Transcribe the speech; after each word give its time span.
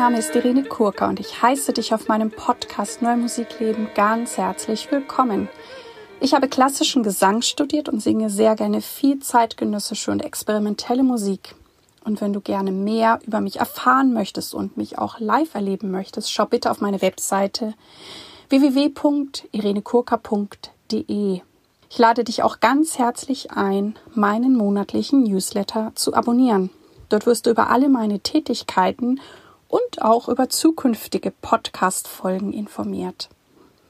Name 0.00 0.18
ist 0.18 0.34
Irene 0.34 0.64
Kurka 0.64 1.08
und 1.10 1.20
ich 1.20 1.42
heiße 1.42 1.74
dich 1.74 1.92
auf 1.92 2.08
meinem 2.08 2.30
Podcast 2.30 3.02
Neue 3.02 3.18
Musikleben 3.18 3.88
ganz 3.94 4.38
herzlich 4.38 4.90
willkommen. 4.90 5.50
Ich 6.20 6.32
habe 6.32 6.48
klassischen 6.48 7.02
Gesang 7.02 7.42
studiert 7.42 7.90
und 7.90 8.00
singe 8.00 8.30
sehr 8.30 8.56
gerne 8.56 8.80
viel 8.80 9.18
zeitgenössische 9.18 10.10
und 10.10 10.24
experimentelle 10.24 11.02
Musik. 11.02 11.54
Und 12.02 12.22
wenn 12.22 12.32
du 12.32 12.40
gerne 12.40 12.72
mehr 12.72 13.18
über 13.26 13.42
mich 13.42 13.58
erfahren 13.58 14.14
möchtest 14.14 14.54
und 14.54 14.78
mich 14.78 14.96
auch 14.96 15.20
live 15.20 15.54
erleben 15.54 15.90
möchtest, 15.90 16.32
schau 16.32 16.46
bitte 16.46 16.70
auf 16.70 16.80
meine 16.80 17.02
Webseite 17.02 17.74
www.irenekurka.de. 18.48 21.40
Ich 21.90 21.98
lade 21.98 22.24
dich 22.24 22.42
auch 22.42 22.60
ganz 22.60 22.98
herzlich 22.98 23.50
ein, 23.50 23.98
meinen 24.14 24.56
monatlichen 24.56 25.24
Newsletter 25.24 25.92
zu 25.94 26.14
abonnieren. 26.14 26.70
Dort 27.10 27.26
wirst 27.26 27.44
du 27.44 27.50
über 27.50 27.68
alle 27.68 27.90
meine 27.90 28.20
Tätigkeiten 28.20 29.20
und 29.70 30.02
auch 30.02 30.28
über 30.28 30.48
zukünftige 30.48 31.30
Podcast-Folgen 31.30 32.52
informiert. 32.52 33.28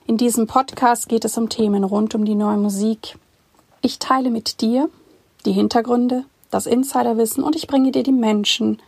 In 0.07 0.19
diesem 0.19 0.47
Podcast 0.47 1.09
geht 1.09 1.25
es 1.25 1.39
um 1.39 1.49
Themen 1.49 1.85
rund 1.85 2.15
um 2.15 2.25
die 2.25 2.35
neue 2.35 2.59
Musik. 2.59 3.17
Ich 3.81 3.99
teile 3.99 4.31
mit 4.31 4.61
dir 4.61 4.91
die 5.47 5.53
Hintergründe, 5.53 6.25
das 6.51 6.67
Insiderwissen 6.67 7.43
und 7.43 7.57
ich 7.57 7.67
bringe 7.67 7.93
dir 7.93 8.03
die 8.03 8.13
Menschen 8.13 8.81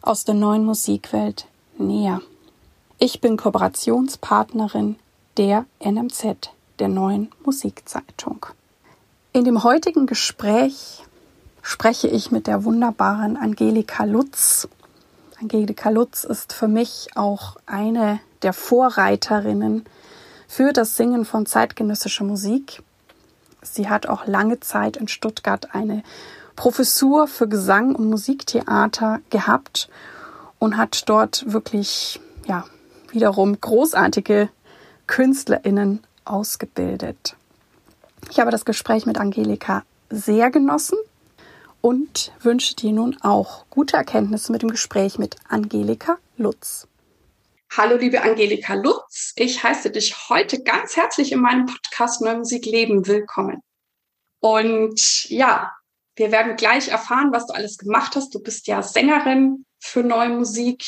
aus 0.00 0.24
der 0.24 0.34
neuen 0.34 0.64
Musikwelt 0.64 1.46
näher. 1.76 2.22
Ich 2.98 3.20
bin 3.20 3.36
Kooperationspartnerin 3.36 4.96
der 5.36 5.66
NMZ, 5.84 6.50
der 6.78 6.88
neuen 6.88 7.30
Musikzeitung. 7.44 8.46
In 9.32 9.44
dem 9.44 9.62
heutigen 9.62 10.06
Gespräch 10.06 11.02
spreche 11.62 12.08
ich 12.08 12.30
mit 12.30 12.46
der 12.46 12.64
wunderbaren 12.64 13.36
Angelika 13.36 14.04
Lutz. 14.04 14.68
Angelika 15.40 15.88
Lutz 15.88 16.24
ist 16.24 16.52
für 16.52 16.68
mich 16.68 17.08
auch 17.14 17.56
eine 17.64 18.20
der 18.42 18.52
Vorreiterinnen 18.52 19.86
für 20.46 20.74
das 20.74 20.98
Singen 20.98 21.24
von 21.24 21.46
zeitgenössischer 21.46 22.24
Musik. 22.24 22.82
Sie 23.62 23.88
hat 23.88 24.06
auch 24.06 24.26
lange 24.26 24.60
Zeit 24.60 24.98
in 24.98 25.08
Stuttgart 25.08 25.74
eine 25.74 26.02
Professur 26.56 27.26
für 27.26 27.48
Gesang 27.48 27.94
und 27.94 28.10
Musiktheater 28.10 29.20
gehabt 29.30 29.88
und 30.58 30.76
hat 30.76 31.08
dort 31.08 31.50
wirklich, 31.50 32.20
ja, 32.46 32.66
wiederum 33.10 33.58
großartige 33.58 34.50
KünstlerInnen 35.06 36.04
ausgebildet. 36.26 37.34
Ich 38.30 38.40
habe 38.40 38.50
das 38.50 38.66
Gespräch 38.66 39.06
mit 39.06 39.16
Angelika 39.16 39.84
sehr 40.10 40.50
genossen 40.50 40.98
und 41.80 42.32
wünsche 42.40 42.76
dir 42.76 42.92
nun 42.92 43.16
auch 43.22 43.66
gute 43.70 43.96
Erkenntnisse 43.96 44.52
mit 44.52 44.62
dem 44.62 44.70
Gespräch 44.70 45.18
mit 45.18 45.36
Angelika 45.48 46.18
Lutz. 46.36 46.86
Hallo, 47.76 47.96
liebe 47.96 48.22
Angelika 48.22 48.74
Lutz. 48.74 49.32
Ich 49.36 49.62
heiße 49.62 49.90
dich 49.90 50.28
heute 50.28 50.62
ganz 50.62 50.96
herzlich 50.96 51.32
in 51.32 51.40
meinem 51.40 51.66
Podcast 51.66 52.20
Neue 52.20 52.38
Musik 52.38 52.66
Leben 52.66 53.06
willkommen. 53.06 53.60
Und 54.40 55.28
ja, 55.30 55.70
wir 56.16 56.32
werden 56.32 56.56
gleich 56.56 56.88
erfahren, 56.88 57.30
was 57.32 57.46
du 57.46 57.54
alles 57.54 57.78
gemacht 57.78 58.16
hast. 58.16 58.34
Du 58.34 58.40
bist 58.40 58.66
ja 58.66 58.82
Sängerin 58.82 59.64
für 59.78 60.02
Neue 60.02 60.30
Musik 60.30 60.84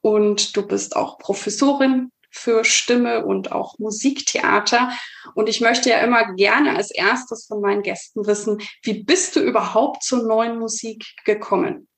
und 0.00 0.56
du 0.56 0.66
bist 0.66 0.96
auch 0.96 1.18
Professorin 1.18 2.10
für 2.32 2.64
Stimme 2.64 3.24
und 3.24 3.52
auch 3.52 3.78
Musiktheater. 3.78 4.90
Und 5.34 5.48
ich 5.48 5.60
möchte 5.60 5.90
ja 5.90 5.98
immer 5.98 6.34
gerne 6.34 6.76
als 6.76 6.90
erstes 6.90 7.46
von 7.46 7.60
meinen 7.60 7.82
Gästen 7.82 8.26
wissen, 8.26 8.60
wie 8.82 9.04
bist 9.04 9.36
du 9.36 9.40
überhaupt 9.40 10.02
zur 10.02 10.24
neuen 10.24 10.58
Musik 10.58 11.04
gekommen? 11.24 11.88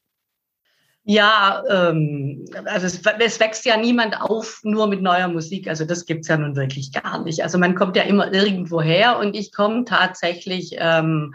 Ja, 1.07 1.63
ähm, 1.69 2.47
also 2.65 2.87
es, 2.87 3.05
wächst 3.41 3.67
ja 3.67 3.77
niemand 3.77 4.21
auf 4.23 4.61
nur 4.63 4.87
mit 4.87 5.03
neuer 5.03 5.29
Musik. 5.29 5.69
Also 5.69 5.85
das 5.85 6.07
gibt's 6.07 6.29
ja 6.29 6.39
nun 6.39 6.57
wirklich 6.57 6.93
gar 6.93 7.23
nicht. 7.23 7.43
Also 7.43 7.59
man 7.59 7.75
kommt 7.75 7.95
ja 7.97 8.05
immer 8.05 8.33
irgendwo 8.33 8.81
her 8.81 9.19
und 9.19 9.37
ich 9.37 9.53
komme 9.53 9.85
tatsächlich 9.85 10.77
ähm, 10.79 11.35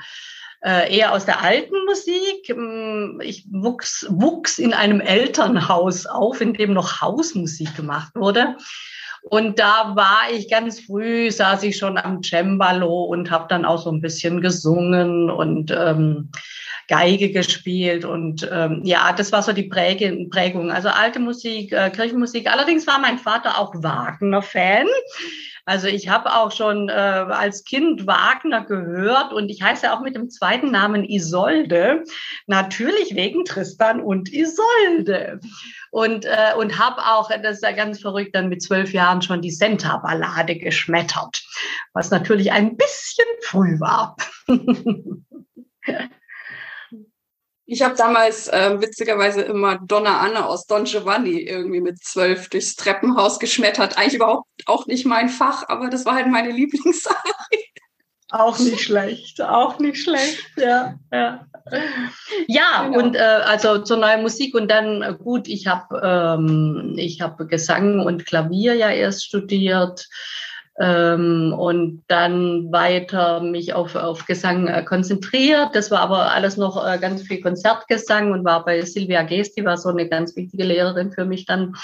äh, 0.62 0.96
eher 0.96 1.14
aus 1.14 1.26
der 1.26 1.42
alten 1.42 1.86
Musik. 1.86 2.50
Ähm, 2.50 3.22
ich 3.24 3.46
wuchs, 3.52 4.06
wuchs 4.10 4.60
in 4.60 4.74
einem 4.74 5.02
Elternhaus 5.02 6.06
auf, 6.06 6.42
in 6.42 6.54
dem 6.54 6.74
noch 6.74 7.02
Hausmusik 7.02 7.76
gemacht 7.76 8.14
wurde. 8.16 8.58
Und 9.22 9.60
da 9.60 9.96
war 9.96 10.32
ich 10.32 10.50
ganz 10.50 10.80
früh, 10.80 11.30
saß 11.30 11.64
ich 11.64 11.78
schon 11.78 11.98
am 11.98 12.24
Cembalo 12.24 13.04
und 13.04 13.30
habe 13.30 13.48
dann 13.50 13.66
auch 13.66 13.82
so 13.82 13.92
ein 13.92 14.02
bisschen 14.02 14.42
gesungen 14.42 15.30
und 15.30 15.72
ähm, 15.72 16.30
Geige 16.90 17.32
gespielt 17.32 18.04
und 18.04 18.50
ähm, 18.52 18.82
ja, 18.84 19.14
das 19.14 19.32
war 19.32 19.44
so 19.44 19.54
die 19.54 19.70
Prägung. 19.70 20.72
Also 20.72 20.90
alte 20.90 21.20
Musik, 21.20 21.72
äh, 21.72 21.92
Kirchenmusik. 21.92 22.52
Allerdings 22.52 22.88
war 22.88 22.98
mein 22.98 23.20
Vater 23.20 23.60
auch 23.60 23.76
Wagner-Fan. 23.76 24.88
Also 25.70 25.86
ich 25.86 26.10
habe 26.10 26.34
auch 26.34 26.52
schon 26.52 26.90
äh, 26.90 26.94
als 26.94 27.64
Kind 27.64 28.08
Wagner 28.08 28.66
gehört 28.66 29.34
und 29.34 29.50
ich 29.50 29.62
heiße 29.62 29.94
auch 29.94 30.02
mit 30.02 30.16
dem 30.16 30.32
zweiten 30.32 30.72
Namen 30.72 31.08
Isolde, 31.08 32.06
natürlich 32.48 33.14
wegen 33.14 33.46
Tristan 33.46 34.02
und 34.02 34.34
Isolde. 34.34 35.40
Und, 35.92 36.26
äh, 36.26 36.56
und 36.58 36.80
habe 36.80 36.98
auch, 37.06 37.30
das 37.44 37.58
ist 37.58 37.64
ja 37.64 37.74
ganz 37.74 38.02
verrückt, 38.02 38.34
dann 38.34 38.50
mit 38.50 38.64
zwölf 38.64 38.94
Jahren 38.94 39.22
schon 39.22 39.44
die 39.44 39.52
Senta-Ballade 39.52 40.56
geschmettert, 40.56 41.44
was 41.94 42.10
natürlich 42.10 42.52
ein 42.52 42.76
bisschen 42.76 43.28
früh 43.44 43.80
war. 43.80 44.18
Ich 47.72 47.84
habe 47.84 47.96
damals 47.96 48.48
äh, 48.48 48.82
witzigerweise 48.82 49.42
immer 49.42 49.78
Donna 49.78 50.22
Anna 50.22 50.48
aus 50.48 50.66
Don 50.66 50.86
Giovanni 50.86 51.42
irgendwie 51.42 51.82
mit 51.82 52.04
zwölf 52.04 52.50
durchs 52.50 52.76
Treppenhaus 52.76 53.38
geschmettert. 53.38 53.96
Eigentlich 53.96 54.16
überhaupt 54.16 54.48
auch 54.66 54.88
nicht 54.88 55.06
mein 55.06 55.30
Fach, 55.30 55.66
aber 55.68 55.90
das 55.90 56.04
war 56.04 56.16
halt 56.16 56.28
meine 56.28 56.50
Lieblingssache. 56.52 57.16
Auch 58.32 58.58
nicht 58.60 58.82
schlecht, 58.82 59.42
auch 59.42 59.80
nicht 59.80 60.04
schlecht, 60.04 60.46
ja. 60.56 60.96
Ja, 61.12 61.46
ja 62.48 62.84
genau. 62.86 63.00
und 63.00 63.16
äh, 63.16 63.20
also 63.20 63.80
zur 63.80 63.98
neuen 63.98 64.22
Musik 64.22 64.54
und 64.56 64.70
dann 64.70 65.02
äh, 65.02 65.16
gut, 65.18 65.48
ich 65.48 65.66
habe 65.66 66.00
ähm, 66.04 66.94
ich 66.96 67.22
habe 67.22 67.48
Gesang 67.48 68.00
und 68.00 68.28
Klavier 68.28 68.76
ja 68.76 68.90
erst 68.90 69.26
studiert 69.26 70.08
ähm, 70.80 71.54
und 71.58 72.04
dann 72.08 72.72
weiter 72.72 73.42
mich 73.42 73.74
auf, 73.74 73.96
auf 73.96 74.26
Gesang 74.26 74.68
äh, 74.68 74.84
konzentriert. 74.84 75.76
Das 75.76 75.92
war 75.92 76.00
aber 76.00 76.32
alles 76.32 76.56
noch 76.56 76.84
äh, 76.86 76.98
ganz 77.00 77.22
viel 77.24 77.42
Konzertgesang 77.42 78.32
und 78.32 78.46
war 78.46 78.64
bei 78.64 78.82
Silvia 78.82 79.24
Gesti, 79.24 79.66
war 79.66 79.78
so 79.78 79.90
eine 79.90 80.08
ganz 80.08 80.36
wichtige 80.38 80.64
Lehrerin 80.64 81.12
für 81.12 81.26
mich 81.26 81.46
dann. 81.46 81.76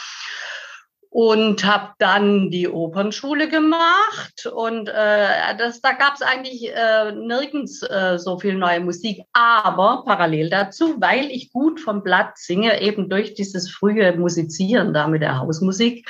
Und 1.09 1.63
habe 1.63 1.93
dann 1.97 2.51
die 2.51 2.67
Opernschule 2.67 3.47
gemacht 3.47 4.47
und 4.53 4.89
äh, 4.89 5.55
das, 5.57 5.79
da 5.79 5.93
gab 5.93 6.15
es 6.15 6.21
eigentlich 6.21 6.69
äh, 6.75 7.13
nirgends 7.13 7.83
äh, 7.83 8.17
so 8.19 8.37
viel 8.37 8.55
neue 8.55 8.81
Musik. 8.81 9.21
Aber 9.31 10.03
parallel 10.05 10.49
dazu, 10.49 10.99
weil 10.99 11.31
ich 11.31 11.53
gut 11.53 11.79
vom 11.79 12.03
Blatt 12.03 12.37
singe, 12.37 12.81
eben 12.81 13.07
durch 13.07 13.33
dieses 13.33 13.71
frühe 13.71 14.11
Musizieren 14.17 14.93
da 14.93 15.07
mit 15.07 15.21
der 15.21 15.39
Hausmusik, 15.39 16.05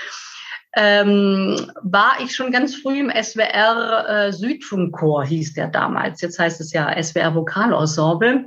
ähm, 0.76 1.72
war 1.82 2.18
ich 2.24 2.36
schon 2.36 2.52
ganz 2.52 2.76
früh 2.76 3.00
im 3.00 3.12
SWR 3.12 4.06
äh, 4.08 4.34
Südfunkchor, 4.34 5.26
hieß 5.26 5.54
der 5.54 5.68
damals. 5.68 6.22
Jetzt 6.22 6.38
heißt 6.40 6.60
es 6.62 6.74
ja 6.74 7.02
SWR 7.02 7.34
Vokalensemble. 7.36 8.46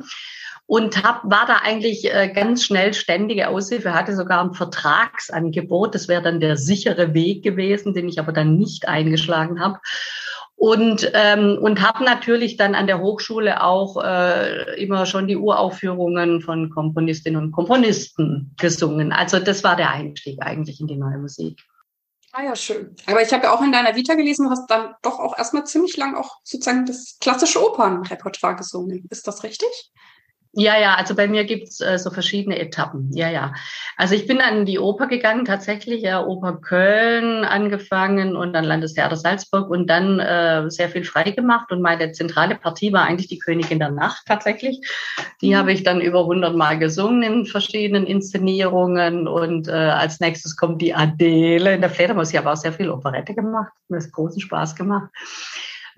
Und 0.67 1.03
hab, 1.03 1.25
war 1.25 1.47
da 1.47 1.61
eigentlich 1.65 2.13
äh, 2.13 2.29
ganz 2.29 2.63
schnell 2.63 2.93
ständige 2.93 3.49
Aushilfe, 3.49 3.95
hatte 3.95 4.15
sogar 4.15 4.45
ein 4.45 4.53
Vertragsangebot. 4.53 5.95
Das 5.95 6.09
wäre 6.09 6.21
dann 6.21 6.41
der 6.41 6.59
sichere 6.59 7.15
Weg 7.15 7.43
gewesen, 7.43 7.95
den 7.95 8.07
ich 8.07 8.19
aber 8.19 8.33
dann 8.33 8.59
nicht 8.59 8.87
eingeschlagen 8.87 9.61
habe 9.61 9.81
und 10.59 11.13
ähm, 11.15 11.57
und 11.61 11.81
habe 11.81 12.05
natürlich 12.05 12.57
dann 12.57 12.75
an 12.75 12.89
der 12.89 13.01
Hochschule 13.01 13.63
auch 13.63 14.03
äh, 14.03 14.83
immer 14.83 15.07
schon 15.07 15.29
die 15.29 15.37
Uraufführungen 15.37 16.41
von 16.41 16.69
Komponistinnen 16.71 17.41
und 17.41 17.53
Komponisten 17.53 18.55
gesungen. 18.59 19.13
Also 19.13 19.39
das 19.39 19.63
war 19.63 19.77
der 19.77 19.93
Einstieg 19.93 20.43
eigentlich 20.43 20.81
in 20.81 20.89
die 20.89 20.97
neue 20.97 21.19
Musik. 21.19 21.65
Ah 22.39 22.45
ja, 22.45 22.55
schön. 22.55 22.95
Aber 23.07 23.21
ich 23.21 23.33
habe 23.33 23.45
ja 23.47 23.53
auch 23.53 23.61
in 23.63 23.73
deiner 23.73 23.97
Vita 23.97 24.15
gelesen, 24.15 24.45
du 24.45 24.51
hast 24.53 24.69
dann 24.71 24.95
doch 25.03 25.19
auch 25.19 25.37
erstmal 25.37 25.67
ziemlich 25.67 25.97
lang 25.97 26.15
auch 26.15 26.37
sozusagen 26.45 26.87
das 26.87 27.17
klassische 27.21 27.61
Opernrepertoire 27.61 28.55
gesungen. 28.55 29.09
Ist 29.11 29.27
das 29.27 29.43
richtig? 29.43 29.91
Ja, 30.53 30.79
ja, 30.79 30.95
also 30.95 31.15
bei 31.15 31.29
mir 31.29 31.45
gibt's 31.45 31.81
äh, 31.81 31.99
so 31.99 32.11
verschiedene 32.11 32.59
Etappen. 32.59 33.11
Ja, 33.13 33.29
ja. 33.29 33.53
Also 33.97 34.15
ich 34.15 34.27
bin 34.27 34.41
an 34.41 34.65
die 34.65 34.79
Oper 34.79 35.07
gegangen, 35.07 35.45
tatsächlich, 35.45 36.03
ja, 36.03 36.25
Oper 36.25 36.55
Köln 36.55 37.45
angefangen 37.45 38.35
und 38.35 38.55
dann 38.55 38.65
Landestheater 38.65 39.17
Salzburg 39.17 39.69
und 39.69 39.89
dann 39.89 40.19
äh, 40.19 40.71
sehr 40.71 40.89
viel 40.89 41.05
frei 41.05 41.31
gemacht. 41.33 41.71
Und 41.71 41.83
meine 41.83 42.13
zentrale 42.13 42.55
Partie 42.55 42.93
war 42.93 43.05
eigentlich 43.05 43.29
die 43.29 43.39
Königin 43.39 43.79
der 43.79 43.91
Nacht 43.91 44.25
tatsächlich. 44.27 44.81
Die 45.43 45.51
mhm. 45.51 45.57
habe 45.57 45.73
ich 45.73 45.83
dann 45.83 46.01
über 46.01 46.21
100 46.21 46.57
Mal 46.57 46.79
gesungen 46.79 47.23
in 47.23 47.47
verschiedenen 47.47 48.07
Inszenierungen. 48.07 49.29
Und 49.29 49.69
äh, 49.69 49.73
als 49.73 50.19
nächstes 50.19 50.57
kommt 50.57 50.81
die 50.81 50.95
Adele 50.95 51.75
in 51.75 51.83
der 51.83 51.91
Fledermaus. 51.91 52.31
Ich 52.31 52.39
habe 52.39 52.51
auch 52.51 52.57
sehr 52.57 52.73
viel 52.73 52.91
Operette 52.91 53.35
gemacht. 53.35 53.73
Mir 53.89 54.01
hat 54.01 54.11
großen 54.13 54.41
Spaß 54.41 54.75
gemacht. 54.77 55.11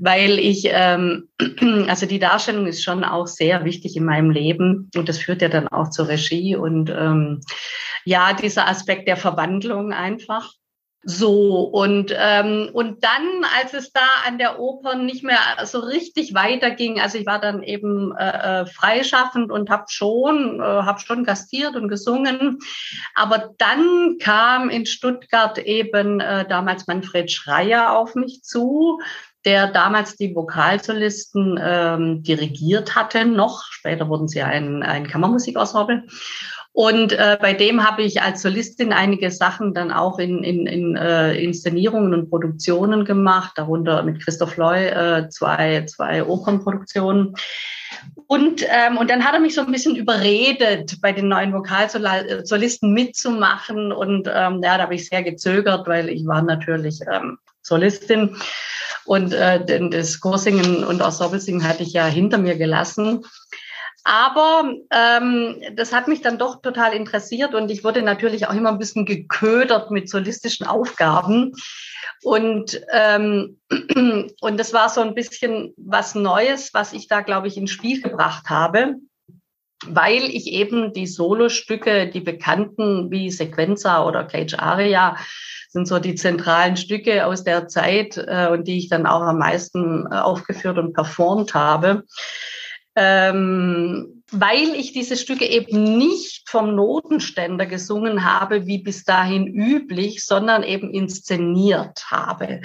Weil 0.00 0.38
ich, 0.38 0.64
ähm, 0.70 1.28
also 1.88 2.06
die 2.06 2.18
Darstellung 2.18 2.66
ist 2.66 2.82
schon 2.82 3.04
auch 3.04 3.26
sehr 3.26 3.64
wichtig 3.64 3.96
in 3.96 4.04
meinem 4.04 4.30
Leben 4.30 4.90
und 4.96 5.08
das 5.08 5.18
führt 5.18 5.42
ja 5.42 5.48
dann 5.48 5.68
auch 5.68 5.90
zur 5.90 6.08
Regie 6.08 6.56
und 6.56 6.90
ähm, 6.90 7.40
ja, 8.04 8.32
dieser 8.32 8.66
Aspekt 8.66 9.06
der 9.06 9.18
Verwandlung 9.18 9.92
einfach. 9.92 10.52
So, 11.02 11.62
und, 11.62 12.14
ähm, 12.14 12.68
und 12.74 13.02
dann, 13.02 13.42
als 13.58 13.72
es 13.72 13.90
da 13.90 14.06
an 14.26 14.36
der 14.36 14.60
Oper 14.60 14.96
nicht 14.96 15.24
mehr 15.24 15.38
so 15.64 15.80
richtig 15.80 16.34
weiterging, 16.34 17.00
also 17.00 17.16
ich 17.16 17.24
war 17.24 17.40
dann 17.40 17.62
eben 17.62 18.14
äh, 18.18 18.60
äh 18.62 18.66
freischaffend 18.66 19.50
und 19.50 19.70
habe 19.70 19.84
schon, 19.88 20.60
äh, 20.60 20.62
hab 20.62 21.00
schon 21.00 21.24
gastiert 21.24 21.74
und 21.74 21.88
gesungen, 21.88 22.58
aber 23.14 23.54
dann 23.56 24.18
kam 24.20 24.68
in 24.68 24.84
Stuttgart 24.84 25.56
eben 25.56 26.20
äh, 26.20 26.46
damals 26.46 26.86
Manfred 26.86 27.30
Schreier 27.30 27.96
auf 27.96 28.14
mich 28.14 28.42
zu, 28.42 29.00
der 29.44 29.68
damals 29.68 30.16
die 30.16 30.34
Vokalsolisten 30.34 31.58
ähm, 31.62 32.22
dirigiert 32.22 32.94
hatte, 32.94 33.24
noch. 33.24 33.64
Später 33.70 34.08
wurden 34.08 34.28
sie 34.28 34.42
ein, 34.42 34.82
ein 34.82 35.06
Kammermusikensemble. 35.06 36.04
Und 36.72 37.12
äh, 37.12 37.36
bei 37.40 37.52
dem 37.52 37.84
habe 37.84 38.02
ich 38.02 38.22
als 38.22 38.42
Solistin 38.42 38.92
einige 38.92 39.30
Sachen 39.30 39.74
dann 39.74 39.90
auch 39.90 40.18
in, 40.18 40.44
in, 40.44 40.66
in 40.66 40.96
äh, 40.96 41.34
Inszenierungen 41.34 42.14
und 42.14 42.30
Produktionen 42.30 43.04
gemacht, 43.04 43.52
darunter 43.56 44.02
mit 44.04 44.22
Christoph 44.22 44.56
Loy 44.56 44.86
äh, 44.86 45.28
zwei, 45.30 45.84
zwei 45.86 46.24
Opernproduktionen. 46.24 47.34
Und, 48.28 48.64
ähm, 48.68 48.98
und 48.98 49.10
dann 49.10 49.24
hat 49.24 49.34
er 49.34 49.40
mich 49.40 49.56
so 49.56 49.62
ein 49.62 49.72
bisschen 49.72 49.96
überredet, 49.96 51.00
bei 51.00 51.12
den 51.12 51.28
neuen 51.28 51.52
Vokalsolisten 51.52 52.92
mitzumachen. 52.92 53.90
Und 53.90 54.28
ähm, 54.28 54.60
ja, 54.62 54.76
da 54.76 54.84
habe 54.84 54.94
ich 54.94 55.08
sehr 55.08 55.24
gezögert, 55.24 55.88
weil 55.88 56.08
ich 56.08 56.24
war 56.24 56.42
natürlich 56.42 57.00
ähm, 57.12 57.38
Solistin. 57.62 58.36
Und 59.10 59.32
äh, 59.32 59.90
das 59.90 60.20
Chorsingen 60.20 60.84
und 60.84 61.00
Ensemblesingen 61.00 61.66
hatte 61.66 61.82
ich 61.82 61.92
ja 61.92 62.06
hinter 62.06 62.38
mir 62.38 62.54
gelassen. 62.56 63.26
Aber 64.04 64.72
ähm, 64.92 65.56
das 65.74 65.92
hat 65.92 66.06
mich 66.06 66.20
dann 66.20 66.38
doch 66.38 66.62
total 66.62 66.92
interessiert 66.92 67.52
und 67.52 67.72
ich 67.72 67.82
wurde 67.82 68.02
natürlich 68.02 68.46
auch 68.46 68.54
immer 68.54 68.68
ein 68.68 68.78
bisschen 68.78 69.06
geködert 69.06 69.90
mit 69.90 70.08
solistischen 70.08 70.64
Aufgaben. 70.64 71.54
Und, 72.22 72.80
ähm, 72.92 73.58
und 74.40 74.60
das 74.60 74.72
war 74.72 74.88
so 74.88 75.00
ein 75.00 75.16
bisschen 75.16 75.74
was 75.76 76.14
Neues, 76.14 76.72
was 76.72 76.92
ich 76.92 77.08
da, 77.08 77.22
glaube 77.22 77.48
ich, 77.48 77.56
ins 77.56 77.72
Spiel 77.72 78.00
gebracht 78.00 78.48
habe, 78.48 78.94
weil 79.86 80.22
ich 80.22 80.52
eben 80.52 80.92
die 80.92 81.08
Solostücke, 81.08 82.06
die 82.06 82.20
bekannten 82.20 83.10
wie 83.10 83.32
Sequenza 83.32 84.06
oder 84.06 84.22
Cage 84.22 84.54
Aria, 84.54 85.16
sind 85.70 85.86
so 85.88 85.98
die 85.98 86.14
zentralen 86.14 86.76
Stücke 86.76 87.26
aus 87.26 87.44
der 87.44 87.68
Zeit 87.68 88.16
äh, 88.16 88.48
und 88.50 88.68
die 88.68 88.78
ich 88.78 88.88
dann 88.88 89.06
auch 89.06 89.22
am 89.22 89.38
meisten 89.38 90.06
äh, 90.10 90.16
aufgeführt 90.16 90.78
und 90.78 90.92
performt 90.92 91.54
habe 91.54 92.04
ähm, 92.96 94.22
weil 94.32 94.74
ich 94.76 94.92
diese 94.92 95.16
Stücke 95.16 95.46
eben 95.46 95.96
nicht 95.96 96.48
vom 96.48 96.74
Notenständer 96.74 97.66
gesungen 97.66 98.24
habe, 98.24 98.66
wie 98.66 98.78
bis 98.78 99.04
dahin 99.04 99.46
üblich, 99.46 100.24
sondern 100.24 100.62
eben 100.62 100.92
inszeniert 100.92 102.04
habe. 102.10 102.60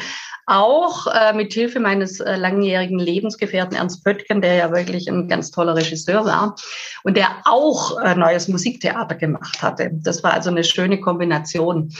Auch 0.48 1.08
äh, 1.08 1.34
mit 1.34 1.54
Hilfe 1.54 1.80
meines 1.80 2.20
äh, 2.20 2.36
langjährigen 2.36 3.00
Lebensgefährten 3.00 3.78
Ernst 3.78 4.04
Pöttgen, 4.04 4.42
der 4.42 4.56
ja 4.56 4.72
wirklich 4.72 5.08
ein 5.08 5.28
ganz 5.28 5.52
toller 5.52 5.76
Regisseur 5.76 6.26
war 6.26 6.56
und 7.04 7.18
der 7.18 7.30
auch 7.46 8.00
äh, 8.00 8.16
neues 8.16 8.48
Musiktheater 8.48 9.16
gemacht 9.16 9.62
hatte. 9.62 9.92
Das 9.94 10.24
war 10.24 10.34
also 10.34 10.50
eine 10.50 10.64
schöne 10.64 11.00
Kombination. 11.00 11.94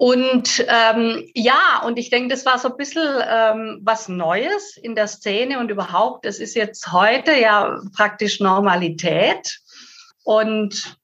Und 0.00 0.64
ähm, 0.66 1.28
ja, 1.34 1.82
und 1.84 1.98
ich 1.98 2.08
denke, 2.08 2.30
das 2.30 2.46
war 2.46 2.58
so 2.58 2.68
ein 2.68 2.76
bisschen 2.78 3.06
ähm, 3.28 3.80
was 3.82 4.08
Neues 4.08 4.78
in 4.78 4.94
der 4.94 5.06
Szene 5.06 5.58
und 5.58 5.70
überhaupt, 5.70 6.24
es 6.24 6.38
ist 6.38 6.54
jetzt 6.54 6.90
heute 6.90 7.38
ja 7.38 7.78
praktisch 7.94 8.40
Normalität. 8.40 9.60
Und 10.24 10.96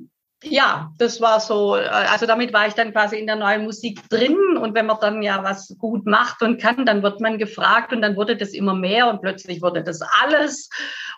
ja, 0.42 0.92
das 0.96 1.20
war 1.20 1.40
so, 1.40 1.76
äh, 1.76 1.86
also 1.86 2.24
damit 2.24 2.54
war 2.54 2.68
ich 2.68 2.72
dann 2.72 2.92
quasi 2.92 3.18
in 3.18 3.26
der 3.26 3.36
neuen 3.36 3.64
Musik 3.64 4.00
drin 4.08 4.56
und 4.56 4.74
wenn 4.74 4.86
man 4.86 4.96
dann 4.98 5.22
ja 5.22 5.44
was 5.44 5.76
gut 5.76 6.06
macht 6.06 6.40
und 6.40 6.58
kann, 6.58 6.86
dann 6.86 7.02
wird 7.02 7.20
man 7.20 7.36
gefragt 7.36 7.92
und 7.92 8.00
dann 8.00 8.16
wurde 8.16 8.34
das 8.34 8.54
immer 8.54 8.74
mehr 8.74 9.10
und 9.10 9.20
plötzlich 9.20 9.60
wurde 9.60 9.84
das 9.84 10.00
alles 10.22 10.70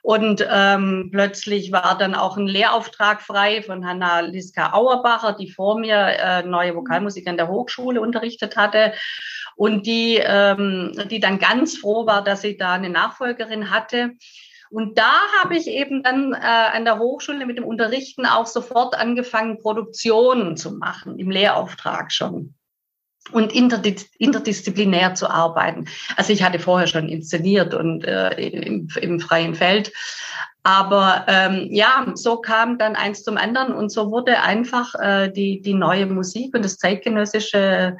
und 0.03 0.47
ähm, 0.51 1.09
plötzlich 1.13 1.73
war 1.73 1.97
dann 1.99 2.15
auch 2.15 2.37
ein 2.37 2.47
Lehrauftrag 2.47 3.21
frei 3.21 3.63
von 3.63 3.87
Hanna 3.87 4.21
Liska 4.21 4.73
Auerbacher, 4.73 5.33
die 5.33 5.51
vor 5.51 5.79
mir 5.79 5.97
äh, 5.97 6.43
neue 6.43 6.75
Vokalmusik 6.75 7.27
an 7.27 7.37
der 7.37 7.49
Hochschule 7.49 8.01
unterrichtet 8.01 8.57
hatte 8.57 8.93
und 9.57 9.87
die, 9.87 10.21
ähm, 10.23 10.93
die 11.11 11.21
dann 11.21 11.39
ganz 11.39 11.77
froh 11.79 12.07
war, 12.07 12.23
dass 12.23 12.43
sie 12.43 12.57
da 12.57 12.75
eine 12.75 12.91
Nachfolgerin 12.91 13.71
hatte. 13.71 14.13
Und 14.71 14.99
da 14.99 15.13
habe 15.43 15.57
ich 15.57 15.67
eben 15.67 16.03
dann 16.03 16.35
äh, 16.35 16.37
an 16.37 16.85
der 16.85 16.99
Hochschule 16.99 17.47
mit 17.47 17.57
dem 17.57 17.65
Unterrichten 17.65 18.27
auch 18.27 18.47
sofort 18.47 18.95
angefangen, 18.95 19.59
Produktionen 19.59 20.57
zu 20.57 20.73
machen, 20.73 21.19
im 21.19 21.31
Lehrauftrag 21.31 22.13
schon 22.13 22.55
und 23.33 23.53
interdisziplinär 23.53 25.15
zu 25.15 25.29
arbeiten. 25.29 25.87
Also 26.17 26.33
ich 26.33 26.43
hatte 26.43 26.59
vorher 26.59 26.87
schon 26.87 27.09
inszeniert 27.09 27.75
und 27.75 28.05
äh, 28.05 28.31
im, 28.41 28.89
im 29.01 29.21
freien 29.21 29.55
Feld. 29.55 29.93
Aber 30.63 31.25
ähm, 31.29 31.69
ja, 31.71 32.07
so 32.15 32.41
kam 32.41 32.79
dann 32.79 32.95
eins 32.95 33.23
zum 33.23 33.39
anderen 33.39 33.73
und 33.73 33.91
so 33.91 34.11
wurde 34.11 34.43
einfach 34.43 34.95
äh, 34.97 35.31
die, 35.31 35.63
die 35.63 35.73
neue 35.73 36.07
Musik 36.07 36.55
und 36.55 36.65
das 36.65 36.77
zeitgenössische 36.77 37.97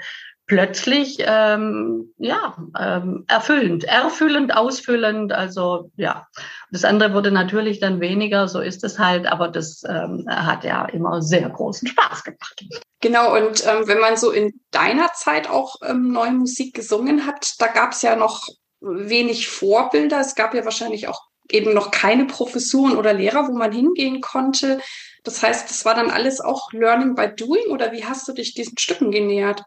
plötzlich 0.49 1.19
ähm, 1.21 2.13
ja 2.17 2.57
ähm, 2.77 3.25
erfüllend, 3.29 3.85
erfüllend, 3.85 4.57
ausfüllend. 4.57 5.33
Also 5.33 5.93
ja, 5.97 6.27
das 6.73 6.85
andere 6.85 7.15
wurde 7.15 7.31
natürlich 7.31 7.79
dann 7.79 8.01
weniger. 8.01 8.49
So 8.49 8.61
ist 8.61 8.83
es 8.83 8.99
halt, 8.99 9.27
aber 9.27 9.49
das 9.49 9.83
ähm, 9.89 10.25
hat 10.29 10.65
ja 10.65 10.87
immer 10.87 11.23
sehr 11.23 11.49
großen 11.49 11.87
Spaß 11.87 12.25
gemacht. 12.25 12.65
Genau. 13.01 13.37
Und 13.37 13.65
ähm, 13.67 13.87
wenn 13.87 14.01
man 14.01 14.17
so 14.17 14.33
in 14.33 14.59
deiner 14.73 15.13
Zeit 15.13 15.49
auch 15.49 15.77
ähm, 15.87 16.11
neue 16.11 16.33
Musik 16.33 16.75
gesungen 16.75 17.27
hat, 17.27 17.55
da 17.59 17.69
gab 17.69 17.93
es 17.93 18.03
ja 18.03 18.17
noch 18.17 18.49
wenig 18.81 19.49
Vorbilder. 19.49 20.21
Es 20.21 20.35
gab 20.35 20.55
ja 20.55 20.65
wahrscheinlich 20.65 21.09
auch 21.09 21.21
eben 21.51 21.75
noch 21.75 21.91
keine 21.91 22.25
Professuren 22.25 22.97
oder 22.97 23.13
Lehrer, 23.13 23.49
wo 23.49 23.53
man 23.53 23.73
hingehen 23.73 24.21
konnte. 24.23 24.81
Das 25.25 25.43
heißt, 25.43 25.69
das 25.69 25.85
war 25.85 25.95
dann 25.95 26.11
alles 26.11 26.41
auch 26.41 26.73
Learning 26.73 27.15
by 27.15 27.29
Doing 27.37 27.71
oder 27.71 27.93
wie 27.93 28.05
hast 28.05 28.27
du 28.29 28.33
dich 28.33 28.55
diesen 28.55 28.79
Stücken 28.79 29.11
genähert? 29.11 29.63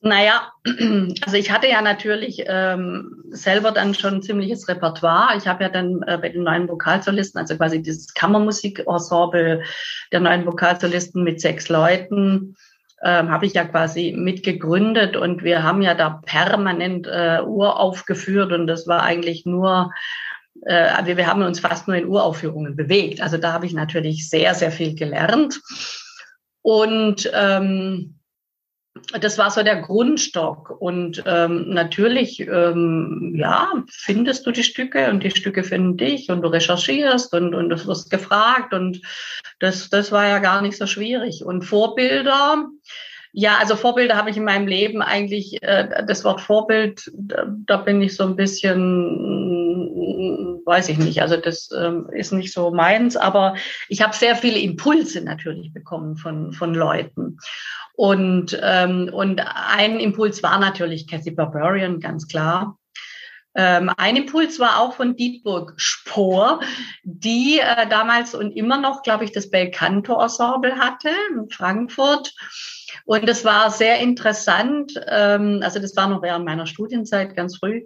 Naja, 0.00 0.52
also 1.22 1.36
ich 1.36 1.50
hatte 1.50 1.68
ja 1.68 1.82
natürlich 1.82 2.44
ähm, 2.46 3.24
selber 3.30 3.72
dann 3.72 3.94
schon 3.94 4.22
ziemliches 4.22 4.68
Repertoire. 4.68 5.36
Ich 5.36 5.48
habe 5.48 5.64
ja 5.64 5.68
dann 5.68 6.02
äh, 6.02 6.18
bei 6.18 6.28
den 6.28 6.44
neuen 6.44 6.68
Vokalsolisten, 6.68 7.40
also 7.40 7.56
quasi 7.56 7.82
dieses 7.82 8.14
Kammermusik-Ensemble 8.14 9.62
der 10.12 10.20
neuen 10.20 10.46
Vokalsolisten 10.46 11.24
mit 11.24 11.40
sechs 11.40 11.68
Leuten, 11.68 12.56
ähm, 13.02 13.30
habe 13.30 13.46
ich 13.46 13.54
ja 13.54 13.64
quasi 13.64 14.14
mitgegründet 14.16 15.16
und 15.16 15.42
wir 15.42 15.64
haben 15.64 15.82
ja 15.82 15.94
da 15.94 16.20
permanent 16.24 17.08
äh, 17.08 17.40
Uraufgeführt 17.44 18.52
und 18.52 18.68
das 18.68 18.86
war 18.86 19.02
eigentlich 19.02 19.46
nur, 19.46 19.92
äh, 20.62 21.04
wir, 21.04 21.16
wir 21.16 21.26
haben 21.26 21.42
uns 21.42 21.58
fast 21.58 21.88
nur 21.88 21.96
in 21.96 22.06
Uraufführungen 22.06 22.76
bewegt. 22.76 23.20
Also 23.20 23.36
da 23.36 23.52
habe 23.52 23.66
ich 23.66 23.72
natürlich 23.72 24.28
sehr, 24.28 24.54
sehr 24.54 24.70
viel 24.70 24.94
gelernt. 24.94 25.60
Und 26.62 27.30
ähm, 27.34 28.17
das 29.20 29.38
war 29.38 29.50
so 29.50 29.62
der 29.62 29.82
Grundstock. 29.82 30.70
Und 30.80 31.22
ähm, 31.26 31.70
natürlich, 31.70 32.40
ähm, 32.40 33.34
ja, 33.36 33.72
findest 33.88 34.46
du 34.46 34.50
die 34.50 34.64
Stücke 34.64 35.10
und 35.10 35.22
die 35.22 35.30
Stücke 35.30 35.64
finden 35.64 35.96
dich 35.96 36.30
und 36.30 36.42
du 36.42 36.48
recherchierst 36.48 37.32
und, 37.34 37.54
und 37.54 37.70
du 37.70 37.86
wirst 37.86 38.10
gefragt 38.10 38.74
und 38.74 39.00
das, 39.58 39.90
das 39.90 40.12
war 40.12 40.26
ja 40.28 40.38
gar 40.38 40.62
nicht 40.62 40.76
so 40.76 40.86
schwierig. 40.86 41.44
Und 41.44 41.62
Vorbilder, 41.62 42.66
ja, 43.32 43.58
also 43.58 43.76
Vorbilder 43.76 44.16
habe 44.16 44.30
ich 44.30 44.36
in 44.36 44.44
meinem 44.44 44.66
Leben 44.66 45.02
eigentlich, 45.02 45.62
äh, 45.62 46.04
das 46.06 46.24
Wort 46.24 46.40
Vorbild, 46.40 47.10
da, 47.14 47.46
da 47.66 47.76
bin 47.76 48.00
ich 48.00 48.16
so 48.16 48.24
ein 48.24 48.36
bisschen, 48.36 49.58
weiß 50.64 50.88
ich 50.88 50.98
nicht, 50.98 51.22
also 51.22 51.36
das 51.36 51.70
ähm, 51.76 52.08
ist 52.12 52.32
nicht 52.32 52.52
so 52.52 52.70
meins, 52.70 53.16
aber 53.16 53.54
ich 53.88 54.02
habe 54.02 54.14
sehr 54.14 54.36
viele 54.36 54.58
Impulse 54.58 55.22
natürlich 55.22 55.72
bekommen 55.72 56.16
von, 56.16 56.52
von 56.52 56.74
Leuten. 56.74 57.38
Und, 57.98 58.56
ähm, 58.62 59.10
und 59.12 59.40
ein 59.40 59.98
Impuls 59.98 60.40
war 60.44 60.60
natürlich 60.60 61.08
Cathy 61.08 61.32
Barbarian, 61.32 61.98
ganz 61.98 62.28
klar. 62.28 62.78
Ähm, 63.56 63.90
ein 63.96 64.14
Impuls 64.14 64.60
war 64.60 64.78
auch 64.78 64.92
von 64.94 65.16
Dietburg 65.16 65.74
Spohr, 65.78 66.60
die 67.02 67.58
äh, 67.58 67.88
damals 67.88 68.36
und 68.36 68.52
immer 68.52 68.80
noch, 68.80 69.02
glaube 69.02 69.24
ich, 69.24 69.32
das 69.32 69.50
Belcanto 69.50 70.22
Ensemble 70.22 70.78
hatte 70.78 71.10
in 71.32 71.50
Frankfurt. 71.50 72.32
Und 73.04 73.28
das 73.28 73.44
war 73.44 73.72
sehr 73.72 73.98
interessant. 73.98 74.92
Ähm, 75.08 75.58
also 75.64 75.80
das 75.80 75.96
war 75.96 76.06
noch 76.06 76.22
während 76.22 76.44
meiner 76.44 76.66
Studienzeit 76.66 77.34
ganz 77.34 77.56
früh. 77.56 77.84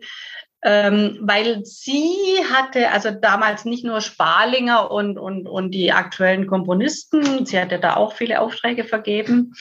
Ähm, 0.65 1.19
weil 1.21 1.65
sie 1.65 2.15
hatte, 2.53 2.91
also 2.91 3.11
damals 3.11 3.65
nicht 3.65 3.85
nur 3.85 4.01
Sparlinger 4.01 4.91
und, 4.91 5.19
und, 5.19 5.49
und 5.49 5.73
die 5.73 5.93
aktuellen 5.93 6.47
Komponisten, 6.47 7.45
sie 7.47 7.61
hatte 7.61 7.81
da 7.81 7.97
auch 7.97 8.13
viele 8.13 8.41
Aufträge 8.41 8.85
vergeben 8.85 9.55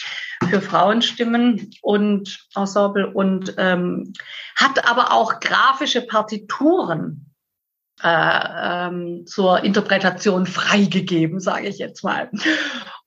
für 0.50 0.62
Frauenstimmen 0.62 1.72
und 1.82 2.48
Ensemble 2.56 3.10
und 3.12 3.56
ähm, 3.58 4.14
hat 4.56 4.88
aber 4.90 5.12
auch 5.12 5.40
grafische 5.40 6.02
Partituren 6.02 7.32
äh, 8.04 8.88
ähm, 8.88 9.26
zur 9.26 9.64
Interpretation 9.64 10.46
freigegeben, 10.46 11.40
sage 11.40 11.68
ich 11.68 11.80
jetzt 11.80 12.04
mal. 12.04 12.30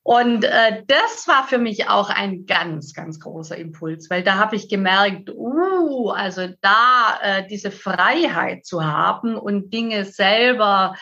Und 0.07 0.45
äh, 0.45 0.83
das 0.87 1.27
war 1.27 1.49
für 1.49 1.57
mich 1.57 1.89
auch 1.89 2.11
ein 2.11 2.45
ganz, 2.45 2.93
ganz 2.93 3.19
großer 3.19 3.57
Impuls, 3.57 4.11
weil 4.11 4.23
da 4.23 4.35
habe 4.35 4.55
ich 4.55 4.69
gemerkt, 4.69 5.31
uh, 5.31 6.11
also 6.11 6.47
da 6.61 7.19
äh, 7.23 7.47
diese 7.49 7.71
Freiheit 7.71 8.67
zu 8.67 8.85
haben 8.85 9.35
und 9.35 9.73
Dinge 9.73 10.05
selber 10.05 10.95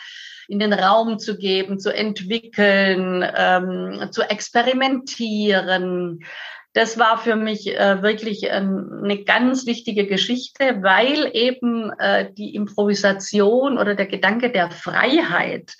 in 0.47 0.59
den 0.59 0.71
Raum 0.71 1.19
zu 1.19 1.37
geben, 1.37 1.79
zu 1.79 1.93
entwickeln, 1.93 3.29
ähm, 3.35 4.07
zu 4.11 4.21
experimentieren. 4.21 6.23
Das 6.71 6.97
war 6.97 7.17
für 7.17 7.35
mich 7.35 7.77
äh, 7.77 8.01
wirklich 8.01 8.49
eine 8.49 9.21
ganz 9.25 9.65
wichtige 9.65 10.07
Geschichte, 10.07 10.81
weil 10.81 11.29
eben 11.33 11.91
äh, 11.99 12.31
die 12.31 12.55
Improvisation 12.55 13.77
oder 13.77 13.95
der 13.95 14.07
Gedanke 14.07 14.49
der 14.49 14.71
Freiheit 14.71 15.75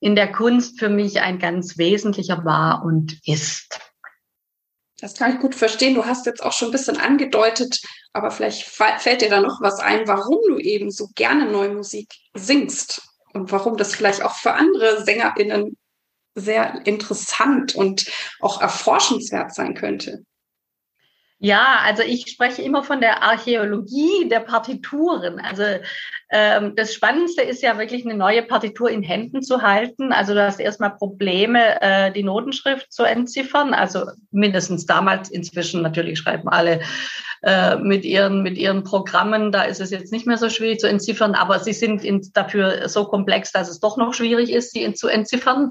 in 0.00 0.14
der 0.14 0.30
Kunst 0.30 0.78
für 0.78 0.88
mich 0.88 1.20
ein 1.20 1.38
ganz 1.38 1.78
wesentlicher 1.78 2.44
war 2.44 2.84
und 2.84 3.18
ist. 3.26 3.80
Das 5.00 5.14
kann 5.14 5.34
ich 5.34 5.40
gut 5.40 5.54
verstehen. 5.54 5.94
Du 5.94 6.06
hast 6.06 6.26
jetzt 6.26 6.42
auch 6.42 6.52
schon 6.52 6.68
ein 6.68 6.72
bisschen 6.72 6.98
angedeutet, 6.98 7.80
aber 8.12 8.30
vielleicht 8.30 8.64
fällt 8.64 9.20
dir 9.20 9.30
da 9.30 9.40
noch 9.40 9.60
was 9.60 9.78
ein, 9.78 10.08
warum 10.08 10.38
du 10.48 10.58
eben 10.58 10.90
so 10.90 11.08
gerne 11.14 11.50
neue 11.50 11.72
Musik 11.72 12.12
singst 12.34 13.02
und 13.32 13.52
warum 13.52 13.76
das 13.76 13.94
vielleicht 13.94 14.22
auch 14.22 14.34
für 14.34 14.54
andere 14.54 15.04
SängerInnen 15.04 15.76
sehr 16.34 16.86
interessant 16.86 17.74
und 17.74 18.06
auch 18.40 18.60
erforschenswert 18.60 19.54
sein 19.54 19.74
könnte. 19.74 20.24
Ja, 21.40 21.78
also 21.82 22.02
ich 22.02 22.28
spreche 22.28 22.62
immer 22.62 22.82
von 22.82 23.00
der 23.00 23.22
Archäologie 23.22 24.28
der 24.28 24.40
Partituren. 24.40 25.38
Also 25.38 25.62
ähm, 26.30 26.74
das 26.76 26.92
Spannendste 26.92 27.42
ist 27.42 27.62
ja 27.62 27.78
wirklich 27.78 28.04
eine 28.04 28.14
neue 28.14 28.42
Partitur 28.42 28.90
in 28.90 29.02
Händen 29.02 29.42
zu 29.42 29.62
halten. 29.62 30.12
Also 30.12 30.34
du 30.34 30.44
hast 30.44 30.60
erstmal 30.60 30.90
Probleme, 30.90 31.80
äh, 31.80 32.12
die 32.12 32.22
Notenschrift 32.22 32.92
zu 32.92 33.04
entziffern. 33.04 33.72
Also 33.72 34.04
mindestens 34.30 34.84
damals, 34.84 35.30
inzwischen 35.30 35.80
natürlich 35.80 36.18
schreiben 36.18 36.48
alle 36.48 36.80
äh, 37.42 37.76
mit 37.76 38.04
ihren 38.04 38.42
mit 38.42 38.58
ihren 38.58 38.84
Programmen. 38.84 39.52
Da 39.52 39.62
ist 39.62 39.80
es 39.80 39.90
jetzt 39.90 40.12
nicht 40.12 40.26
mehr 40.26 40.38
so 40.38 40.50
schwierig 40.50 40.80
zu 40.80 40.88
entziffern, 40.88 41.34
aber 41.34 41.60
sie 41.60 41.72
sind 41.72 42.04
in, 42.04 42.28
dafür 42.34 42.88
so 42.88 43.06
komplex, 43.06 43.52
dass 43.52 43.70
es 43.70 43.80
doch 43.80 43.96
noch 43.96 44.12
schwierig 44.12 44.52
ist, 44.52 44.72
sie 44.72 44.92
zu 44.92 45.08
entziffern. 45.08 45.70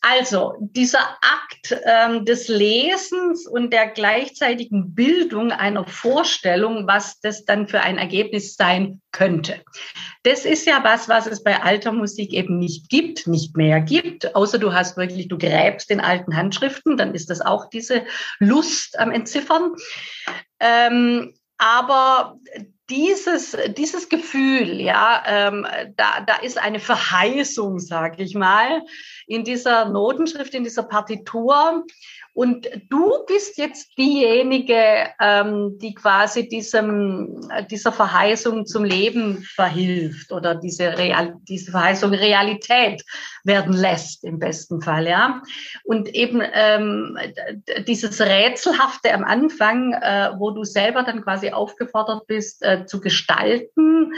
Also 0.00 0.54
dieser 0.60 1.00
Akt 1.00 1.76
ähm, 1.84 2.24
des 2.24 2.48
Lesens 2.48 3.46
und 3.46 3.72
der 3.72 3.88
gleichzeitigen 3.88 4.94
Bildung 4.94 5.50
einer 5.50 5.86
Vorstellung, 5.86 6.86
was 6.86 7.20
das 7.20 7.44
dann 7.44 7.66
für 7.66 7.80
ein 7.80 7.98
Ergebnis 7.98 8.54
sein 8.54 9.00
könnte. 9.10 9.60
Das 10.22 10.44
ist 10.44 10.66
ja 10.66 10.84
was, 10.84 11.08
was 11.08 11.26
es 11.26 11.42
bei 11.42 11.60
alter 11.62 11.92
Musik 11.92 12.32
eben 12.32 12.58
nicht 12.58 12.88
gibt, 12.88 13.26
nicht 13.26 13.56
mehr 13.56 13.80
gibt, 13.80 14.34
außer 14.36 14.58
du 14.58 14.72
hast 14.72 14.96
wirklich, 14.96 15.28
du 15.28 15.36
gräbst 15.36 15.90
in 15.90 16.00
alten 16.00 16.36
Handschriften, 16.36 16.96
dann 16.96 17.14
ist 17.14 17.30
das 17.30 17.40
auch 17.40 17.68
diese 17.68 18.04
Lust 18.38 18.98
am 18.98 19.10
Entziffern. 19.10 19.72
Ähm, 20.60 21.34
aber 21.58 22.38
dieses, 22.88 23.56
dieses 23.76 24.08
Gefühl, 24.08 24.80
ja, 24.80 25.22
ähm, 25.26 25.66
da, 25.96 26.20
da 26.20 26.36
ist 26.36 26.56
eine 26.56 26.80
Verheißung, 26.80 27.80
sage 27.80 28.22
ich 28.22 28.34
mal, 28.34 28.82
in 29.28 29.44
dieser 29.44 29.88
Notenschrift, 29.88 30.54
in 30.54 30.64
dieser 30.64 30.82
Partitur. 30.82 31.84
Und 32.32 32.68
du 32.88 33.12
bist 33.26 33.58
jetzt 33.58 33.98
diejenige, 33.98 35.08
ähm, 35.20 35.76
die 35.78 35.92
quasi 35.94 36.48
diesem, 36.48 37.40
dieser 37.70 37.92
Verheißung 37.92 38.64
zum 38.64 38.84
Leben 38.84 39.42
verhilft 39.54 40.32
oder 40.32 40.54
diese, 40.54 40.96
Real, 40.96 41.34
diese 41.42 41.72
Verheißung 41.72 42.14
Realität 42.14 43.02
werden 43.44 43.74
lässt 43.74 44.24
im 44.24 44.38
besten 44.38 44.80
Fall, 44.80 45.08
ja. 45.08 45.42
Und 45.84 46.14
eben 46.14 46.40
ähm, 46.52 47.18
dieses 47.86 48.20
Rätselhafte 48.20 49.12
am 49.12 49.24
Anfang, 49.24 49.92
äh, 49.94 50.30
wo 50.38 50.52
du 50.52 50.64
selber 50.64 51.02
dann 51.02 51.22
quasi 51.22 51.50
aufgefordert 51.50 52.26
bist, 52.26 52.62
äh, 52.62 52.86
zu 52.86 53.00
gestalten, 53.00 54.12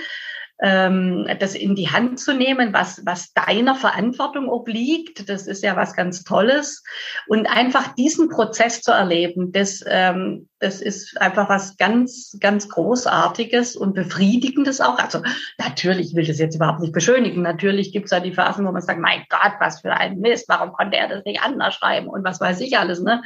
ähm, 0.62 1.26
das 1.38 1.54
in 1.54 1.74
die 1.74 1.88
Hand 1.88 2.20
zu 2.20 2.34
nehmen, 2.34 2.72
was, 2.72 3.02
was 3.04 3.32
deiner 3.32 3.74
Verantwortung 3.74 4.48
obliegt. 4.48 5.28
Das 5.28 5.46
ist 5.46 5.62
ja 5.62 5.76
was 5.76 5.94
ganz 5.94 6.22
Tolles. 6.24 6.82
Und 7.26 7.46
einfach 7.46 7.94
diesen 7.94 8.28
Prozess 8.28 8.82
zu 8.82 8.92
erleben, 8.92 9.52
das, 9.52 9.82
ähm, 9.86 10.48
das 10.58 10.82
ist 10.82 11.18
einfach 11.20 11.48
was 11.48 11.78
ganz, 11.78 12.36
ganz 12.38 12.68
Großartiges 12.68 13.76
und 13.76 13.94
Befriedigendes 13.94 14.82
auch. 14.82 14.98
Also 14.98 15.22
natürlich 15.58 16.14
will 16.14 16.22
ich 16.22 16.28
das 16.28 16.38
jetzt 16.38 16.56
überhaupt 16.56 16.80
nicht 16.80 16.92
beschönigen. 16.92 17.40
Natürlich 17.40 17.92
gibt 17.92 18.06
es 18.06 18.10
ja 18.10 18.20
die 18.20 18.34
Phasen, 18.34 18.66
wo 18.66 18.72
man 18.72 18.82
sagt, 18.82 19.00
mein 19.00 19.24
Gott, 19.30 19.54
was 19.58 19.80
für 19.80 19.92
ein 19.92 20.18
Mist, 20.18 20.48
warum 20.48 20.72
konnte 20.72 20.98
er 20.98 21.08
das 21.08 21.24
nicht 21.24 21.42
anders 21.42 21.74
schreiben 21.74 22.08
und 22.08 22.24
was 22.24 22.40
weiß 22.40 22.60
ich 22.60 22.78
alles. 22.78 23.00
Ne? 23.00 23.22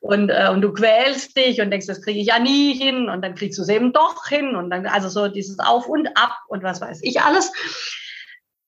Und, 0.00 0.28
äh, 0.28 0.50
und 0.52 0.60
du 0.60 0.72
quälst 0.72 1.36
dich 1.36 1.62
und 1.62 1.70
denkst, 1.70 1.86
das 1.86 2.02
kriege 2.02 2.20
ich 2.20 2.26
ja 2.26 2.38
nie 2.38 2.74
hin 2.74 3.08
und 3.08 3.22
dann 3.22 3.34
kriegst 3.34 3.58
du 3.58 3.62
es 3.62 3.70
eben 3.70 3.94
doch 3.94 4.26
hin 4.26 4.54
und 4.54 4.68
dann 4.68 4.86
also 4.86 5.08
so 5.08 5.28
dieses 5.28 5.58
Auf 5.58 5.88
und 5.88 6.08
Ab 6.16 6.36
und 6.48 6.65
was 6.66 6.80
weiß 6.80 7.00
ich 7.02 7.20
alles. 7.20 7.52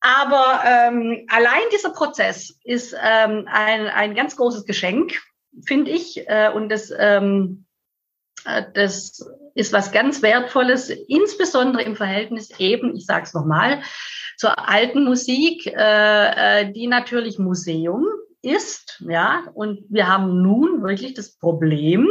Aber 0.01 0.63
ähm, 0.65 1.27
allein 1.29 1.63
dieser 1.73 1.91
Prozess 1.91 2.59
ist 2.65 2.95
ähm, 2.95 3.49
ein, 3.51 3.89
ein 3.89 4.15
ganz 4.15 4.37
großes 4.37 4.65
Geschenk, 4.65 5.21
finde 5.67 5.91
ich. 5.91 6.29
Äh, 6.29 6.51
und 6.55 6.69
das 6.71 6.93
ähm, 6.97 7.67
äh, 8.45 8.65
das 8.75 9.25
ist 9.55 9.73
was 9.73 9.93
ganz 9.93 10.23
Wertvolles, 10.23 10.91
insbesondere 10.91 11.83
im 11.83 11.97
Verhältnis 11.97 12.51
eben, 12.59 12.95
ich 12.97 13.07
sage 13.07 13.25
es 13.25 13.35
nochmal, 13.35 13.83
zur 14.37 14.69
alten 14.69 15.05
Musik, 15.05 15.67
äh, 15.67 16.63
äh, 16.63 16.73
die 16.73 16.87
natürlich 16.87 17.39
Museum 17.39 18.07
ist, 18.41 19.03
ja, 19.09 19.43
und 19.55 19.85
wir 19.89 20.07
haben 20.07 20.43
nun 20.43 20.83
wirklich 20.85 21.15
das 21.15 21.37
Problem 21.37 22.09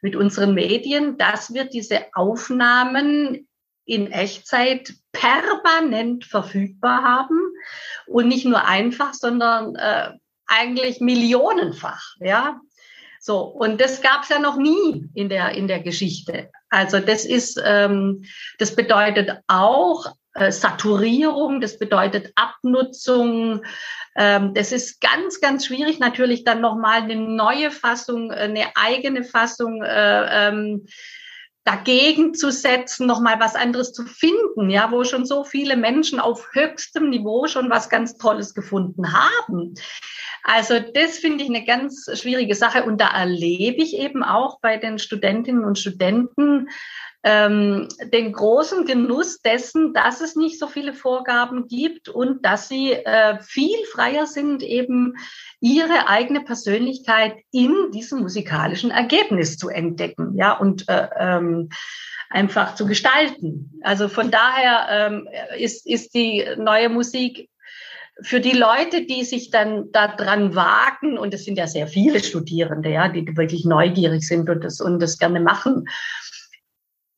mit 0.00 0.16
unseren 0.16 0.54
Medien, 0.54 1.18
dass 1.18 1.52
wir 1.52 1.64
diese 1.64 2.06
Aufnahmen 2.14 3.46
in 3.90 4.12
Echtzeit 4.12 4.92
permanent 5.10 6.24
verfügbar 6.24 7.02
haben 7.02 7.38
und 8.06 8.28
nicht 8.28 8.44
nur 8.44 8.64
einfach, 8.64 9.14
sondern 9.14 9.74
äh, 9.74 10.12
eigentlich 10.46 11.00
millionenfach, 11.00 12.14
ja. 12.20 12.60
So, 13.18 13.40
und 13.40 13.80
das 13.80 14.00
gab 14.00 14.22
es 14.22 14.28
ja 14.28 14.38
noch 14.38 14.56
nie 14.56 15.10
in 15.14 15.28
der, 15.28 15.50
in 15.50 15.66
der 15.66 15.80
Geschichte. 15.80 16.50
Also 16.70 17.00
das 17.00 17.24
ist, 17.24 17.60
ähm, 17.62 18.24
das 18.58 18.76
bedeutet 18.76 19.40
auch 19.48 20.06
äh, 20.34 20.52
Saturierung, 20.52 21.60
das 21.60 21.76
bedeutet 21.76 22.32
Abnutzung. 22.36 23.62
Ähm, 24.16 24.54
das 24.54 24.70
ist 24.70 25.00
ganz, 25.00 25.40
ganz 25.40 25.66
schwierig, 25.66 25.98
natürlich 25.98 26.44
dann 26.44 26.60
nochmal 26.60 27.02
eine 27.02 27.16
neue 27.16 27.72
Fassung, 27.72 28.30
eine 28.30 28.68
eigene 28.76 29.24
Fassung 29.24 29.82
äh, 29.82 30.48
ähm, 30.48 30.86
dagegen 31.64 32.34
zu 32.34 32.50
setzen, 32.50 33.06
nochmal 33.06 33.38
was 33.38 33.54
anderes 33.54 33.92
zu 33.92 34.04
finden, 34.04 34.70
ja, 34.70 34.90
wo 34.90 35.04
schon 35.04 35.26
so 35.26 35.44
viele 35.44 35.76
Menschen 35.76 36.18
auf 36.18 36.48
höchstem 36.52 37.10
Niveau 37.10 37.46
schon 37.46 37.68
was 37.70 37.90
ganz 37.90 38.16
Tolles 38.16 38.54
gefunden 38.54 39.12
haben. 39.12 39.74
Also 40.42 40.80
das 40.80 41.18
finde 41.18 41.44
ich 41.44 41.50
eine 41.50 41.64
ganz 41.64 42.08
schwierige 42.14 42.54
Sache 42.54 42.84
und 42.84 43.00
da 43.00 43.08
erlebe 43.08 43.82
ich 43.82 43.96
eben 43.96 44.22
auch 44.22 44.58
bei 44.60 44.78
den 44.78 44.98
Studentinnen 44.98 45.64
und 45.64 45.78
Studenten 45.78 46.68
ähm, 47.22 47.88
den 48.12 48.32
großen 48.32 48.86
Genuss 48.86 49.40
dessen, 49.40 49.92
dass 49.92 50.20
es 50.20 50.36
nicht 50.36 50.58
so 50.58 50.66
viele 50.66 50.94
Vorgaben 50.94 51.68
gibt 51.68 52.08
und 52.08 52.44
dass 52.44 52.68
sie 52.68 52.92
äh, 52.92 53.38
viel 53.40 53.76
freier 53.92 54.26
sind, 54.26 54.62
eben 54.62 55.14
ihre 55.60 56.08
eigene 56.08 56.40
Persönlichkeit 56.40 57.34
in 57.50 57.74
diesem 57.92 58.20
musikalischen 58.20 58.90
Ergebnis 58.90 59.58
zu 59.58 59.68
entdecken, 59.68 60.34
ja 60.36 60.52
und 60.52 60.88
äh, 60.88 61.08
ähm, 61.18 61.68
einfach 62.30 62.74
zu 62.74 62.86
gestalten. 62.86 63.80
Also 63.82 64.08
von 64.08 64.30
daher 64.30 64.86
ähm, 64.90 65.28
ist, 65.58 65.86
ist 65.86 66.14
die 66.14 66.46
neue 66.56 66.88
Musik 66.88 67.50
für 68.22 68.40
die 68.40 68.56
Leute, 68.56 69.06
die 69.06 69.24
sich 69.24 69.50
dann 69.50 69.92
daran 69.92 70.54
wagen, 70.54 71.18
und 71.18 71.34
es 71.34 71.44
sind 71.44 71.56
ja 71.56 71.66
sehr 71.66 71.86
viele 71.86 72.22
Studierende, 72.22 72.90
ja, 72.90 73.08
die 73.08 73.36
wirklich 73.36 73.64
neugierig 73.64 74.26
sind 74.26 74.48
und 74.50 74.62
das, 74.62 74.80
und 74.80 75.00
das 75.00 75.18
gerne 75.18 75.40
machen, 75.40 75.86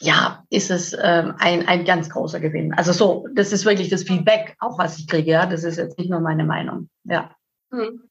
ja, 0.02 0.44
ist 0.50 0.70
es 0.70 0.92
ähm, 1.00 1.34
ein, 1.38 1.68
ein 1.68 1.84
ganz 1.84 2.10
großer 2.10 2.40
Gewinn. 2.40 2.74
Also 2.74 2.92
so, 2.92 3.26
das 3.34 3.52
ist 3.52 3.64
wirklich 3.64 3.88
das 3.88 4.02
Feedback, 4.02 4.56
auch 4.58 4.76
was 4.76 4.98
ich 4.98 5.06
kriege, 5.06 5.30
ja. 5.30 5.46
Das 5.46 5.62
ist 5.62 5.76
jetzt 5.78 5.96
nicht 5.96 6.10
nur 6.10 6.20
meine 6.20 6.44
Meinung. 6.44 6.88
Ja. 7.04 7.30
Hm. 7.70 8.02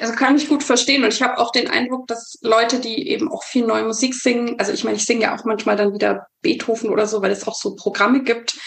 Also 0.00 0.12
kann 0.12 0.36
ich 0.36 0.48
gut 0.50 0.62
verstehen. 0.62 1.02
Und 1.02 1.14
ich 1.14 1.22
habe 1.22 1.38
auch 1.38 1.50
den 1.50 1.70
Eindruck, 1.70 2.06
dass 2.08 2.38
Leute, 2.42 2.78
die 2.78 3.08
eben 3.08 3.32
auch 3.32 3.42
viel 3.42 3.66
neue 3.66 3.84
Musik 3.84 4.14
singen, 4.14 4.58
also 4.58 4.72
ich 4.72 4.84
meine, 4.84 4.98
ich 4.98 5.06
singe 5.06 5.22
ja 5.22 5.34
auch 5.34 5.44
manchmal 5.44 5.76
dann 5.76 5.94
wieder 5.94 6.26
Beethoven 6.42 6.90
oder 6.90 7.06
so, 7.06 7.22
weil 7.22 7.30
es 7.30 7.48
auch 7.48 7.54
so 7.54 7.74
Programme 7.74 8.22
gibt, 8.22 8.58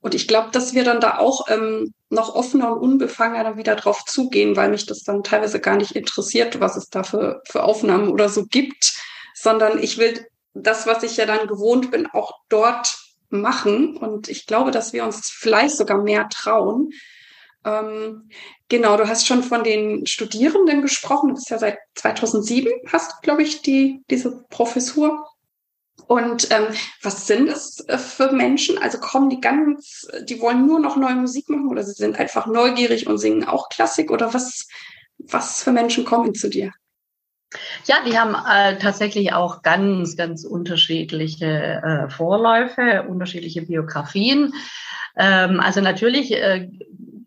Und 0.00 0.14
ich 0.14 0.28
glaube, 0.28 0.50
dass 0.52 0.74
wir 0.74 0.84
dann 0.84 1.00
da 1.00 1.18
auch 1.18 1.48
ähm, 1.48 1.92
noch 2.10 2.34
offener 2.34 2.72
und 2.72 2.78
unbefangener 2.78 3.56
wieder 3.56 3.76
drauf 3.76 4.04
zugehen, 4.04 4.56
weil 4.56 4.70
mich 4.70 4.86
das 4.86 5.02
dann 5.02 5.22
teilweise 5.22 5.60
gar 5.60 5.76
nicht 5.76 5.92
interessiert, 5.92 6.60
was 6.60 6.76
es 6.76 6.88
da 6.88 7.02
für, 7.02 7.42
für 7.48 7.64
Aufnahmen 7.64 8.08
oder 8.08 8.28
so 8.28 8.46
gibt, 8.46 8.94
sondern 9.34 9.82
ich 9.82 9.98
will 9.98 10.26
das, 10.62 10.86
was 10.86 11.02
ich 11.02 11.16
ja 11.16 11.26
dann 11.26 11.46
gewohnt 11.46 11.90
bin, 11.90 12.06
auch 12.06 12.32
dort 12.48 12.96
machen. 13.30 13.96
Und 13.96 14.28
ich 14.28 14.46
glaube, 14.46 14.70
dass 14.70 14.92
wir 14.92 15.04
uns 15.04 15.30
vielleicht 15.30 15.76
sogar 15.76 16.02
mehr 16.02 16.28
trauen. 16.28 16.90
Ähm, 17.64 18.30
genau, 18.68 18.96
du 18.96 19.08
hast 19.08 19.26
schon 19.26 19.42
von 19.42 19.64
den 19.64 20.06
Studierenden 20.06 20.82
gesprochen. 20.82 21.28
Du 21.28 21.34
bist 21.34 21.50
ja 21.50 21.58
seit 21.58 21.78
2007, 21.96 22.72
hast, 22.86 23.22
glaube 23.22 23.42
ich, 23.42 23.62
die, 23.62 24.02
diese 24.10 24.44
Professur. 24.48 25.26
Und 26.06 26.50
ähm, 26.50 26.68
was 27.02 27.26
sind 27.26 27.48
es 27.48 27.80
äh, 27.88 27.98
für 27.98 28.32
Menschen? 28.32 28.78
Also 28.78 28.98
kommen 28.98 29.28
die 29.28 29.40
ganz, 29.40 30.06
die 30.22 30.40
wollen 30.40 30.66
nur 30.66 30.80
noch 30.80 30.96
neue 30.96 31.16
Musik 31.16 31.50
machen 31.50 31.68
oder 31.68 31.82
sie 31.82 31.92
sind 31.92 32.18
einfach 32.18 32.46
neugierig 32.46 33.06
und 33.06 33.18
singen 33.18 33.44
auch 33.44 33.68
Klassik 33.68 34.10
oder 34.10 34.32
was, 34.32 34.68
was 35.18 35.62
für 35.62 35.72
Menschen 35.72 36.04
kommen 36.04 36.34
zu 36.34 36.48
dir? 36.48 36.72
Ja, 37.86 37.96
die 38.06 38.18
haben 38.18 38.34
äh, 38.34 38.78
tatsächlich 38.78 39.32
auch 39.32 39.62
ganz, 39.62 40.16
ganz 40.16 40.44
unterschiedliche 40.44 41.46
äh, 41.46 42.10
Vorläufe, 42.10 43.04
unterschiedliche 43.08 43.62
Biografien. 43.62 44.52
Ähm, 45.16 45.58
also 45.60 45.80
natürlich 45.80 46.32
äh, 46.32 46.68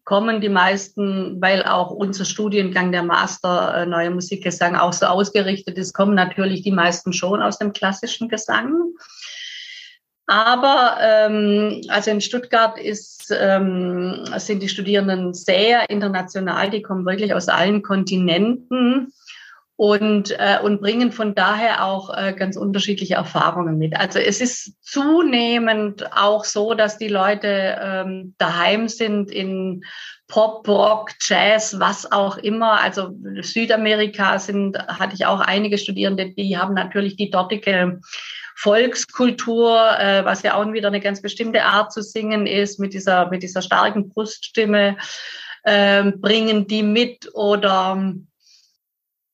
kommen 0.04 0.42
die 0.42 0.50
meisten, 0.50 1.42
weil 1.42 1.64
auch 1.64 1.90
unser 1.90 2.26
Studiengang 2.26 2.92
der 2.92 3.04
Master 3.04 3.76
äh, 3.76 3.86
Neue 3.86 4.12
Musikgesang 4.12 4.76
auch 4.76 4.94
so 4.94 5.08
ausgerichtet 5.08 5.78
ist, 5.78 5.94
kommen 5.94 6.16
natürlich 6.16 6.62
die 6.62 6.72
meisten 6.72 7.14
schon 7.14 7.42
aus 7.42 7.58
dem 7.58 7.74
klassischen 7.74 8.30
Gesang. 8.30 8.76
Aber 10.28 10.98
ähm, 11.02 11.82
also 11.90 12.12
in 12.12 12.22
Stuttgart 12.22 12.80
ist, 12.80 13.36
ähm, 13.38 14.24
sind 14.38 14.62
die 14.62 14.70
Studierenden 14.70 15.34
sehr 15.34 15.90
international, 15.90 16.70
die 16.70 16.82
kommen 16.82 17.06
wirklich 17.06 17.34
aus 17.34 17.50
allen 17.50 17.82
Kontinenten 17.82 19.12
und, 19.82 20.30
äh, 20.38 20.60
und 20.62 20.80
bringen 20.80 21.12
von 21.12 21.34
daher 21.34 21.84
auch 21.84 22.16
äh, 22.16 22.34
ganz 22.34 22.56
unterschiedliche 22.56 23.16
Erfahrungen 23.16 23.80
mit. 23.80 23.98
Also 23.98 24.20
es 24.20 24.40
ist 24.40 24.76
zunehmend 24.84 26.16
auch 26.16 26.46
so, 26.46 26.76
dass 26.76 27.00
die 27.00 27.08
Leute 27.08 27.80
ähm, 27.82 28.36
daheim 28.38 28.88
sind 28.90 29.32
in 29.32 29.84
Pop, 30.28 30.68
Rock, 30.68 31.14
Jazz, 31.20 31.80
was 31.80 32.12
auch 32.12 32.38
immer. 32.38 32.80
Also 32.80 33.16
Südamerika 33.42 34.38
sind, 34.38 34.78
hatte 34.78 35.16
ich 35.16 35.26
auch 35.26 35.40
einige 35.40 35.80
Studierende, 35.80 36.30
die 36.30 36.56
haben 36.56 36.76
natürlich 36.76 37.16
die 37.16 37.32
dortige 37.32 38.02
Volkskultur, 38.56 39.98
äh, 39.98 40.24
was 40.24 40.44
ja 40.44 40.54
auch 40.54 40.74
wieder 40.74 40.90
eine 40.90 41.00
ganz 41.00 41.24
bestimmte 41.24 41.64
Art 41.64 41.92
zu 41.92 42.04
singen 42.04 42.46
ist, 42.46 42.80
mit 42.80 42.94
dieser, 42.94 43.32
mit 43.32 43.42
dieser 43.42 43.64
starken 43.64 44.10
Bruststimme, 44.10 44.98
äh, 45.64 46.04
bringen 46.04 46.68
die 46.68 46.84
mit 46.84 47.34
oder 47.34 48.14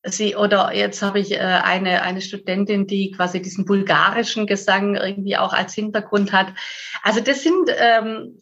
sie 0.07 0.35
oder 0.35 0.73
jetzt 0.73 1.01
habe 1.01 1.19
ich 1.19 1.33
äh, 1.33 1.37
eine 1.39 2.01
eine 2.01 2.21
Studentin, 2.21 2.87
die 2.87 3.11
quasi 3.11 3.41
diesen 3.41 3.65
bulgarischen 3.65 4.47
Gesang 4.47 4.95
irgendwie 4.95 5.37
auch 5.37 5.53
als 5.53 5.73
Hintergrund 5.73 6.31
hat. 6.31 6.47
Also 7.03 7.19
das 7.21 7.43
sind 7.43 7.69
ähm, 7.77 8.39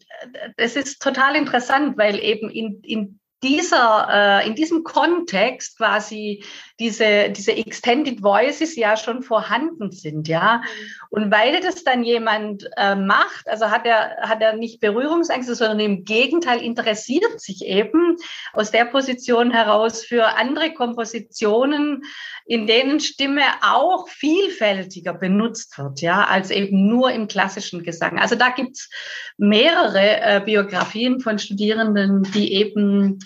das 0.56 0.76
ist 0.76 1.00
total 1.00 1.36
interessant, 1.36 1.96
weil 1.98 2.18
eben 2.18 2.50
in 2.50 2.80
in 2.82 3.20
dieser, 3.42 4.08
äh, 4.42 4.46
in 4.46 4.54
diesem 4.54 4.82
Kontext 4.82 5.76
quasi 5.76 6.42
diese, 6.78 7.30
diese 7.30 7.52
Extended 7.52 8.22
Voices 8.22 8.76
ja 8.76 8.96
schon 8.96 9.22
vorhanden 9.22 9.90
sind, 9.92 10.28
ja. 10.28 10.62
Und 11.08 11.30
weil 11.30 11.60
das 11.60 11.84
dann 11.84 12.04
jemand 12.04 12.68
äh, 12.76 12.94
macht, 12.94 13.48
also 13.48 13.70
hat 13.70 13.86
er, 13.86 14.16
hat 14.20 14.42
er 14.42 14.54
nicht 14.54 14.80
Berührungsängste, 14.80 15.54
sondern 15.54 15.80
im 15.80 16.04
Gegenteil 16.04 16.60
interessiert 16.60 17.40
sich 17.40 17.64
eben 17.64 18.16
aus 18.52 18.70
der 18.70 18.84
Position 18.84 19.50
heraus 19.50 20.04
für 20.04 20.36
andere 20.36 20.74
Kompositionen, 20.74 22.02
in 22.44 22.66
denen 22.66 23.00
Stimme 23.00 23.42
auch 23.62 24.08
vielfältiger 24.08 25.14
benutzt 25.14 25.78
wird, 25.78 26.02
ja, 26.02 26.24
als 26.24 26.50
eben 26.50 26.88
nur 26.88 27.10
im 27.10 27.26
klassischen 27.26 27.82
Gesang. 27.84 28.18
Also 28.18 28.34
da 28.34 28.50
gibt's 28.50 28.90
mehrere 29.38 30.20
äh, 30.20 30.42
Biografien 30.44 31.20
von 31.20 31.38
Studierenden, 31.38 32.22
die 32.34 32.52
eben 32.52 33.18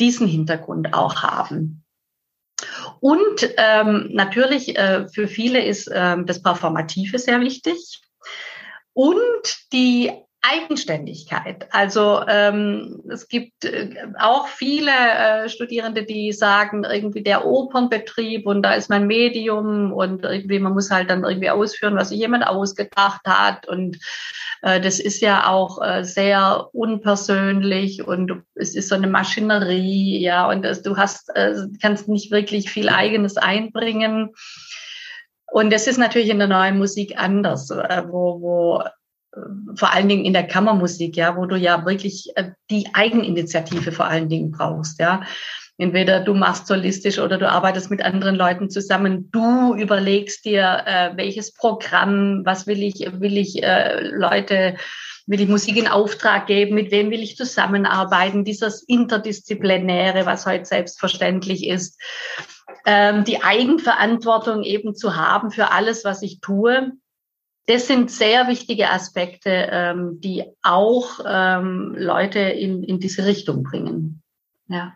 diesen 0.00 0.26
Hintergrund 0.26 0.94
auch 0.94 1.22
haben. 1.22 1.84
Und 3.00 3.54
ähm, 3.56 4.08
natürlich 4.12 4.76
äh, 4.76 5.06
für 5.08 5.28
viele 5.28 5.64
ist 5.64 5.90
ähm, 5.92 6.26
das 6.26 6.42
Performative 6.42 7.18
sehr 7.18 7.40
wichtig. 7.40 8.00
Und 8.92 9.72
die 9.72 10.12
Eigenständigkeit. 10.40 11.66
Also 11.72 12.22
ähm, 12.28 13.02
es 13.10 13.28
gibt 13.28 13.64
äh, 13.64 13.90
auch 14.18 14.46
viele 14.46 14.92
äh, 14.92 15.48
Studierende, 15.48 16.04
die 16.04 16.32
sagen, 16.32 16.84
irgendwie 16.84 17.22
der 17.22 17.44
Opernbetrieb 17.44 18.46
und 18.46 18.62
da 18.62 18.74
ist 18.74 18.88
mein 18.88 19.08
Medium 19.08 19.92
und 19.92 20.24
irgendwie 20.24 20.60
man 20.60 20.74
muss 20.74 20.90
halt 20.90 21.10
dann 21.10 21.24
irgendwie 21.24 21.50
ausführen, 21.50 21.96
was 21.96 22.10
sich 22.10 22.18
jemand 22.18 22.46
ausgedacht 22.46 23.22
hat 23.26 23.66
und 23.66 23.98
äh, 24.62 24.80
das 24.80 25.00
ist 25.00 25.20
ja 25.20 25.48
auch 25.48 25.82
äh, 25.82 26.04
sehr 26.04 26.68
unpersönlich 26.72 28.06
und 28.06 28.44
es 28.54 28.76
ist 28.76 28.88
so 28.88 28.94
eine 28.94 29.08
Maschinerie, 29.08 30.20
ja 30.20 30.48
und 30.48 30.62
das, 30.62 30.82
du 30.82 30.96
hast 30.96 31.30
äh, 31.34 31.54
kannst 31.82 32.08
nicht 32.08 32.30
wirklich 32.30 32.70
viel 32.70 32.88
eigenes 32.88 33.36
einbringen. 33.36 34.34
Und 35.50 35.72
das 35.72 35.86
ist 35.86 35.96
natürlich 35.96 36.28
in 36.28 36.38
der 36.38 36.48
neuen 36.48 36.76
Musik 36.76 37.14
anders, 37.16 37.70
äh, 37.70 38.02
wo, 38.06 38.40
wo 38.42 38.84
vor 39.74 39.92
allen 39.92 40.08
Dingen 40.08 40.24
in 40.24 40.32
der 40.32 40.46
Kammermusik, 40.46 41.16
ja, 41.16 41.36
wo 41.36 41.46
du 41.46 41.56
ja 41.56 41.84
wirklich 41.84 42.32
äh, 42.36 42.50
die 42.70 42.88
Eigeninitiative 42.94 43.92
vor 43.92 44.06
allen 44.06 44.28
Dingen 44.28 44.50
brauchst, 44.50 45.00
ja. 45.00 45.22
Entweder 45.80 46.20
du 46.20 46.34
machst 46.34 46.66
solistisch 46.66 47.20
oder 47.20 47.38
du 47.38 47.48
arbeitest 47.48 47.88
mit 47.88 48.02
anderen 48.02 48.34
Leuten 48.34 48.68
zusammen. 48.68 49.30
Du 49.30 49.76
überlegst 49.76 50.44
dir, 50.44 50.82
äh, 50.84 51.10
welches 51.16 51.54
Programm, 51.54 52.42
was 52.44 52.66
will 52.66 52.82
ich, 52.82 53.08
will 53.20 53.36
ich 53.36 53.62
äh, 53.62 54.00
Leute, 54.08 54.74
will 55.28 55.40
ich 55.40 55.48
Musik 55.48 55.76
in 55.76 55.86
Auftrag 55.86 56.48
geben, 56.48 56.74
mit 56.74 56.90
wem 56.90 57.12
will 57.12 57.22
ich 57.22 57.36
zusammenarbeiten, 57.36 58.44
dieses 58.44 58.82
Interdisziplinäre, 58.82 60.26
was 60.26 60.46
heute 60.46 60.64
selbstverständlich 60.64 61.68
ist, 61.68 62.00
ähm, 62.84 63.22
die 63.22 63.44
Eigenverantwortung 63.44 64.64
eben 64.64 64.96
zu 64.96 65.14
haben 65.14 65.52
für 65.52 65.70
alles, 65.70 66.04
was 66.04 66.22
ich 66.22 66.40
tue 66.40 66.92
das 67.68 67.86
sind 67.86 68.10
sehr 68.10 68.48
wichtige 68.48 68.88
Aspekte, 68.88 69.68
ähm, 69.70 70.20
die 70.22 70.42
auch 70.62 71.20
ähm, 71.26 71.94
Leute 71.98 72.38
in, 72.38 72.82
in 72.82 72.98
diese 72.98 73.26
Richtung 73.26 73.62
bringen. 73.62 74.22
Ja. 74.68 74.94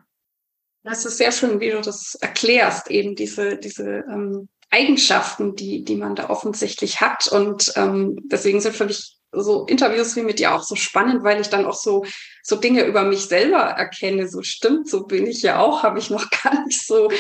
Das 0.83 1.05
ist 1.05 1.19
sehr 1.19 1.33
schön, 1.33 1.61
wie 1.61 1.71
du 1.71 1.83
das 1.83 2.15
erklärst, 2.15 2.91
eben 2.91 3.15
diese, 3.15 3.59
diese 3.59 4.05
ähm, 4.11 4.49
Eigenschaften, 4.71 5.55
die, 5.55 5.85
die 5.85 5.97
man 5.97 6.17
da 6.17 6.31
offensichtlich 6.31 7.03
hat. 7.03 7.27
Und 7.27 7.75
ähm, 7.77 8.19
deswegen 8.31 8.63
sind 8.63 8.75
für 8.75 8.87
mich 8.87 9.19
so 9.33 9.67
Interviews 9.67 10.17
wie 10.17 10.23
mit 10.23 10.39
dir 10.39 10.55
auch 10.55 10.63
so 10.63 10.75
spannend, 10.75 11.25
weil 11.25 11.43
ich 11.43 11.49
dann 11.49 11.67
auch 11.67 11.75
so, 11.75 12.07
so 12.43 12.57
Dinge 12.57 12.85
über 12.85 13.05
mich 13.05 13.27
selber 13.27 13.59
erkenne. 13.59 14.29
So 14.29 14.41
stimmt, 14.43 14.89
so 14.89 15.05
bin 15.05 15.27
ich 15.27 15.43
ja 15.43 15.61
auch, 15.61 15.83
habe 15.83 15.99
ich 15.99 16.09
noch 16.09 16.31
gar 16.43 16.65
nicht 16.65 16.87
so 16.87 17.11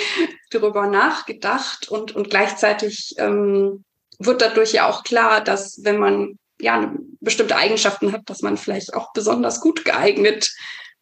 darüber 0.51 0.87
nachgedacht 0.87 1.91
und, 1.91 2.17
und 2.17 2.31
gleichzeitig 2.31 3.17
ähm, 3.19 3.85
wird 4.25 4.43
dadurch 4.43 4.73
ja 4.73 4.89
auch 4.89 5.05
klar, 5.05 5.43
dass 5.43 5.85
wenn 5.85 5.99
man 5.99 6.39
ja 6.61 6.95
bestimmte 7.21 7.57
Eigenschaften 7.57 8.13
hat, 8.13 8.23
dass 8.27 8.43
man 8.43 8.57
vielleicht 8.57 8.95
auch 8.95 9.13
besonders 9.13 9.61
gut 9.61 9.85
geeignet 9.85 10.51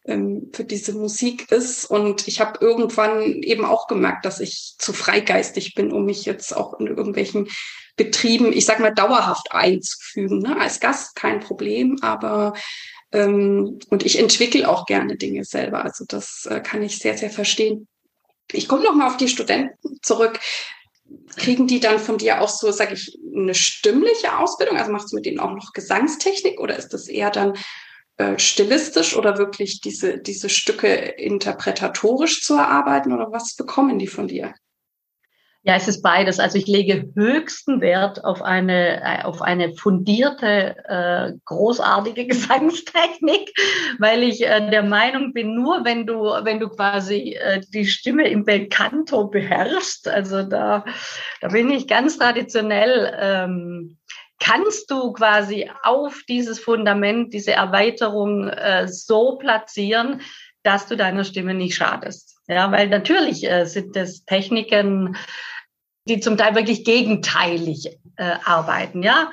ähm, 0.05 0.49
für 0.53 0.63
diese 0.63 0.93
Musik 0.93 1.51
ist. 1.51 1.85
Und 1.85 2.27
ich 2.27 2.41
habe 2.41 2.59
irgendwann 2.61 3.21
eben 3.43 3.65
auch 3.65 3.87
gemerkt, 3.87 4.25
dass 4.25 4.39
ich 4.39 4.75
zu 4.77 4.93
freigeistig 4.93 5.75
bin, 5.75 5.91
um 5.91 6.05
mich 6.05 6.25
jetzt 6.25 6.55
auch 6.55 6.79
in 6.79 6.87
irgendwelchen 6.87 7.49
Betrieben, 7.97 8.53
ich 8.53 8.65
sag 8.65 8.79
mal, 8.79 8.93
dauerhaft 8.93 9.51
einzufügen. 9.51 10.39
Ne? 10.39 10.59
Als 10.59 10.79
Gast 10.79 11.15
kein 11.15 11.39
Problem, 11.39 11.97
aber 12.01 12.53
ähm, 13.11 13.79
und 13.89 14.03
ich 14.03 14.17
entwickle 14.17 14.67
auch 14.67 14.85
gerne 14.85 15.17
Dinge 15.17 15.43
selber. 15.43 15.83
Also 15.83 16.05
das 16.07 16.47
äh, 16.49 16.61
kann 16.61 16.81
ich 16.81 16.97
sehr, 16.97 17.17
sehr 17.17 17.29
verstehen. 17.29 17.87
Ich 18.51 18.67
komme 18.67 18.83
noch 18.83 18.95
mal 18.95 19.07
auf 19.07 19.17
die 19.17 19.27
Studenten 19.27 19.99
zurück 20.01 20.39
kriegen 21.35 21.67
die 21.67 21.79
dann 21.79 21.99
von 21.99 22.17
dir 22.17 22.41
auch 22.41 22.49
so, 22.49 22.71
sage 22.71 22.93
ich, 22.93 23.17
eine 23.35 23.55
stimmliche 23.55 24.37
Ausbildung? 24.37 24.77
Also 24.77 24.91
machst 24.91 25.11
du 25.11 25.15
mit 25.15 25.25
denen 25.25 25.39
auch 25.39 25.53
noch 25.53 25.73
Gesangstechnik 25.73 26.59
oder 26.59 26.77
ist 26.77 26.89
das 26.89 27.07
eher 27.07 27.31
dann 27.31 27.53
äh, 28.17 28.37
stilistisch 28.37 29.15
oder 29.15 29.37
wirklich 29.37 29.81
diese, 29.81 30.17
diese 30.19 30.49
Stücke 30.49 30.87
interpretatorisch 30.87 32.41
zu 32.41 32.55
erarbeiten 32.55 33.13
oder 33.13 33.31
was 33.31 33.55
bekommen 33.55 33.99
die 33.99 34.07
von 34.07 34.27
dir? 34.27 34.53
Ja, 35.63 35.75
es 35.75 35.87
ist 35.87 36.01
beides. 36.01 36.39
Also 36.39 36.57
ich 36.57 36.65
lege 36.65 37.11
höchsten 37.13 37.81
Wert 37.81 38.25
auf 38.25 38.41
eine, 38.41 39.01
äh, 39.03 39.23
auf 39.23 39.43
eine 39.43 39.75
fundierte, 39.75 40.75
äh, 40.87 41.33
großartige 41.45 42.25
Gesangstechnik, 42.27 43.53
weil 43.99 44.23
ich 44.23 44.41
äh, 44.41 44.71
der 44.71 44.81
Meinung 44.81 45.33
bin, 45.33 45.53
nur 45.53 45.85
wenn 45.85 46.07
du, 46.07 46.15
wenn 46.15 46.59
du 46.59 46.69
quasi 46.69 47.37
äh, 47.39 47.61
die 47.73 47.85
Stimme 47.85 48.27
im 48.27 48.43
Belcanto 48.43 49.27
beherrschst, 49.27 50.07
also 50.07 50.41
da, 50.41 50.83
da 51.41 51.47
bin 51.49 51.69
ich 51.69 51.87
ganz 51.87 52.17
traditionell 52.17 53.15
ähm, 53.19 53.97
kannst 54.39 54.89
du 54.89 55.13
quasi 55.13 55.69
auf 55.83 56.21
dieses 56.27 56.59
Fundament, 56.59 57.33
diese 57.33 57.51
Erweiterung 57.51 58.47
äh, 58.47 58.87
so 58.87 59.37
platzieren, 59.37 60.21
dass 60.63 60.87
du 60.87 60.97
deiner 60.97 61.23
Stimme 61.23 61.53
nicht 61.53 61.75
schadest. 61.75 62.39
Ja, 62.47 62.71
weil 62.71 62.89
natürlich 62.89 63.49
äh, 63.49 63.65
sind 63.65 63.95
das 63.95 64.25
Techniken, 64.25 65.15
die 66.07 66.19
zum 66.19 66.37
Teil 66.37 66.55
wirklich 66.55 66.83
gegenteilig 66.83 67.97
äh, 68.17 68.35
arbeiten, 68.43 69.03
ja. 69.03 69.31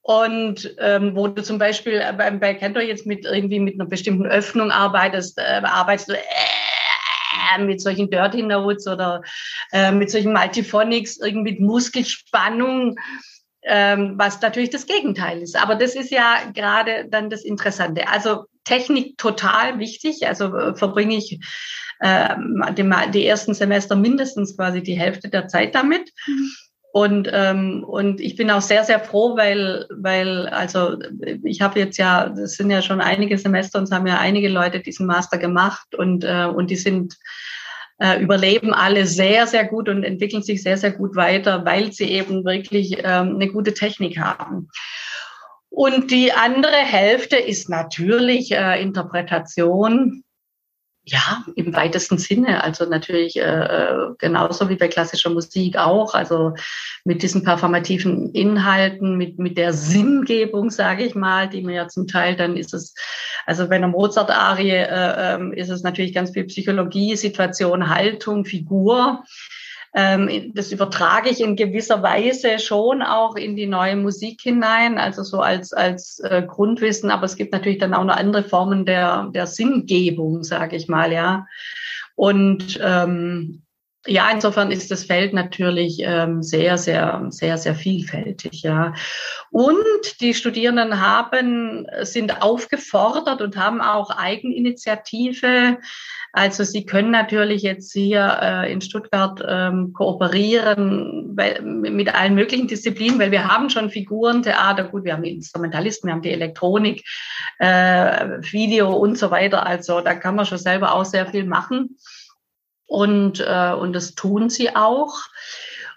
Und 0.00 0.74
ähm, 0.78 1.14
wo 1.14 1.28
du 1.28 1.42
zum 1.42 1.58
Beispiel 1.58 2.02
bei, 2.16 2.30
bei 2.30 2.54
Cantor 2.54 2.82
jetzt 2.82 3.04
mit 3.04 3.26
irgendwie 3.26 3.60
mit 3.60 3.74
einer 3.74 3.88
bestimmten 3.88 4.26
Öffnung 4.26 4.70
arbeitest, 4.70 5.36
äh, 5.38 5.60
arbeitest 5.62 6.08
du 6.08 6.14
äh, 6.14 7.58
mit 7.58 7.82
solchen 7.82 8.10
Dirty 8.10 8.42
Notes 8.42 8.86
oder 8.86 9.22
äh, 9.72 9.92
mit 9.92 10.10
solchen 10.10 10.32
Multiphonics, 10.32 11.18
irgendwie 11.18 11.52
mit 11.52 11.60
Muskelspannung, 11.60 12.98
ähm, 13.64 14.14
was 14.16 14.40
natürlich 14.40 14.70
das 14.70 14.86
Gegenteil 14.86 15.42
ist. 15.42 15.60
Aber 15.60 15.74
das 15.74 15.94
ist 15.94 16.10
ja 16.10 16.38
gerade 16.54 17.06
dann 17.10 17.28
das 17.28 17.44
Interessante. 17.44 18.08
Also 18.08 18.44
Technik 18.64 19.18
total 19.18 19.78
wichtig. 19.78 20.26
Also 20.26 20.56
äh, 20.56 20.74
verbringe 20.74 21.16
ich 21.16 21.38
die, 22.00 22.90
die 23.12 23.26
ersten 23.26 23.54
Semester 23.54 23.96
mindestens 23.96 24.56
quasi 24.56 24.82
die 24.82 24.98
Hälfte 24.98 25.28
der 25.28 25.48
Zeit 25.48 25.74
damit. 25.74 26.10
Mhm. 26.26 26.50
Und, 26.90 27.28
ähm, 27.32 27.84
und 27.84 28.20
ich 28.20 28.36
bin 28.36 28.50
auch 28.50 28.62
sehr, 28.62 28.82
sehr 28.82 28.98
froh, 28.98 29.36
weil, 29.36 29.86
weil 29.90 30.48
also 30.48 30.96
ich 31.44 31.60
habe 31.60 31.78
jetzt 31.78 31.98
ja, 31.98 32.28
das 32.28 32.54
sind 32.54 32.70
ja 32.70 32.80
schon 32.82 33.00
einige 33.00 33.36
Semester 33.36 33.78
und 33.78 33.84
es 33.84 33.92
haben 33.92 34.06
ja 34.06 34.18
einige 34.18 34.48
Leute 34.48 34.80
diesen 34.80 35.06
Master 35.06 35.38
gemacht 35.38 35.94
und, 35.94 36.24
äh, 36.24 36.46
und 36.46 36.70
die 36.70 36.76
sind 36.76 37.14
äh, 37.98 38.22
überleben 38.22 38.72
alle 38.72 39.06
sehr, 39.06 39.46
sehr 39.46 39.66
gut 39.66 39.88
und 39.88 40.02
entwickeln 40.02 40.42
sich 40.42 40.62
sehr, 40.62 40.78
sehr 40.78 40.92
gut 40.92 41.14
weiter, 41.14 41.64
weil 41.64 41.92
sie 41.92 42.10
eben 42.10 42.44
wirklich 42.44 42.98
ähm, 42.98 43.34
eine 43.34 43.48
gute 43.48 43.74
Technik 43.74 44.18
haben. 44.18 44.68
Und 45.68 46.10
die 46.10 46.32
andere 46.32 46.76
Hälfte 46.76 47.36
ist 47.36 47.68
natürlich 47.68 48.52
äh, 48.52 48.80
Interpretation 48.80 50.24
ja, 51.10 51.44
im 51.56 51.74
weitesten 51.74 52.18
Sinne. 52.18 52.62
Also 52.62 52.84
natürlich 52.84 53.36
äh, 53.36 53.96
genauso 54.18 54.68
wie 54.68 54.76
bei 54.76 54.88
klassischer 54.88 55.30
Musik 55.30 55.76
auch. 55.76 56.14
Also 56.14 56.54
mit 57.04 57.22
diesen 57.22 57.42
performativen 57.42 58.30
Inhalten, 58.32 59.16
mit, 59.16 59.38
mit 59.38 59.56
der 59.56 59.72
Sinngebung, 59.72 60.70
sage 60.70 61.04
ich 61.04 61.14
mal, 61.14 61.48
die 61.48 61.62
mir 61.62 61.74
ja 61.74 61.88
zum 61.88 62.06
Teil 62.06 62.36
dann 62.36 62.56
ist 62.56 62.74
es, 62.74 62.94
also 63.46 63.68
bei 63.68 63.76
einer 63.76 63.88
Mozart-Arie 63.88 64.70
äh, 64.70 65.36
äh, 65.36 65.60
ist 65.60 65.70
es 65.70 65.82
natürlich 65.82 66.12
ganz 66.14 66.32
viel 66.32 66.44
Psychologie, 66.44 67.16
Situation, 67.16 67.88
Haltung, 67.88 68.44
Figur. 68.44 69.24
Ähm, 70.00 70.52
das 70.54 70.70
übertrage 70.70 71.28
ich 71.28 71.40
in 71.40 71.56
gewisser 71.56 72.04
Weise 72.04 72.60
schon 72.60 73.02
auch 73.02 73.34
in 73.34 73.56
die 73.56 73.66
neue 73.66 73.96
Musik 73.96 74.40
hinein, 74.40 74.96
also 74.96 75.24
so 75.24 75.40
als, 75.40 75.72
als 75.72 76.20
äh, 76.20 76.44
Grundwissen. 76.46 77.10
Aber 77.10 77.24
es 77.24 77.34
gibt 77.34 77.52
natürlich 77.52 77.78
dann 77.78 77.94
auch 77.94 78.04
noch 78.04 78.14
andere 78.14 78.44
Formen 78.44 78.86
der, 78.86 79.28
der 79.34 79.48
Sinngebung, 79.48 80.44
sage 80.44 80.76
ich 80.76 80.86
mal, 80.86 81.12
ja. 81.12 81.48
Und 82.14 82.78
ähm, 82.80 83.62
ja, 84.08 84.30
insofern 84.30 84.70
ist 84.70 84.90
das 84.90 85.04
Feld 85.04 85.34
natürlich 85.34 85.98
ähm, 86.00 86.42
sehr, 86.42 86.78
sehr, 86.78 87.26
sehr, 87.28 87.58
sehr 87.58 87.74
vielfältig, 87.74 88.62
ja. 88.62 88.94
Und 89.50 90.20
die 90.20 90.34
Studierenden 90.34 91.00
haben, 91.00 91.86
sind 92.02 92.42
aufgefordert 92.42 93.42
und 93.42 93.56
haben 93.56 93.80
auch 93.80 94.10
Eigeninitiative. 94.10 95.78
Also 96.32 96.64
sie 96.64 96.86
können 96.86 97.10
natürlich 97.10 97.62
jetzt 97.62 97.92
hier 97.92 98.38
äh, 98.40 98.72
in 98.72 98.80
Stuttgart 98.80 99.42
ähm, 99.46 99.92
kooperieren 99.92 101.34
bei, 101.34 101.60
mit 101.60 102.14
allen 102.14 102.34
möglichen 102.34 102.68
Disziplinen, 102.68 103.18
weil 103.18 103.30
wir 103.30 103.48
haben 103.48 103.70
schon 103.70 103.90
Figuren, 103.90 104.42
Theater, 104.42 104.84
gut, 104.84 105.04
wir 105.04 105.14
haben 105.14 105.22
die 105.22 105.34
Instrumentalisten, 105.34 106.08
wir 106.08 106.14
haben 106.14 106.22
die 106.22 106.32
Elektronik, 106.32 107.04
äh, 107.58 108.40
Video 108.52 108.90
und 108.92 109.18
so 109.18 109.30
weiter. 109.30 109.66
Also 109.66 110.00
da 110.00 110.14
kann 110.14 110.34
man 110.34 110.46
schon 110.46 110.58
selber 110.58 110.94
auch 110.94 111.04
sehr 111.04 111.26
viel 111.26 111.44
machen 111.44 111.96
und, 112.88 113.38
äh, 113.38 113.74
und 113.78 113.92
das 113.92 114.16
tun 114.16 114.50
sie 114.50 114.74
auch. 114.74 115.14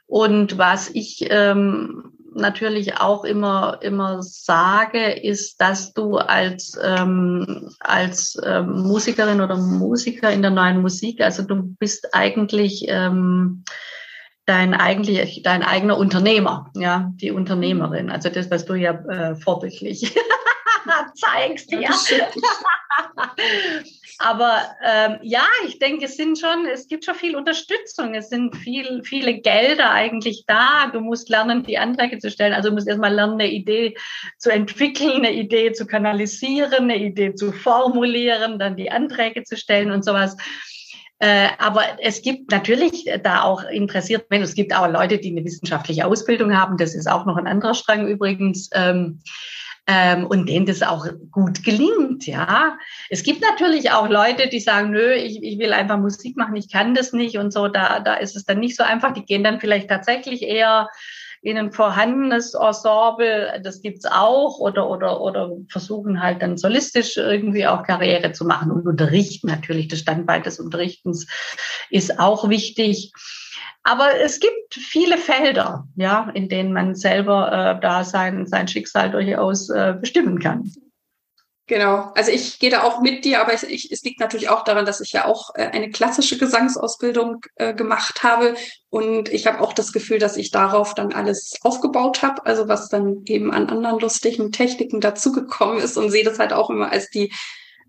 Und 0.06 0.58
was 0.58 0.90
ich 0.90 1.26
ähm, 1.30 2.12
natürlich 2.36 2.98
auch 2.98 3.24
immer, 3.24 3.80
immer 3.82 4.22
sage, 4.22 5.12
ist, 5.12 5.62
dass 5.62 5.94
du 5.94 6.18
als, 6.18 6.78
ähm, 6.84 7.74
als 7.80 8.38
ähm, 8.46 8.84
Musikerin 8.84 9.42
oder 9.42 9.56
Musiker 9.56 10.32
in 10.32 10.42
der 10.42 10.52
neuen 10.52 10.82
Musik, 10.82 11.22
also 11.22 11.44
du 11.44 11.64
bist 11.80 12.14
eigentlich 12.14 12.86
ähm, 12.90 13.64
dein, 14.46 14.74
eigentlich 14.74 15.44
dein 15.44 15.64
eigener 15.64 15.98
Unternehmer, 15.98 16.72
ja, 16.76 17.12
die 17.16 17.32
Unternehmerin. 17.32 18.10
Also 18.10 18.30
das, 18.30 18.52
was 18.52 18.66
du 18.66 18.76
ja 18.76 18.92
äh, 18.92 19.36
vorbildlich 19.36 20.14
zeigst, 21.16 21.72
ja. 21.72 21.90
Aber 24.22 24.62
ähm, 24.84 25.18
ja, 25.22 25.46
ich 25.68 25.80
denke, 25.80 26.06
es 26.06 26.16
sind 26.16 26.38
schon, 26.38 26.66
es 26.72 26.88
gibt 26.88 27.06
schon 27.06 27.16
viel 27.16 27.36
Unterstützung. 27.36 28.14
Es 28.14 28.30
sind 28.30 28.56
viel, 28.56 29.02
viele 29.04 29.40
Gelder 29.40 29.92
eigentlich 29.92 30.46
da. 30.46 30.90
Du 30.94 31.00
musst 31.00 31.30
lernen, 31.30 31.64
die 31.64 31.78
Anträge 31.78 32.20
zu 32.20 32.30
stellen. 32.30 32.54
Also 32.54 32.70
du 32.70 32.76
musst 32.76 32.88
erstmal 32.88 33.14
lernen, 33.14 33.34
eine 33.34 33.52
Idee 33.52 33.98
zu 34.38 34.52
entwickeln, 34.52 35.26
eine 35.26 35.34
Idee 35.34 35.74
zu 35.74 35.88
kanalisieren, 35.88 36.84
eine 36.84 36.98
Idee 36.98 37.34
zu 37.34 37.52
formulieren, 37.52 38.60
dann 38.60 38.76
die 38.76 38.92
Anträge 38.92 39.44
zu 39.44 39.58
stellen 39.58 39.92
und 39.92 40.06
sowas. 40.06 40.38
Äh, 41.20 41.50
aber 41.60 41.84
es 42.00 42.22
gibt 42.22 42.52
natürlich 42.52 43.06
da 43.24 43.44
auch 43.44 43.64
interessiert 43.64 44.30
Menschen. 44.30 44.46
Es 44.46 44.56
gibt 44.56 44.76
auch 44.76 44.88
Leute, 44.88 45.20
die 45.20 45.30
eine 45.30 45.46
wissenschaftliche 45.46 46.06
Ausbildung 46.06 46.58
haben. 46.58 46.78
Das 46.78 46.96
ist 46.96 47.10
auch 47.10 47.26
noch 47.26 47.38
ein 47.38 47.48
anderer 47.48 47.76
Strang 47.76 48.08
übrigens. 48.08 48.70
Ähm, 48.74 49.22
ähm, 49.88 50.28
und 50.28 50.48
denen 50.48 50.66
das 50.66 50.84
auch 50.84 51.08
gut 51.32 51.64
gelingt, 51.64 52.28
ja. 52.28 52.78
Es 53.10 53.24
gibt 53.24 53.42
natürlich 53.42 53.92
auch 53.92 54.08
Leute, 54.10 54.48
die 54.48 54.60
sagen, 54.60 54.92
nö, 54.92 55.14
ich, 55.14 55.42
ich 55.42 55.60
will 55.60 55.74
einfach 55.74 55.98
Musik 55.98 56.38
machen, 56.38 56.56
ich 56.56 56.72
kann 56.72 56.94
das 56.94 57.14
nicht 57.14 57.38
und 57.38 57.52
so, 57.52 57.68
da, 57.68 58.00
da 58.00 58.16
ist 58.16 58.36
es 58.36 58.46
dann 58.46 58.60
nicht 58.60 58.76
so 58.76 58.84
einfach. 58.84 59.14
Die 59.14 59.26
gehen 59.26 59.44
dann 59.44 59.60
vielleicht 59.60 59.90
tatsächlich 59.90 60.44
eher 60.44 60.90
in 61.44 61.58
ein 61.58 61.72
vorhandenes 61.72 62.54
Ensemble, 62.54 63.60
das 63.64 63.82
gibt's 63.82 64.06
auch, 64.06 64.60
oder, 64.60 64.88
oder, 64.88 65.22
oder 65.22 65.50
versuchen 65.70 66.22
halt 66.22 66.44
dann 66.44 66.58
solistisch 66.58 67.18
irgendwie 67.18 67.66
auch 67.66 67.82
Karriere 67.82 68.32
zu 68.32 68.46
machen 68.46 68.72
und 68.72 68.88
unterrichten 68.88 69.48
natürlich. 69.48 69.88
Das 69.88 70.00
Standbein 70.00 70.44
des 70.44 70.60
Unterrichtens 70.60 71.26
ist 71.90 72.20
auch 72.20 72.50
wichtig. 72.50 73.12
Aber 73.84 74.20
es 74.20 74.40
gibt 74.40 74.76
viele 74.76 75.18
Felder, 75.18 75.88
ja, 75.96 76.30
in 76.34 76.50
denen 76.50 76.72
man 76.72 76.94
selber 76.96 77.52
äh, 77.52 77.82
da 77.82 78.04
sein, 78.04 78.46
sein 78.46 78.68
Schicksal 78.68 79.10
durchaus 79.10 79.70
äh, 79.70 79.96
bestimmen 80.00 80.40
kann. 80.40 80.72
Genau, 81.72 82.12
also 82.16 82.32
ich 82.32 82.60
gehe 82.60 82.70
da 82.70 82.84
auch 82.84 83.00
mit 83.00 83.24
dir, 83.24 83.40
aber 83.40 83.54
ich, 83.54 83.64
ich, 83.64 83.92
es 83.94 84.04
liegt 84.04 84.20
natürlich 84.20 84.50
auch 84.50 84.66
daran, 84.66 84.86
dass 84.86 85.00
ich 85.00 85.14
ja 85.14 85.26
auch 85.26 85.56
äh, 85.56 85.68
eine 85.68 85.90
klassische 85.90 86.38
Gesangsausbildung 86.38 87.46
äh, 87.56 87.74
gemacht 87.74 88.24
habe 88.24 88.56
und 88.90 89.30
ich 89.30 89.48
habe 89.48 89.62
auch 89.62 89.72
das 89.72 89.94
Gefühl, 89.94 90.20
dass 90.20 90.36
ich 90.36 90.52
darauf 90.52 90.96
dann 90.96 91.14
alles 91.14 91.54
aufgebaut 91.62 92.24
habe, 92.24 92.46
also 92.46 92.68
was 92.68 92.90
dann 92.90 93.22
eben 93.26 93.54
an 93.54 93.70
anderen 93.70 94.00
lustigen 94.00 94.52
Techniken 94.52 95.00
dazugekommen 95.00 95.78
ist 95.78 95.96
und 95.98 96.12
sehe 96.12 96.26
das 96.26 96.40
halt 96.40 96.52
auch 96.52 96.70
immer 96.70 96.92
als 96.92 97.10
die 97.10 97.32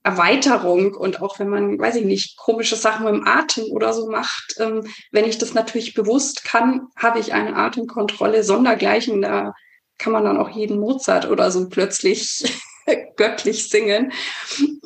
Erweiterung 0.04 0.94
und 0.94 1.22
auch 1.22 1.38
wenn 1.38 1.48
man, 1.48 1.78
weiß 1.78 1.96
ich 1.96 2.04
nicht, 2.04 2.36
komische 2.36 2.76
Sachen 2.76 3.04
mit 3.04 3.14
dem 3.14 3.26
Atem 3.26 3.64
oder 3.70 3.92
so 3.92 4.10
macht, 4.10 4.56
ähm, 4.58 4.82
wenn 5.12 5.24
ich 5.24 5.38
das 5.38 5.54
natürlich 5.54 5.94
bewusst 5.94 6.44
kann, 6.44 6.88
habe 6.96 7.20
ich 7.20 7.32
eine 7.32 7.54
Atemkontrolle 7.54 8.42
sondergleichen. 8.42 9.22
Da 9.22 9.54
kann 9.98 10.12
man 10.12 10.24
dann 10.24 10.38
auch 10.38 10.50
jeden 10.50 10.80
Mozart 10.80 11.28
oder 11.28 11.50
so 11.52 11.68
plötzlich 11.68 12.42
göttlich 13.16 13.68
singen. 13.68 14.12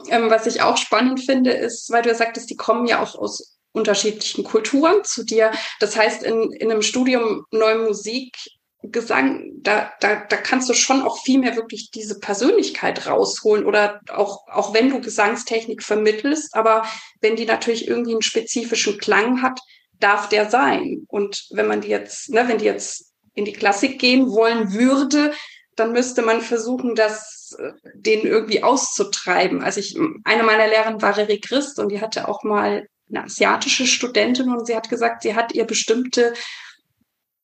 Ähm, 0.09 0.29
was 0.29 0.47
ich 0.47 0.61
auch 0.61 0.77
spannend 0.77 1.21
finde, 1.25 1.53
ist, 1.53 1.91
weil 1.91 2.03
du 2.03 2.11
ja 2.11 2.15
sagtest, 2.15 2.51
die 2.51 2.57
kommen 2.57 2.87
ja 2.87 3.03
auch 3.03 3.15
aus 3.15 3.57
unterschiedlichen 3.73 4.45
Kulturen 4.45 5.05
zu 5.05 5.25
dir. 5.25 5.53
Das 5.81 5.97
heißt, 5.97 6.23
in, 6.23 6.53
in 6.53 6.71
einem 6.71 6.83
Studium 6.83 7.45
Neue 7.51 7.79
Musik 7.79 8.37
Gesang, 8.83 9.53
da, 9.63 9.91
da, 10.01 10.17
da 10.17 10.37
kannst 10.37 10.69
du 10.69 10.75
schon 10.75 11.03
auch 11.03 11.23
viel 11.23 11.39
mehr 11.39 11.57
wirklich 11.57 11.91
diese 11.91 12.21
Persönlichkeit 12.21 13.07
rausholen 13.07 13.65
oder 13.65 14.01
auch, 14.11 14.47
auch 14.49 14.75
wenn 14.75 14.91
du 14.91 15.01
Gesangstechnik 15.01 15.83
vermittelst, 15.83 16.55
aber 16.55 16.87
wenn 17.21 17.37
die 17.37 17.47
natürlich 17.47 17.89
irgendwie 17.89 18.13
einen 18.13 18.23
spezifischen 18.23 18.99
Klang 18.99 19.43
hat, 19.43 19.59
darf 19.99 20.29
der 20.29 20.51
sein. 20.51 21.07
Und 21.09 21.47
wenn 21.51 21.67
man 21.67 21.81
die 21.81 21.89
jetzt, 21.89 22.31
ne, 22.31 22.47
wenn 22.49 22.59
die 22.59 22.67
jetzt 22.67 23.13
in 23.35 23.45
die 23.45 23.53
Klassik 23.53 23.99
gehen 23.99 24.31
wollen 24.31 24.73
würde, 24.73 25.33
dann 25.77 25.93
müsste 25.93 26.23
man 26.23 26.41
versuchen, 26.41 26.95
das 26.95 27.57
äh, 27.59 27.73
den 27.95 28.27
irgendwie 28.27 28.63
auszutreiben. 28.63 29.63
Also 29.63 29.81
ich, 29.81 29.97
eine 30.25 30.43
meiner 30.43 30.67
Lehrerinnen 30.67 31.03
war 31.03 31.17
Reri 31.17 31.41
Christ 31.41 31.79
und 31.79 31.91
die 31.91 32.01
hatte 32.01 32.29
auch 32.29 32.43
mal 32.43 32.89
eine 33.09 33.25
asiatische 33.25 33.87
Studentin 33.87 34.51
und 34.51 34.67
sie 34.67 34.75
hat 34.75 34.89
gesagt, 34.89 35.23
sie 35.23 35.35
hat 35.35 35.55
ihr 35.55 35.65
bestimmte 35.65 36.35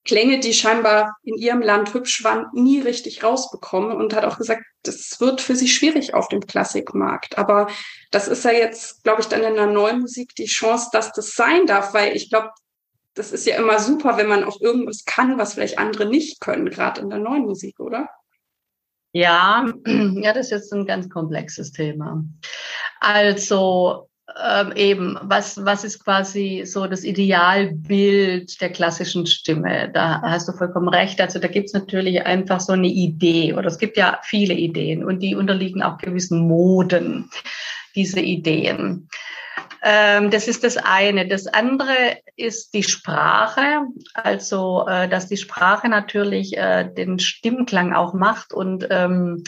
Klänge, 0.05 0.41
die 0.41 0.53
scheinbar 0.53 1.17
in 1.23 1.37
ihrem 1.37 1.63
Land 1.63 1.95
hübsch 1.95 2.25
waren, 2.25 2.47
nie 2.53 2.81
richtig 2.81 3.23
rausbekommen 3.23 3.93
und 3.93 4.15
hat 4.15 4.25
auch 4.25 4.39
gesagt, 4.39 4.63
das 4.83 5.21
wird 5.21 5.41
für 5.41 5.55
sie 5.55 5.69
schwierig 5.69 6.15
auf 6.15 6.29
dem 6.29 6.41
Klassikmarkt. 6.41 7.39
Aber 7.39 7.69
das 8.11 8.27
ist 8.27 8.45
ja 8.45 8.51
jetzt, 8.51 9.05
glaube 9.05 9.21
ich, 9.21 9.29
dann 9.29 9.43
in 9.43 9.55
der 9.55 9.69
neuen 9.69 10.01
Musik 10.01 10.35
die 10.35 10.47
Chance, 10.47 10.89
dass 10.93 11.13
das 11.13 11.35
sein 11.35 11.67
darf, 11.67 11.95
weil 11.95 12.17
ich 12.17 12.31
glaube, 12.31 12.51
das 13.15 13.31
ist 13.31 13.47
ja 13.47 13.57
immer 13.57 13.79
super, 13.79 14.17
wenn 14.17 14.29
man 14.29 14.45
auch 14.45 14.61
irgendwas 14.61 15.05
kann, 15.05 15.39
was 15.39 15.55
vielleicht 15.55 15.79
andere 15.79 16.07
nicht 16.07 16.41
können, 16.41 16.71
gerade 16.71 17.01
in 17.01 17.11
der 17.11 17.19
neuen 17.19 17.43
Musik, 17.43 17.79
oder? 17.79 18.09
Ja, 19.13 19.67
ja, 19.87 20.33
das 20.33 20.47
ist 20.47 20.51
jetzt 20.51 20.73
ein 20.73 20.87
ganz 20.87 21.09
komplexes 21.11 21.73
Thema. 21.73 22.25
Also 22.99 24.09
ähm, 24.41 24.73
eben, 24.77 25.19
was, 25.23 25.65
was 25.65 25.85
ist 25.85 26.05
quasi 26.05 26.63
so 26.65 26.87
das 26.87 27.05
Idealbild 27.05 28.61
der 28.61 28.71
klassischen 28.71 29.27
Stimme? 29.27 29.91
Da 29.93 30.23
hast 30.23 30.49
du 30.49 30.53
vollkommen 30.53 30.89
recht. 30.89 31.21
Also 31.21 31.39
da 31.39 31.49
gibt 31.49 31.67
es 31.67 31.73
natürlich 31.75 32.25
einfach 32.25 32.61
so 32.61 32.73
eine 32.73 32.89
Idee 32.89 33.53
oder 33.53 33.67
es 33.67 33.79
gibt 33.79 33.97
ja 33.97 34.21
viele 34.23 34.55
Ideen 34.55 35.05
und 35.05 35.21
die 35.21 35.35
unterliegen 35.35 35.83
auch 35.83 35.99
gewissen 35.99 36.41
Moden, 36.41 37.31
diese 37.95 38.21
Ideen. 38.21 39.09
Ähm, 39.85 40.31
das 40.31 40.47
ist 40.47 40.63
das 40.63 40.77
eine. 40.77 41.27
Das 41.27 41.49
andere 41.49 42.19
ist 42.37 42.73
die 42.73 42.85
Sprache, 42.85 43.83
also 44.15 44.87
äh, 44.89 45.09
dass 45.09 45.27
die 45.27 45.37
Sprache 45.37 45.89
natürlich 45.89 46.57
äh, 46.57 46.89
den 46.89 47.19
Stimmklang 47.19 47.93
auch 47.93 48.15
macht 48.15 48.53
und 48.53 48.87
ähm, 48.91 49.43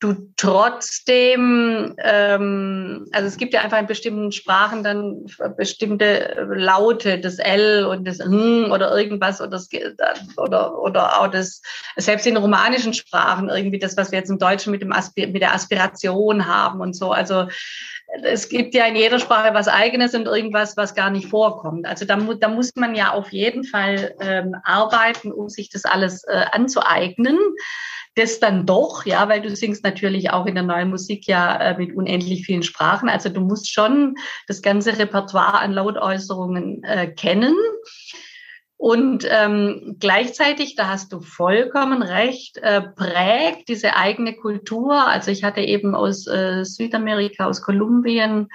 du 0.00 0.14
trotzdem, 0.36 1.94
ähm, 1.98 3.06
also 3.12 3.26
es 3.26 3.36
gibt 3.36 3.52
ja 3.52 3.62
einfach 3.62 3.80
in 3.80 3.86
bestimmten 3.86 4.30
Sprachen 4.30 4.84
dann 4.84 5.26
bestimmte 5.56 6.46
Laute, 6.54 7.18
das 7.18 7.38
L 7.38 7.84
und 7.84 8.06
das 8.06 8.20
N 8.20 8.70
oder 8.70 8.96
irgendwas 8.96 9.40
oder, 9.40 9.50
das, 9.50 9.68
oder, 10.36 10.78
oder 10.78 11.20
auch 11.20 11.28
das, 11.28 11.62
selbst 11.96 12.26
in 12.28 12.36
romanischen 12.36 12.94
Sprachen 12.94 13.48
irgendwie 13.48 13.80
das, 13.80 13.96
was 13.96 14.12
wir 14.12 14.20
jetzt 14.20 14.30
im 14.30 14.38
Deutschen 14.38 14.70
mit, 14.70 14.82
dem 14.82 14.92
Aspir 14.92 15.26
mit 15.28 15.42
der 15.42 15.54
Aspiration 15.54 16.46
haben 16.46 16.80
und 16.80 16.94
so. 16.94 17.10
Also 17.10 17.48
es 18.22 18.48
gibt 18.48 18.74
ja 18.74 18.86
in 18.86 18.96
jeder 18.96 19.18
Sprache 19.18 19.52
was 19.52 19.66
Eigenes 19.66 20.14
und 20.14 20.26
irgendwas, 20.26 20.76
was 20.76 20.94
gar 20.94 21.10
nicht 21.10 21.28
vorkommt. 21.28 21.86
Also 21.86 22.04
da, 22.04 22.16
mu 22.16 22.34
da 22.34 22.48
muss 22.48 22.70
man 22.76 22.94
ja 22.94 23.12
auf 23.12 23.32
jeden 23.32 23.64
Fall 23.64 24.14
ähm, 24.20 24.54
arbeiten, 24.62 25.32
um 25.32 25.48
sich 25.48 25.70
das 25.70 25.84
alles 25.84 26.22
äh, 26.24 26.44
anzueignen 26.52 27.36
das 28.18 28.40
dann 28.40 28.66
doch, 28.66 29.06
ja, 29.06 29.28
weil 29.28 29.40
du 29.40 29.54
singst 29.54 29.84
natürlich 29.84 30.30
auch 30.30 30.46
in 30.46 30.54
der 30.54 30.64
neuen 30.64 30.90
Musik 30.90 31.26
ja 31.26 31.56
äh, 31.56 31.78
mit 31.78 31.94
unendlich 31.94 32.44
vielen 32.44 32.62
Sprachen. 32.62 33.08
Also 33.08 33.28
du 33.28 33.40
musst 33.40 33.72
schon 33.72 34.16
das 34.46 34.60
ganze 34.62 34.98
Repertoire 34.98 35.60
an 35.60 35.72
Lautäußerungen 35.72 36.82
äh, 36.84 37.08
kennen. 37.08 37.54
Und 38.76 39.26
ähm, 39.28 39.96
gleichzeitig, 39.98 40.76
da 40.76 40.88
hast 40.88 41.12
du 41.12 41.20
vollkommen 41.20 42.00
recht, 42.02 42.58
äh, 42.58 42.80
prägt 42.80 43.68
diese 43.68 43.96
eigene 43.96 44.36
Kultur. 44.36 44.94
Also 44.94 45.32
ich 45.32 45.42
hatte 45.42 45.60
eben 45.60 45.96
aus 45.96 46.28
äh, 46.28 46.64
Südamerika, 46.64 47.46
aus 47.46 47.60
Kolumbien, 47.62 48.48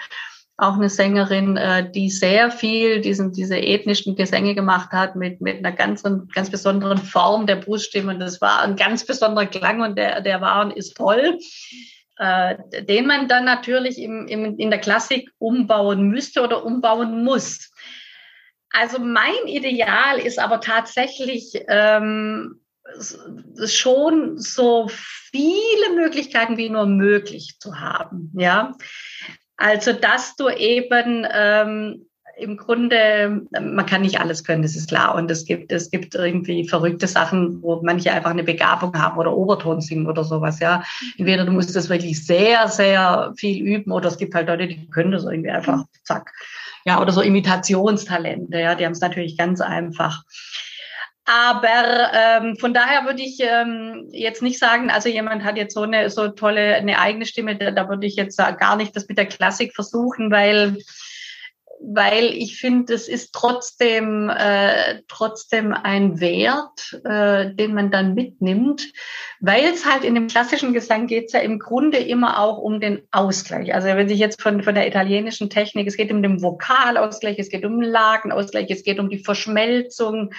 auch 0.58 0.76
eine 0.76 0.90
Sängerin, 0.90 1.58
äh, 1.58 1.90
die 1.90 2.10
sehr 2.10 2.52
viel 2.52 3.02
diesen, 3.02 3.34
diese 3.34 3.58
ethnischen 3.58 4.16
Gesänge 4.16 4.54
gemacht 4.54 4.92
hat 4.92 5.16
mit, 5.16 5.42
mit 5.42 5.58
einer 5.58 5.72
ganz, 5.72 6.04
ganz 6.04 6.50
besonderen 6.50 7.00
Form 7.00 7.48
der 7.48 7.56
Bruststimme. 7.56 8.14
Und 8.14 8.20
das 8.20 8.40
war 8.40 8.62
ein 8.62 8.76
ganz 8.76 9.06
besonderer 9.06 9.48
Klang 9.48 9.82
und 9.82 9.98
der, 9.98 10.22
der 10.22 10.42
war 10.42 10.66
und 10.66 10.72
ist 10.72 10.96
toll. 10.96 11.40
Äh, 12.18 12.84
den 12.84 13.08
man 13.08 13.28
dann 13.28 13.46
natürlich 13.46 13.98
im, 13.98 14.28
im, 14.28 14.58
in 14.60 14.70
der 14.70 14.80
Klassik 14.80 15.32
umbauen 15.40 16.10
müsste 16.10 16.44
oder 16.44 16.64
umbauen 16.64 17.24
muss. 17.24 17.72
Also 18.70 19.00
mein 19.00 19.48
Ideal 19.48 20.20
ist 20.20 20.38
aber 20.38 20.62
tatsächlich 20.62 21.54
ähm, 21.68 22.62
schon 23.66 24.38
so 24.38 24.88
viele 24.90 25.96
Möglichkeiten 25.96 26.58
wie 26.58 26.70
nur 26.70 26.86
möglich 26.86 27.58
zu 27.60 27.80
haben. 27.80 28.32
Ja, 28.36 28.74
also, 29.58 29.94
dass 29.94 30.36
du 30.36 30.50
eben 30.50 31.26
ähm, 31.32 32.06
im 32.38 32.58
Grunde, 32.58 33.42
man 33.52 33.86
kann 33.86 34.02
nicht 34.02 34.20
alles 34.20 34.44
können, 34.44 34.64
das 34.64 34.76
ist 34.76 34.90
klar. 34.90 35.16
Und 35.16 35.30
es 35.30 35.46
gibt, 35.46 35.72
es 35.72 35.92
gibt 35.92 36.16
irgendwie 36.16 36.68
verrückte 36.68 37.08
Sachen, 37.08 37.62
wo 37.62 37.82
manche 37.84 38.12
einfach 38.12 38.32
eine 38.32 38.44
Begabung 38.44 38.94
haben 39.00 39.18
oder 39.18 39.36
Oberton 39.36 39.82
singen 39.82 40.08
oder 40.08 40.24
sowas, 40.24 40.60
ja. 40.60 40.84
Entweder 41.18 41.46
du 41.46 41.52
musst 41.52 41.76
das 41.76 41.90
wirklich 41.90 42.26
sehr, 42.26 42.68
sehr 42.68 43.34
viel 43.38 43.64
üben 43.64 43.92
oder 43.92 44.08
es 44.08 44.18
gibt 44.18 44.34
halt 44.34 44.48
Leute, 44.48 44.68
die 44.68 44.90
können 44.90 45.12
das 45.12 45.26
irgendwie 45.26 45.52
einfach, 45.52 45.84
zack. 46.04 46.32
Ja, 46.86 47.02
oder 47.02 47.12
so 47.12 47.22
Imitationstalente, 47.22 48.60
ja, 48.60 48.76
die 48.76 48.86
haben 48.86 48.94
es 48.94 49.00
natürlich 49.00 49.38
ganz 49.38 49.62
einfach. 49.62 50.24
Aber 51.26 52.12
ähm, 52.14 52.58
von 52.58 52.74
daher 52.74 53.06
würde 53.06 53.22
ich 53.22 53.40
ähm, 53.40 54.10
jetzt 54.12 54.42
nicht 54.42 54.60
sagen, 54.60 54.90
also 54.90 55.08
jemand 55.08 55.44
hat 55.44 55.56
jetzt 55.56 55.74
so 55.74 55.84
eine 55.84 56.10
so 56.10 56.28
tolle 56.28 56.76
eine 56.76 57.00
eigene 57.00 57.26
Stimme, 57.26 57.56
da, 57.56 57.72
da 57.72 57.88
würde 57.88 58.06
ich 58.06 58.16
jetzt 58.16 58.38
gar 58.38 58.76
nicht 58.76 58.96
das 58.96 59.08
mit 59.08 59.18
der 59.18 59.28
Klassik 59.28 59.74
versuchen, 59.74 60.32
weil 60.32 60.78
weil 61.86 62.26
ich 62.34 62.58
finde, 62.58 62.94
es 62.94 63.10
ist 63.10 63.34
trotzdem, 63.34 64.30
äh, 64.30 65.02
trotzdem 65.10 65.74
ein 65.74 66.22
Wert, 66.22 67.00
äh, 67.04 67.54
den 67.54 67.74
man 67.74 67.92
dann 67.92 68.14
mitnimmt, 68.14 68.94
weil 69.42 69.66
es 69.66 69.86
halt 69.86 70.06
in 70.06 70.16
dem 70.16 70.28
klassischen 70.28 70.74
Gesang 70.74 71.08
geht 71.08 71.26
es 71.26 71.34
ja 71.34 71.42
im 71.42 71.60
Grunde 71.60 71.98
immer 71.98 72.40
auch 72.40 72.58
um 72.58 72.80
den 72.80 73.02
Ausgleich. 73.12 73.74
Also 73.74 73.88
wenn 73.90 74.08
sich 74.08 74.20
jetzt 74.20 74.42
von, 74.42 74.64
von 74.64 74.76
der 74.76 74.88
italienischen 74.88 75.50
Technik, 75.50 75.88
es 75.88 75.98
geht 75.98 76.12
um 76.12 76.24
den 76.24 76.42
Vokalausgleich, 76.42 77.38
es 77.38 77.50
geht 77.50 77.66
um 77.66 77.82
den 77.82 77.90
Lagenausgleich, 77.90 78.68
es 78.70 78.84
geht 78.84 79.00
um 79.00 79.10
die 79.10 79.24
Verschmelzung 79.24 80.32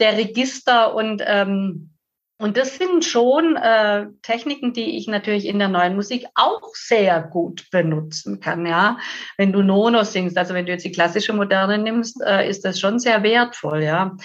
der 0.00 0.16
Register 0.16 0.94
und 0.94 1.22
ähm, 1.24 1.94
und 2.36 2.56
das 2.56 2.76
sind 2.76 3.04
schon 3.04 3.54
äh, 3.54 4.06
Techniken, 4.22 4.72
die 4.72 4.96
ich 4.96 5.06
natürlich 5.06 5.46
in 5.46 5.60
der 5.60 5.68
neuen 5.68 5.94
Musik 5.94 6.26
auch 6.34 6.74
sehr 6.74 7.22
gut 7.22 7.70
benutzen 7.70 8.40
kann. 8.40 8.66
Ja, 8.66 8.98
wenn 9.36 9.52
du 9.52 9.62
Nono 9.62 10.02
singst, 10.02 10.36
also 10.36 10.52
wenn 10.52 10.66
du 10.66 10.72
jetzt 10.72 10.84
die 10.84 10.90
klassische 10.90 11.32
Moderne 11.32 11.78
nimmst, 11.78 12.20
äh, 12.20 12.48
ist 12.48 12.64
das 12.64 12.80
schon 12.80 12.98
sehr 12.98 13.22
wertvoll. 13.22 13.84
Ja, 13.84 14.16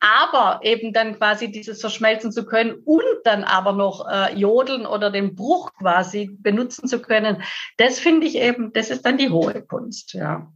aber 0.00 0.60
eben 0.64 0.94
dann 0.94 1.18
quasi 1.18 1.52
dieses 1.52 1.82
verschmelzen 1.82 2.32
zu 2.32 2.46
können 2.46 2.74
und 2.86 3.04
dann 3.24 3.44
aber 3.44 3.72
noch 3.72 4.08
äh, 4.10 4.34
jodeln 4.34 4.86
oder 4.86 5.10
den 5.10 5.34
Bruch 5.34 5.74
quasi 5.74 6.30
benutzen 6.40 6.88
zu 6.88 7.02
können, 7.02 7.42
das 7.76 8.00
finde 8.00 8.26
ich 8.26 8.36
eben, 8.36 8.72
das 8.72 8.88
ist 8.88 9.04
dann 9.04 9.18
die 9.18 9.28
hohe 9.28 9.60
Kunst. 9.62 10.14
Ja. 10.14 10.50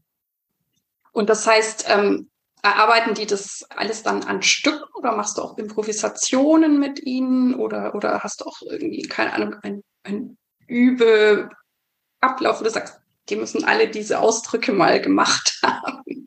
Und 1.13 1.29
das 1.29 1.47
heißt, 1.47 1.89
ähm, 1.91 2.31
Erarbeiten 2.67 3.15
die 3.15 3.27
das 3.27 3.65
alles 3.71 4.03
dann 4.03 4.25
an 4.25 4.43
Stücken 4.43 4.85
oder 4.95 5.13
machst 5.13 5.39
du 5.39 5.43
auch 5.43 5.57
Improvisationen 5.57 6.79
mit 6.79 7.01
ihnen 7.05 7.55
oder, 7.55 7.95
oder 7.95 8.21
hast 8.25 8.41
du 8.41 8.47
auch 8.47 8.61
irgendwie, 8.63 9.03
keine 9.03 9.33
Ahnung, 9.33 9.57
ein, 9.63 9.83
ein 10.03 10.37
Übeablauf, 10.67 11.51
wo 12.61 12.65
du 12.65 12.71
sagst, 12.71 13.01
die 13.29 13.37
müssen 13.37 13.65
alle 13.65 13.89
diese 13.89 14.21
Ausdrücke 14.21 14.73
mal 14.73 15.01
gemacht 15.01 15.61
haben? 15.63 16.27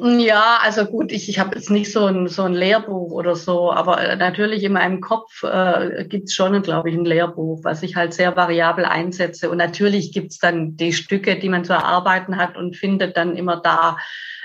Ja, 0.00 0.58
also 0.62 0.86
gut, 0.86 1.12
ich, 1.12 1.28
ich 1.28 1.38
habe 1.38 1.54
jetzt 1.56 1.70
nicht 1.70 1.92
so 1.92 2.06
ein, 2.06 2.28
so 2.28 2.42
ein 2.42 2.54
Lehrbuch 2.54 3.12
oder 3.12 3.36
so, 3.36 3.72
aber 3.72 4.00
äh, 4.00 4.16
natürlich 4.16 4.64
in 4.64 4.72
meinem 4.72 5.00
Kopf 5.00 5.42
äh, 5.42 6.04
gibt 6.08 6.28
es 6.28 6.34
schon, 6.34 6.60
glaube 6.62 6.90
ich, 6.90 6.96
ein 6.96 7.04
Lehrbuch, 7.04 7.60
was 7.62 7.82
ich 7.82 7.94
halt 7.94 8.12
sehr 8.12 8.34
variabel 8.34 8.84
einsetze. 8.84 9.50
Und 9.50 9.58
natürlich 9.58 10.12
gibt 10.12 10.32
es 10.32 10.38
dann 10.38 10.76
die 10.76 10.92
Stücke, 10.92 11.38
die 11.38 11.48
man 11.48 11.64
zu 11.64 11.72
erarbeiten 11.72 12.36
hat 12.36 12.56
und 12.56 12.76
findet 12.76 13.16
dann 13.16 13.36
immer 13.36 13.60
da 13.60 13.96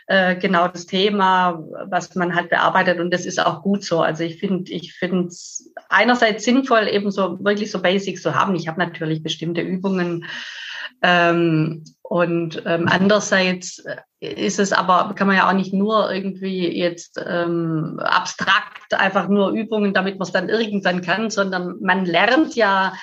äh, 0.10 0.36
genau 0.38 0.67
das 0.67 0.88
Thema, 0.88 1.63
was 1.86 2.15
man 2.15 2.34
halt 2.34 2.50
bearbeitet. 2.50 3.00
Und 3.00 3.13
das 3.13 3.28
ist 3.28 3.39
auch 3.39 3.62
gut 3.62 3.84
so. 3.84 4.02
Also 4.02 4.24
ich 4.24 4.39
finde, 4.39 4.72
ich 4.72 4.93
finde 4.95 5.28
es 5.28 5.72
einerseits 5.88 6.43
sinnvoll, 6.43 6.88
eben 6.88 7.12
so 7.12 7.38
wirklich 7.43 7.69
so 7.69 7.80
Basics 7.80 8.24
zu 8.24 8.34
haben. 8.34 8.56
Ich 8.56 8.67
habe 8.67 8.80
natürlich 8.80 9.22
bestimmte 9.22 9.62
Übungen. 9.62 10.26
Ähm, 11.04 11.84
und 12.02 12.63
ähm, 12.65 12.88
andererseits 12.89 13.84
ist 14.19 14.58
es 14.58 14.74
aber, 14.74 15.13
kann 15.13 15.28
man 15.28 15.38
ja 15.38 15.48
auch 15.48 15.54
nicht 15.54 15.74
nur 15.74 16.12
irgendwie 16.12 16.76
jetzt 16.76 17.24
ähm, 17.24 18.00
abstrakt 18.00 18.95
einfach 18.95 19.28
nur 19.28 19.52
Übungen, 19.52 19.93
damit 19.93 20.17
man 20.17 20.26
es 20.26 20.34
dann 20.34 20.50
irgendwann 20.50 21.04
kann, 21.04 21.30
sondern 21.30 21.76
man 21.82 22.06
lernt 22.06 22.56
ja 22.56 22.93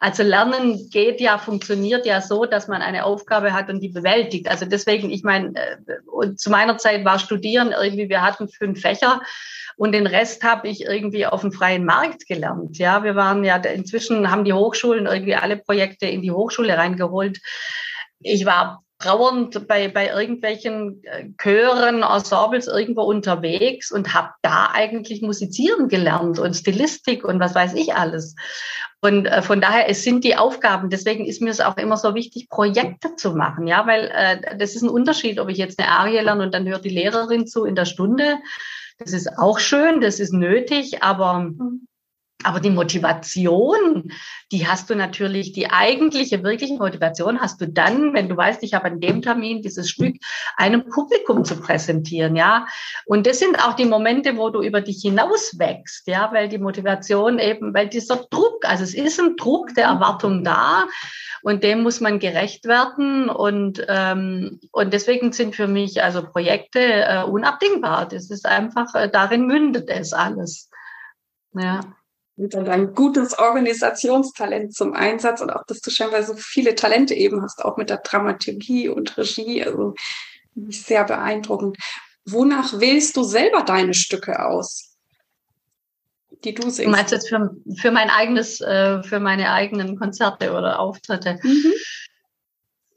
also 0.00 0.22
Lernen 0.22 0.88
geht 0.90 1.20
ja, 1.20 1.36
funktioniert 1.36 2.06
ja 2.06 2.22
so, 2.22 2.46
dass 2.46 2.68
man 2.68 2.80
eine 2.80 3.04
Aufgabe 3.04 3.52
hat 3.52 3.68
und 3.68 3.80
die 3.80 3.90
bewältigt. 3.90 4.48
Also 4.48 4.64
deswegen, 4.64 5.10
ich 5.10 5.22
meine, 5.22 5.54
äh, 5.54 6.34
zu 6.36 6.50
meiner 6.50 6.78
Zeit 6.78 7.04
war 7.04 7.18
Studieren 7.18 7.72
irgendwie, 7.72 8.08
wir 8.08 8.22
hatten 8.22 8.48
fünf 8.48 8.80
Fächer 8.80 9.20
und 9.76 9.92
den 9.92 10.06
Rest 10.06 10.42
habe 10.42 10.68
ich 10.68 10.86
irgendwie 10.86 11.26
auf 11.26 11.42
dem 11.42 11.52
freien 11.52 11.84
Markt 11.84 12.26
gelernt. 12.26 12.78
Ja, 12.78 13.04
wir 13.04 13.14
waren 13.14 13.44
ja 13.44 13.56
inzwischen 13.56 14.30
haben 14.30 14.44
die 14.44 14.54
Hochschulen 14.54 15.04
irgendwie 15.04 15.34
alle 15.34 15.58
Projekte 15.58 16.06
in 16.06 16.22
die 16.22 16.32
Hochschule 16.32 16.78
reingeholt. 16.78 17.38
Ich 18.20 18.46
war 18.46 18.82
trauernd 19.00 19.66
bei, 19.66 19.88
bei 19.88 20.08
irgendwelchen 20.08 21.02
äh, 21.04 21.28
Chören, 21.36 22.02
Ensembles 22.02 22.68
irgendwo 22.68 23.02
unterwegs 23.02 23.90
und 23.90 24.14
habe 24.14 24.30
da 24.42 24.70
eigentlich 24.72 25.22
musizieren 25.22 25.88
gelernt 25.88 26.38
und 26.38 26.54
Stilistik 26.54 27.24
und 27.24 27.40
was 27.40 27.54
weiß 27.54 27.74
ich 27.74 27.94
alles. 27.94 28.36
Und 29.00 29.26
äh, 29.26 29.42
von 29.42 29.60
daher, 29.60 29.88
es 29.88 30.04
sind 30.04 30.24
die 30.24 30.36
Aufgaben. 30.36 30.90
Deswegen 30.90 31.24
ist 31.24 31.40
mir 31.40 31.50
es 31.50 31.60
auch 31.60 31.78
immer 31.78 31.96
so 31.96 32.14
wichtig, 32.14 32.48
Projekte 32.50 33.16
zu 33.16 33.32
machen. 33.32 33.66
Ja, 33.66 33.86
weil 33.86 34.10
äh, 34.14 34.56
das 34.58 34.76
ist 34.76 34.82
ein 34.82 34.90
Unterschied, 34.90 35.40
ob 35.40 35.48
ich 35.48 35.58
jetzt 35.58 35.78
eine 35.78 35.88
Arie 35.88 36.20
lerne 36.20 36.42
und 36.42 36.54
dann 36.54 36.68
hört 36.68 36.84
die 36.84 36.90
Lehrerin 36.90 37.46
zu 37.46 37.64
in 37.64 37.74
der 37.74 37.86
Stunde. 37.86 38.36
Das 38.98 39.14
ist 39.14 39.38
auch 39.38 39.58
schön, 39.58 40.02
das 40.02 40.20
ist 40.20 40.34
nötig, 40.34 41.02
aber 41.02 41.50
aber 42.44 42.60
die 42.60 42.70
Motivation, 42.70 44.12
die 44.50 44.66
hast 44.66 44.88
du 44.90 44.94
natürlich, 44.94 45.52
die 45.52 45.70
eigentliche, 45.70 46.42
wirkliche 46.42 46.74
Motivation 46.74 47.40
hast 47.40 47.60
du 47.60 47.68
dann, 47.68 48.14
wenn 48.14 48.28
du 48.28 48.36
weißt, 48.36 48.62
ich 48.62 48.74
habe 48.74 48.86
an 48.86 49.00
dem 49.00 49.22
Termin 49.22 49.62
dieses 49.62 49.90
Stück 49.90 50.16
einem 50.56 50.88
Publikum 50.88 51.44
zu 51.44 51.56
präsentieren, 51.56 52.36
ja. 52.36 52.66
Und 53.04 53.26
das 53.26 53.38
sind 53.38 53.62
auch 53.62 53.74
die 53.74 53.84
Momente, 53.84 54.36
wo 54.36 54.50
du 54.50 54.62
über 54.62 54.80
dich 54.80 55.02
hinaus 55.02 55.58
wächst, 55.58 56.06
ja, 56.06 56.30
weil 56.32 56.48
die 56.48 56.58
Motivation 56.58 57.38
eben, 57.38 57.74
weil 57.74 57.88
dieser 57.88 58.16
Druck, 58.30 58.64
also 58.64 58.84
es 58.84 58.94
ist 58.94 59.20
ein 59.20 59.36
Druck 59.36 59.74
der 59.74 59.84
Erwartung 59.84 60.42
da 60.42 60.86
und 61.42 61.62
dem 61.62 61.82
muss 61.82 62.00
man 62.00 62.18
gerecht 62.18 62.64
werden 62.64 63.28
und, 63.28 63.84
ähm, 63.88 64.60
und 64.72 64.92
deswegen 64.92 65.32
sind 65.32 65.56
für 65.56 65.68
mich 65.68 66.02
also 66.02 66.22
Projekte 66.22 66.80
äh, 66.80 67.22
unabdingbar. 67.24 68.06
Das 68.06 68.30
ist 68.30 68.46
einfach, 68.46 68.94
äh, 68.94 69.10
darin 69.10 69.46
mündet 69.46 69.88
es 69.88 70.12
alles. 70.12 70.70
Ja 71.52 71.80
und 72.40 72.54
dann 72.54 72.68
ein 72.68 72.94
gutes 72.94 73.38
Organisationstalent 73.38 74.74
zum 74.74 74.94
Einsatz 74.94 75.40
und 75.40 75.50
auch, 75.50 75.64
dass 75.66 75.80
du 75.80 75.90
scheinbar 75.90 76.22
so 76.22 76.34
viele 76.36 76.74
Talente 76.74 77.14
eben 77.14 77.42
hast, 77.42 77.62
auch 77.64 77.76
mit 77.76 77.90
der 77.90 77.98
Dramaturgie 77.98 78.88
und 78.88 79.16
Regie. 79.18 79.62
Also 79.62 79.94
sehr 80.68 81.04
beeindruckend. 81.04 81.76
Wonach 82.24 82.80
wählst 82.80 83.16
du 83.16 83.24
selber 83.24 83.62
deine 83.62 83.94
Stücke 83.94 84.44
aus? 84.44 84.96
Die 86.44 86.54
du 86.54 86.62
singst. 86.62 86.80
Du 86.80 86.88
meinst 86.88 87.12
jetzt 87.12 87.28
für, 87.28 87.54
für 87.76 87.90
mein 87.90 88.08
eigenes, 88.08 88.60
äh, 88.60 89.02
für 89.02 89.20
meine 89.20 89.52
eigenen 89.52 89.98
Konzerte 89.98 90.52
oder 90.52 90.78
Auftritte? 90.78 91.38
Mhm. 91.42 91.72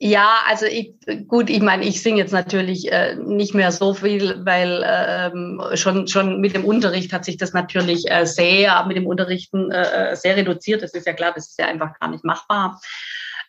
Ja, 0.05 0.39
also 0.49 0.65
ich, 0.65 0.95
gut, 1.29 1.49
ich 1.49 1.61
meine, 1.61 1.85
ich 1.85 2.01
singe 2.01 2.17
jetzt 2.17 2.33
natürlich 2.33 2.91
äh, 2.91 3.15
nicht 3.15 3.53
mehr 3.53 3.71
so 3.71 3.93
viel, 3.93 4.45
weil 4.45 4.83
ähm, 4.85 5.61
schon 5.75 6.09
schon 6.09 6.41
mit 6.41 6.53
dem 6.53 6.65
Unterricht 6.65 7.13
hat 7.13 7.23
sich 7.23 7.37
das 7.37 7.53
natürlich 7.53 8.11
äh, 8.11 8.25
sehr 8.25 8.85
mit 8.85 8.97
dem 8.97 9.07
Unterrichten 9.07 9.71
äh, 9.71 10.11
äh, 10.11 10.15
sehr 10.17 10.35
reduziert. 10.35 10.83
Das 10.83 10.93
ist 10.93 11.07
ja 11.07 11.13
klar, 11.13 11.31
das 11.33 11.51
ist 11.51 11.57
ja 11.57 11.67
einfach 11.67 11.97
gar 12.01 12.09
nicht 12.09 12.25
machbar. 12.25 12.81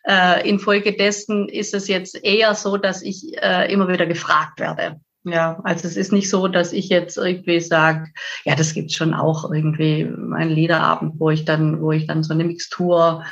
Äh, 0.07 0.47
infolgedessen 0.47 1.49
ist 1.49 1.73
es 1.73 1.89
jetzt 1.89 2.23
eher 2.23 2.55
so, 2.55 2.77
dass 2.77 3.01
ich 3.01 3.35
äh, 3.41 3.69
immer 3.69 3.89
wieder 3.89 4.05
gefragt 4.05 4.61
werde. 4.61 5.01
Ja, 5.25 5.59
also 5.65 5.89
es 5.89 5.97
ist 5.97 6.13
nicht 6.13 6.29
so, 6.29 6.47
dass 6.47 6.71
ich 6.71 6.87
jetzt 6.87 7.17
irgendwie 7.17 7.59
sage, 7.59 8.07
ja, 8.45 8.55
das 8.55 8.73
gibt's 8.73 8.93
schon 8.93 9.13
auch 9.13 9.51
irgendwie 9.51 10.09
ein 10.33 10.49
Liederabend, 10.51 11.19
wo 11.19 11.31
ich 11.31 11.43
dann, 11.43 11.81
wo 11.81 11.91
ich 11.91 12.07
dann 12.07 12.23
so 12.23 12.33
eine 12.33 12.45
Mixtur 12.45 13.25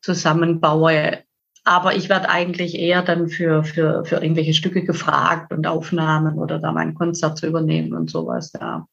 zusammenbaue 0.00 1.18
aber 1.64 1.94
ich 1.94 2.08
werde 2.08 2.28
eigentlich 2.28 2.74
eher 2.74 3.02
dann 3.02 3.28
für, 3.28 3.64
für, 3.64 4.04
für 4.04 4.16
irgendwelche 4.16 4.54
Stücke 4.54 4.84
gefragt 4.84 5.52
und 5.52 5.66
Aufnahmen 5.66 6.38
oder 6.38 6.58
da 6.58 6.72
mein 6.72 6.94
Konzert 6.94 7.38
zu 7.38 7.46
übernehmen 7.46 7.92
und 7.94 8.10
sowas, 8.10 8.52
ja. 8.60 8.86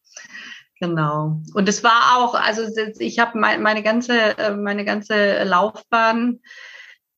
Genau. 0.80 1.42
Und 1.54 1.68
es 1.68 1.84
war 1.84 2.18
auch, 2.18 2.36
also 2.36 2.62
ich 3.00 3.20
habe 3.20 3.38
mein, 3.38 3.62
meine 3.62 3.84
ganze, 3.84 4.38
äh, 4.38 4.56
meine 4.56 4.86
ganze 4.86 5.44
Laufbahn 5.44 6.40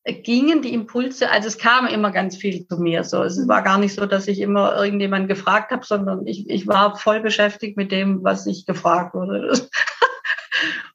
gingen 0.04 0.64
die 0.64 0.74
Impulse, 0.74 1.30
also 1.30 1.48
es 1.48 1.60
kam 1.60 1.86
immer 1.86 2.12
ganz 2.12 2.36
viel 2.36 2.66
zu 2.68 2.78
mir. 2.78 3.04
So, 3.04 3.22
es 3.22 3.48
war 3.48 3.62
gar 3.62 3.78
nicht 3.78 3.94
so, 3.94 4.08
dass 4.08 4.28
ich 4.28 4.40
immer 4.40 4.76
irgendjemanden 4.76 5.28
gefragt 5.28 5.72
habe, 5.72 5.86
sondern 5.86 6.26
ich, 6.26 6.50
ich 6.50 6.68
war 6.68 6.98
voll 6.98 7.20
beschäftigt 7.20 7.78
mit 7.78 7.92
dem, 7.92 8.24
was 8.24 8.48
ich 8.48 8.66
gefragt 8.66 9.14
wurde. 9.14 9.54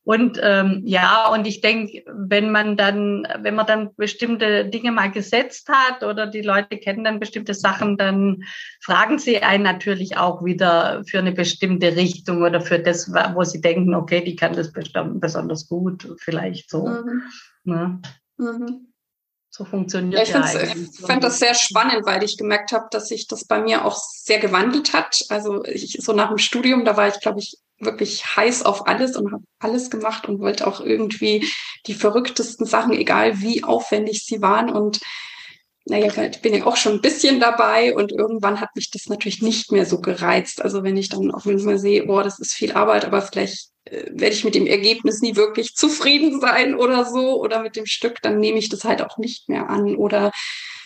Und 0.07 0.39
ähm, 0.41 0.83
ja, 0.85 1.27
und 1.33 1.49
ich 1.49 1.61
denke, 1.63 2.05
wenn 2.07 2.53
man 2.53 2.77
dann, 2.77 3.27
wenn 3.41 3.57
man 3.57 3.67
dann 3.67 3.93
bestimmte 3.97 4.65
Dinge 4.65 4.93
mal 4.93 5.11
gesetzt 5.11 5.69
hat 5.69 6.05
oder 6.05 6.29
die 6.29 6.43
Leute 6.43 6.79
kennen 6.79 7.03
dann 7.03 7.19
bestimmte 7.19 7.55
Sachen, 7.55 7.97
dann 7.97 8.45
fragen 8.81 9.19
sie 9.19 9.43
einen 9.43 9.65
natürlich 9.65 10.17
auch 10.17 10.45
wieder 10.45 11.03
für 11.09 11.19
eine 11.19 11.33
bestimmte 11.33 11.97
Richtung 11.97 12.43
oder 12.43 12.61
für 12.61 12.79
das, 12.79 13.13
wo 13.35 13.43
sie 13.43 13.61
denken, 13.61 13.97
okay, 13.97 14.23
die 14.23 14.37
kann 14.37 14.53
das 14.53 14.71
besonders 14.73 15.69
gut, 15.69 16.09
vielleicht 16.19 16.71
so. 16.71 16.87
Mhm. 16.87 17.23
Ne? 17.65 18.01
Mhm. 18.37 18.93
So 19.51 19.65
funktioniert 19.65 20.29
ja, 20.29 20.45
ich 20.45 20.55
ja 20.55 20.63
Ich 20.63 21.01
fand 21.01 21.25
das 21.25 21.41
sehr 21.41 21.55
spannend, 21.55 22.07
weil 22.07 22.23
ich 22.23 22.37
gemerkt 22.37 22.71
habe, 22.71 22.87
dass 22.93 23.09
sich 23.09 23.27
das 23.27 23.45
bei 23.45 23.61
mir 23.61 23.85
auch 23.85 23.97
sehr 23.97 24.39
gewandelt 24.39 24.93
hat. 24.93 25.25
Also 25.31 25.65
ich, 25.65 25.99
so 26.01 26.13
nach 26.13 26.29
dem 26.29 26.39
Studium, 26.39 26.85
da 26.85 26.97
war 26.97 27.09
ich, 27.09 27.19
glaube 27.21 27.41
ich, 27.41 27.59
wirklich 27.79 28.37
heiß 28.37 28.65
auf 28.65 28.87
alles 28.87 29.17
und 29.17 29.33
habe 29.33 29.45
alles 29.59 29.91
gemacht 29.91 30.29
und 30.29 30.41
wollte 30.41 30.67
auch 30.67 30.81
irgendwie 30.81 31.47
die 31.87 31.95
verrücktesten 31.95 32.67
Sachen, 32.67 32.93
egal 32.93 33.41
wie 33.41 33.65
aufwendig 33.65 34.25
sie 34.25 34.41
waren. 34.41 34.71
Und 34.71 35.01
naja, 35.85 36.11
ich 36.31 36.43
bin 36.43 36.55
ja 36.55 36.67
auch 36.67 36.77
schon 36.77 36.95
ein 36.95 37.01
bisschen 37.01 37.39
dabei 37.39 37.95
und 37.95 38.11
irgendwann 38.13 38.61
hat 38.61 38.75
mich 38.75 38.91
das 38.91 39.07
natürlich 39.07 39.41
nicht 39.41 39.71
mehr 39.71 39.87
so 39.87 40.01
gereizt. 40.01 40.63
Also 40.63 40.83
wenn 40.83 40.97
ich 40.97 41.09
dann 41.09 41.31
auch 41.33 41.45
manchmal 41.45 41.79
sehe, 41.79 42.05
boah, 42.07 42.25
das 42.25 42.41
ist 42.41 42.55
viel 42.55 42.73
Arbeit, 42.73 43.05
aber 43.05 43.23
vielleicht 43.23 43.71
äh, 43.85 44.07
werde 44.11 44.35
ich 44.35 44.45
mit 44.45 44.55
dem 44.55 44.67
Ergebnis 44.67 45.21
nie 45.21 45.37
wirklich 45.37 45.75
zufrieden 45.75 46.41
sein 46.41 46.75
oder 46.75 47.05
so 47.05 47.41
oder 47.41 47.63
mit 47.63 47.77
dem 47.77 47.87
Stück, 47.87 48.21
dann 48.23 48.41
nehme 48.41 48.59
ich 48.59 48.69
das 48.69 48.85
halt 48.85 49.01
auch 49.01 49.17
nicht 49.19 49.49
mehr 49.49 49.69
an. 49.69 49.95
Oder 49.95 50.33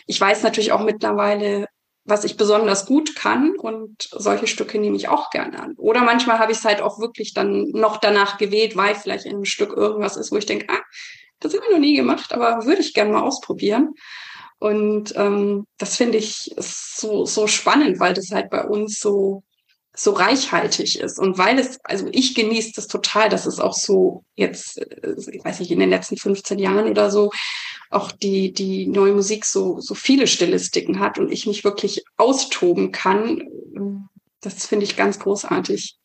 ich 0.07 0.21
weiß 0.21 0.43
natürlich 0.43 0.73
auch 0.73 0.85
mittlerweile, 0.85 1.67
was 2.05 2.25
ich 2.25 2.37
besonders 2.37 2.87
gut 2.87 3.15
kann 3.15 3.55
und 3.57 4.09
solche 4.11 4.47
Stücke 4.47 4.79
nehme 4.79 4.97
ich 4.97 5.09
auch 5.09 5.31
gerne 5.31 5.61
an. 5.61 5.75
Oder 5.77 6.03
manchmal 6.03 6.39
habe 6.39 6.53
ich 6.53 6.59
es 6.59 6.65
halt 6.65 6.81
auch 6.81 6.99
wirklich 6.99 7.35
dann 7.35 7.69
noch 7.71 7.99
danach 7.99 8.39
gewählt, 8.39 8.77
weil 8.77 8.95
vielleicht 8.95 9.27
in 9.27 9.35
einem 9.35 9.45
Stück 9.45 9.77
irgendwas 9.77 10.17
ist, 10.17 10.33
wo 10.33 10.37
ich 10.37 10.47
denke, 10.47 10.67
ah, 10.69 10.81
das 11.41 11.55
habe 11.55 11.65
ich 11.67 11.73
noch 11.73 11.81
nie 11.81 11.97
gemacht, 11.97 12.33
aber 12.33 12.65
würde 12.65 12.81
ich 12.81 12.95
gerne 12.95 13.13
mal 13.13 13.23
ausprobieren. 13.23 13.95
Und 14.59 15.15
ähm, 15.17 15.67
das 15.79 15.97
finde 15.97 16.19
ich 16.19 16.51
so, 16.59 17.25
so 17.25 17.47
spannend, 17.47 17.99
weil 17.99 18.13
das 18.13 18.31
halt 18.31 18.51
bei 18.51 18.65
uns 18.65 19.01
so 19.01 19.43
so 19.93 20.13
reichhaltig 20.13 21.01
ist 21.01 21.19
und 21.19 21.37
weil 21.37 21.59
es, 21.59 21.79
also 21.83 22.07
ich 22.13 22.35
genieße 22.35 22.73
das 22.77 22.87
total, 22.87 23.29
dass 23.29 23.45
es 23.45 23.59
auch 23.59 23.75
so 23.75 24.25
jetzt, 24.37 24.79
äh, 24.79 25.15
ich 25.33 25.45
weiß 25.45 25.61
nicht, 25.61 25.71
in 25.71 25.81
den 25.81 25.91
letzten 25.91 26.17
15 26.17 26.59
Jahren 26.59 26.89
oder 26.89 27.11
so 27.11 27.31
auch 27.91 28.13
die, 28.13 28.53
die 28.53 28.87
neue 28.87 29.13
Musik 29.13 29.45
so, 29.45 29.81
so 29.81 29.95
viele 29.95 30.27
Stilistiken 30.27 31.01
hat 31.01 31.19
und 31.19 31.31
ich 31.31 31.47
mich 31.47 31.65
wirklich 31.65 32.05
austoben 32.17 32.93
kann. 32.93 33.49
Das 34.41 34.67
finde 34.67 34.85
ich 34.85 34.97
ganz 34.97 35.19
großartig. 35.19 35.99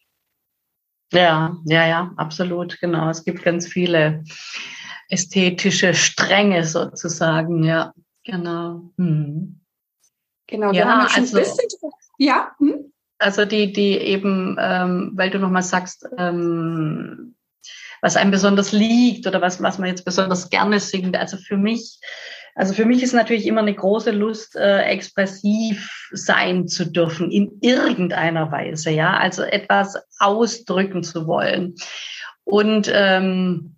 Ja, 1.13 1.57
ja, 1.65 1.87
ja, 1.87 2.11
absolut, 2.17 2.79
genau. 2.81 3.09
Es 3.09 3.23
gibt 3.23 3.43
ganz 3.43 3.67
viele 3.67 4.23
ästhetische 5.09 5.93
Stränge 5.93 6.65
sozusagen, 6.65 7.63
ja, 7.63 7.93
genau. 8.23 8.91
Hm. 8.97 9.61
Genau, 10.47 10.71
wir 10.71 10.79
ja, 10.79 10.85
haben 10.87 11.01
ja 11.01 11.09
schon 11.09 11.21
also, 11.21 11.37
ein 11.37 11.43
bisschen, 11.43 11.91
ja. 12.17 12.51
Hm? 12.57 12.91
Also 13.19 13.45
die, 13.45 13.71
die 13.71 13.97
eben, 13.97 14.57
ähm, 14.59 15.11
weil 15.13 15.29
du 15.29 15.39
nochmal 15.39 15.63
sagst, 15.63 16.07
ähm, 16.17 17.35
was 18.01 18.17
einem 18.17 18.31
besonders 18.31 18.71
liegt 18.71 19.27
oder 19.27 19.41
was, 19.41 19.61
was 19.61 19.77
man 19.77 19.89
jetzt 19.89 20.05
besonders 20.05 20.49
gerne 20.49 20.79
singt. 20.79 21.17
Also 21.17 21.37
für 21.37 21.57
mich, 21.57 21.99
also 22.55 22.73
für 22.73 22.85
mich 22.85 23.03
ist 23.03 23.13
natürlich 23.13 23.47
immer 23.47 23.61
eine 23.61 23.73
große 23.73 24.11
Lust, 24.11 24.55
äh, 24.55 24.83
expressiv 24.83 26.09
sein 26.11 26.67
zu 26.67 26.85
dürfen 26.85 27.31
in 27.31 27.59
irgendeiner 27.61 28.51
Weise, 28.51 28.91
ja, 28.91 29.17
also 29.17 29.43
etwas 29.43 29.97
ausdrücken 30.19 31.03
zu 31.03 31.27
wollen. 31.27 31.75
Und 32.43 32.91
ähm, 32.93 33.71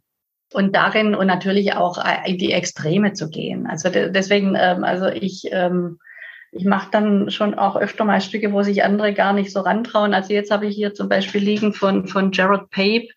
und 0.54 0.76
darin 0.76 1.14
und 1.14 1.28
natürlich 1.28 1.74
auch 1.74 2.02
in 2.26 2.38
die 2.38 2.54
Extreme 2.54 3.12
zu 3.12 3.30
gehen. 3.30 3.68
Also 3.68 3.90
deswegen, 3.90 4.56
ähm, 4.58 4.86
also 4.86 5.08
ich 5.08 5.44
ähm, 5.52 6.00
ich 6.52 6.66
mache 6.66 6.90
dann 6.92 7.30
schon 7.30 7.54
auch 7.56 7.76
öfter 7.76 8.06
mal 8.06 8.22
Stücke, 8.22 8.52
wo 8.54 8.64
sich 8.64 8.84
andere 8.84 9.14
gar 9.14 9.34
nicht 9.34 9.52
so 9.52 9.62
rantrauen. 9.62 10.14
Also 10.14 10.34
jetzt 10.34 10.52
habe 10.52 10.68
ich 10.68 10.76
hier 10.76 10.94
zum 10.94 11.10
Beispiel 11.10 11.42
liegen 11.42 11.74
von, 11.74 12.08
von 12.08 12.32
Jared 12.32 12.70
Pape, 12.70 13.10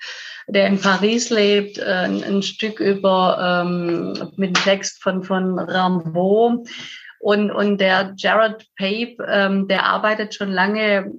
der 0.52 0.66
in 0.66 0.80
Paris 0.80 1.30
lebt, 1.30 1.78
äh, 1.78 1.82
ein, 1.84 2.42
Stück 2.42 2.80
über 2.80 3.62
ähm, 3.64 4.12
mit 4.36 4.56
dem 4.56 4.62
Text 4.62 5.02
von, 5.02 5.22
von 5.22 5.58
Rimbaud. 5.58 6.68
Und, 7.18 7.50
und 7.50 7.78
der 7.78 8.14
Jared 8.16 8.66
Pape, 8.76 9.16
ähm, 9.28 9.68
der 9.68 9.84
arbeitet 9.84 10.34
schon 10.34 10.50
lange 10.50 11.12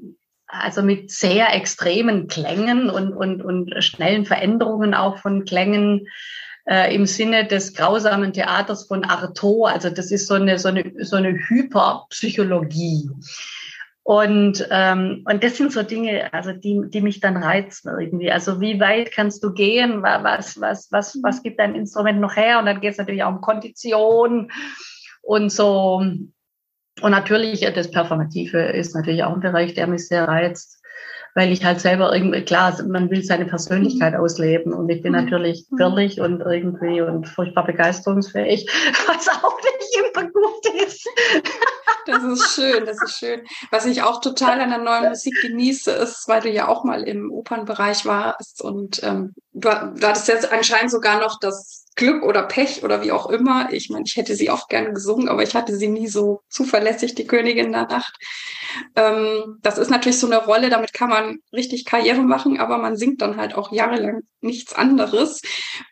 also 0.52 0.82
mit 0.82 1.12
sehr 1.12 1.56
extremen 1.56 2.28
Klängen 2.28 2.90
und, 2.90 3.14
und, 3.14 3.42
und 3.42 3.84
schnellen 3.84 4.26
Veränderungen 4.26 4.94
auch 4.94 5.18
von 5.18 5.46
Klängen 5.46 6.08
äh, 6.66 6.94
im 6.94 7.06
Sinne 7.06 7.46
des 7.46 7.74
grausamen 7.74 8.34
Theaters 8.34 8.88
von 8.88 9.06
Artaud. 9.06 9.72
Also 9.72 9.90
das 9.90 10.12
ist 10.12 10.28
so 10.28 10.34
eine, 10.34 10.60
so 10.60 10.68
eine, 10.68 10.92
so 11.06 11.16
eine 11.16 11.34
Hyperpsychologie. 11.34 13.10
Und, 14.04 14.68
ähm, 14.72 15.24
und 15.30 15.44
das 15.44 15.58
sind 15.58 15.72
so 15.72 15.84
Dinge, 15.84 16.34
also 16.34 16.54
die, 16.54 16.82
die 16.88 17.02
mich 17.02 17.20
dann 17.20 17.38
reizen 17.38 17.92
irgendwie. 18.00 18.32
Also 18.32 18.60
wie 18.60 18.80
weit 18.80 19.12
kannst 19.12 19.44
du 19.44 19.54
gehen? 19.54 20.02
Was, 20.02 20.60
was, 20.60 20.92
was, 20.92 21.20
was 21.22 21.44
gibt 21.44 21.60
dein 21.60 21.76
Instrument 21.76 22.20
noch 22.20 22.36
her? 22.36 22.60
Und 22.60 22.66
dann 22.66 22.82
geht 22.82 22.94
es 22.94 22.98
natürlich 22.98 23.24
auch 23.24 23.30
um 23.30 23.42
Kondition 23.42 24.52
und 25.22 25.52
so. 25.52 25.98
Und 25.98 27.12
natürlich, 27.12 27.62
das 27.62 27.92
Performative 27.92 28.60
ist 28.60 28.96
natürlich 28.96 29.24
auch 29.24 29.34
ein 29.34 29.40
Bereich, 29.40 29.76
der 29.76 29.88
mich 29.88 30.08
sehr 30.08 30.28
reizt 30.28 30.82
weil 31.34 31.52
ich 31.52 31.64
halt 31.64 31.80
selber 31.80 32.14
irgendwie, 32.14 32.42
klar, 32.42 32.76
man 32.88 33.10
will 33.10 33.24
seine 33.24 33.46
Persönlichkeit 33.46 34.14
mhm. 34.14 34.20
ausleben 34.20 34.74
und 34.74 34.90
ich 34.90 35.02
bin 35.02 35.14
mhm. 35.14 35.20
natürlich 35.20 35.66
quirlig 35.76 36.18
mhm. 36.18 36.24
und 36.24 36.42
irgendwie 36.42 37.02
und 37.02 37.28
furchtbar 37.28 37.66
begeisterungsfähig, 37.66 38.68
was 39.08 39.28
auch 39.30 39.58
nicht 39.58 39.81
immer 39.96 40.30
gut 40.30 40.66
ist. 40.86 41.08
Das 42.08 42.24
ist 42.24 42.56
schön, 42.56 42.86
das 42.86 43.02
ist 43.04 43.20
schön. 43.20 43.46
Was 43.70 43.86
ich 43.86 44.02
auch 44.02 44.22
total 44.22 44.60
an 44.60 44.70
der 44.70 44.80
neuen 44.80 45.10
Musik 45.10 45.36
genieße, 45.42 45.92
ist, 45.92 46.28
weil 46.28 46.42
du 46.42 46.50
ja 46.50 46.68
auch 46.68 46.84
mal 46.84 47.04
im 47.04 47.32
Opernbereich 47.32 48.06
warst 48.06 48.62
und 48.62 49.04
ähm, 49.04 49.36
du, 49.54 49.70
du 49.70 50.08
hattest 50.08 50.28
jetzt 50.28 50.52
anscheinend 50.52 50.92
sogar 50.92 51.20
noch 51.20 51.40
das 51.40 51.81
Glück 51.96 52.24
oder 52.24 52.44
Pech 52.44 52.84
oder 52.84 53.04
wie 53.04 53.12
auch 53.12 53.30
immer. 53.30 53.72
Ich 53.74 53.90
meine, 53.90 54.06
ich 54.06 54.16
hätte 54.16 54.36
sie 54.36 54.50
auch 54.50 54.68
gerne 54.68 54.94
gesungen, 54.94 55.28
aber 55.28 55.44
ich 55.44 55.56
hatte 55.56 55.76
sie 55.76 55.90
nie 55.90 56.08
so 56.08 56.42
zuverlässig, 56.50 57.16
die 57.16 57.28
Königin 57.28 57.72
der 57.72 57.88
Nacht. 57.88 58.18
Ähm, 58.96 59.58
das 59.62 59.78
ist 59.78 59.90
natürlich 59.90 60.20
so 60.20 60.28
eine 60.28 60.44
Rolle, 60.44 60.70
damit 60.70 60.94
kann 60.94 61.10
man 61.10 61.40
richtig 61.52 61.86
Karriere 61.86 62.22
machen, 62.22 62.60
aber 62.60 62.78
man 62.78 62.96
singt 62.96 63.22
dann 63.22 63.36
halt 63.36 63.56
auch 63.56 63.72
jahrelang 63.74 64.22
nichts 64.40 64.74
anderes. 64.74 65.42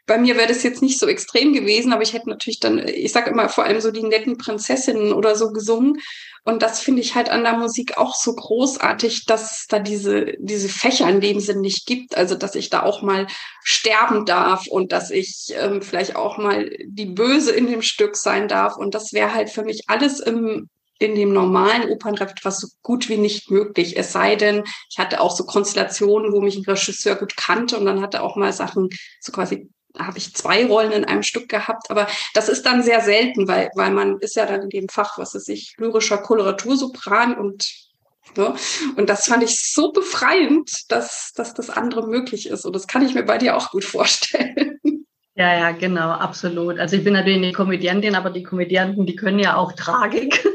Bei 0.06 0.18
mir 0.18 0.38
wäre 0.38 0.47
das 0.47 0.64
jetzt 0.64 0.82
nicht 0.82 1.00
so 1.00 1.08
extrem 1.08 1.54
gewesen, 1.54 1.91
aber 1.91 2.02
ich 2.02 2.14
hätte 2.14 2.30
natürlich 2.30 2.60
dann, 2.60 2.80
ich 2.80 3.12
sage 3.12 3.30
immer 3.30 3.50
vor 3.50 3.66
allem 3.66 3.82
so 3.82 3.91
die 3.91 4.04
netten 4.04 4.38
Prinzessinnen 4.38 5.14
oder 5.14 5.36
so 5.36 5.52
gesungen. 5.52 6.00
Und 6.44 6.62
das 6.62 6.80
finde 6.80 7.02
ich 7.02 7.16
halt 7.16 7.30
an 7.30 7.44
der 7.44 7.58
Musik 7.58 7.98
auch 7.98 8.16
so 8.16 8.34
großartig, 8.34 9.26
dass 9.26 9.66
da 9.68 9.80
diese, 9.80 10.34
diese 10.40 10.70
Fächer 10.70 11.10
in 11.10 11.22
dem 11.22 11.40
Sinn 11.40 11.62
nicht 11.62 11.86
gibt. 11.86 12.18
Also, 12.18 12.36
dass 12.36 12.56
ich 12.56 12.70
da 12.70 12.84
auch 12.84 13.02
mal 13.02 13.28
sterben 13.64 14.26
darf 14.26 14.68
und 14.68 14.92
dass 14.92 15.12
ich 15.12 15.54
ähm, 15.56 15.82
vielleicht 15.82 16.16
auch 16.16 16.38
mal 16.38 16.70
die 16.86 17.06
Böse 17.06 17.52
in 17.52 17.68
dem 17.68 17.82
Stück 17.82 18.16
sein 18.16 18.48
darf. 18.48 18.78
Und 18.78 18.96
das 18.96 19.14
wäre 19.14 19.34
halt 19.34 19.50
für 19.50 19.64
mich 19.64 19.84
alles 19.88 20.20
im, 20.20 20.70
in 21.00 21.16
dem 21.16 21.34
normalen 21.34 21.90
Opernrepertoire 21.90 22.56
so 22.56 22.68
gut 22.82 23.10
wie 23.10 23.18
nicht 23.18 23.52
möglich. 23.52 23.98
Es 23.98 24.12
sei 24.12 24.36
denn, 24.36 24.64
ich 24.90 24.98
hatte 24.98 25.22
auch 25.22 25.36
so 25.36 25.46
Konstellationen, 25.46 26.34
wo 26.34 26.42
mich 26.42 26.58
ein 26.58 26.66
Regisseur 26.66 27.16
gut 27.16 27.38
kannte 27.38 27.78
und 27.78 27.86
dann 27.86 28.02
hatte 28.02 28.22
auch 28.22 28.36
mal 28.36 28.54
Sachen 28.54 28.90
so 29.22 29.32
quasi 29.32 29.70
habe 29.98 30.18
ich 30.18 30.36
zwei 30.36 30.66
Rollen 30.66 30.92
in 30.92 31.06
einem 31.06 31.24
Stück 31.24 31.50
gehabt, 31.50 31.90
aber 31.90 32.08
das 32.34 32.50
ist 32.50 32.66
dann 32.66 32.84
sehr 32.84 33.02
selten, 33.02 33.48
weil, 33.48 33.72
weil 33.76 33.92
man 33.92 34.20
ist 34.20 34.36
ja 34.36 34.46
dann 34.46 34.64
in 34.64 34.70
dem 34.70 34.90
Fach, 34.90 35.18
was 35.18 35.36
ist 35.36 35.50
ich, 35.50 35.76
lyrischer 35.78 36.20
Koloratursopran 36.20 37.36
und 37.38 37.90
Ne? 38.38 38.54
Und 38.96 39.10
das 39.10 39.26
fand 39.26 39.44
ich 39.44 39.60
so 39.74 39.92
befreiend, 39.92 40.72
dass, 40.90 41.34
dass 41.36 41.54
das 41.54 41.70
andere 41.70 42.08
möglich 42.08 42.48
ist. 42.48 42.66
Und 42.66 42.76
das 42.76 42.88
kann 42.88 43.06
ich 43.06 43.14
mir 43.14 43.24
bei 43.24 43.38
dir 43.38 43.56
auch 43.58 43.72
gut 43.72 43.86
vorstellen. 43.86 44.80
Ja, 45.36 45.58
ja, 45.58 45.72
genau, 45.72 46.10
absolut. 46.10 46.80
Also 46.80 46.98
ich 46.98 47.06
bin 47.06 47.14
natürlich 47.14 47.38
eine 47.38 47.54
Komödiantin, 47.54 48.14
aber 48.16 48.30
die 48.30 48.44
Komödianten, 48.44 49.06
die 49.06 49.16
können 49.16 49.40
ja 49.40 49.56
auch 49.56 49.72
Tragik. 49.72 50.46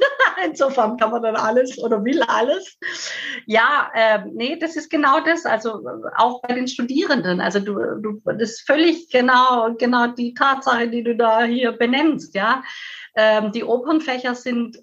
Insofern 0.45 0.97
kann 0.97 1.11
man 1.11 1.23
dann 1.23 1.37
alles 1.37 1.79
oder 1.79 2.05
will 2.05 2.23
alles. 2.23 2.79
Ja, 3.47 3.91
äh, 3.95 4.21
nee, 4.33 4.57
das 4.59 4.77
ist 4.77 4.91
genau 4.91 5.21
das. 5.21 5.45
Also 5.47 5.81
auch 6.17 6.41
bei 6.43 6.55
den 6.55 6.69
Studierenden. 6.69 7.41
Also 7.41 7.61
du, 7.61 7.75
du, 8.01 8.21
das 8.25 8.51
ist 8.51 8.67
völlig 8.67 9.11
genau, 9.11 9.75
genau 9.79 10.09
die 10.09 10.35
Tatsache, 10.35 10.89
die 10.89 11.03
du 11.03 11.17
da 11.17 11.45
hier 11.45 11.73
benennst. 11.73 12.35
Ja, 12.35 12.63
ähm, 13.17 13.53
die 13.53 13.65
Opernfächer 13.65 14.35
sind 14.35 14.79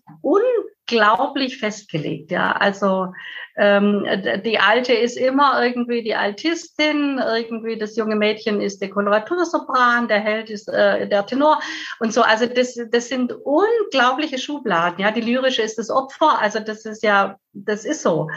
unglaublich 0.92 1.58
festgelegt. 1.58 2.32
Ja, 2.32 2.52
also 2.54 3.14
ähm, 3.58 4.06
die 4.46 4.60
Alte 4.60 4.94
ist 4.94 5.18
immer 5.18 5.64
irgendwie 5.64 6.04
die 6.04 6.16
Altistin, 6.16 7.20
irgendwie 7.20 7.78
das 7.78 7.96
junge 7.96 8.16
Mädchen 8.16 8.62
ist 8.62 8.82
der 8.82 8.90
Koloratursopran, 8.90 10.08
der 10.08 10.20
Held 10.20 10.50
ist 10.50 10.68
äh, 10.70 11.08
der 11.08 11.26
Tenor 11.26 11.60
und 12.00 12.14
so. 12.14 12.22
Also 12.22 12.46
das, 12.46 12.80
das 12.92 13.10
sind 13.10 13.34
unglaubliche 13.44 14.38
Schubladen. 14.38 15.00
Ja, 15.00 15.12
die 15.12 15.22
lyrische 15.22 15.62
ist 15.62 15.78
das 15.78 15.90
Opfer. 15.90 16.40
Also 16.40 16.60
das 16.60 16.86
ist 16.86 17.04
ja, 17.04 17.38
das 17.54 17.86
ist 17.86 18.02
so. 18.02 18.30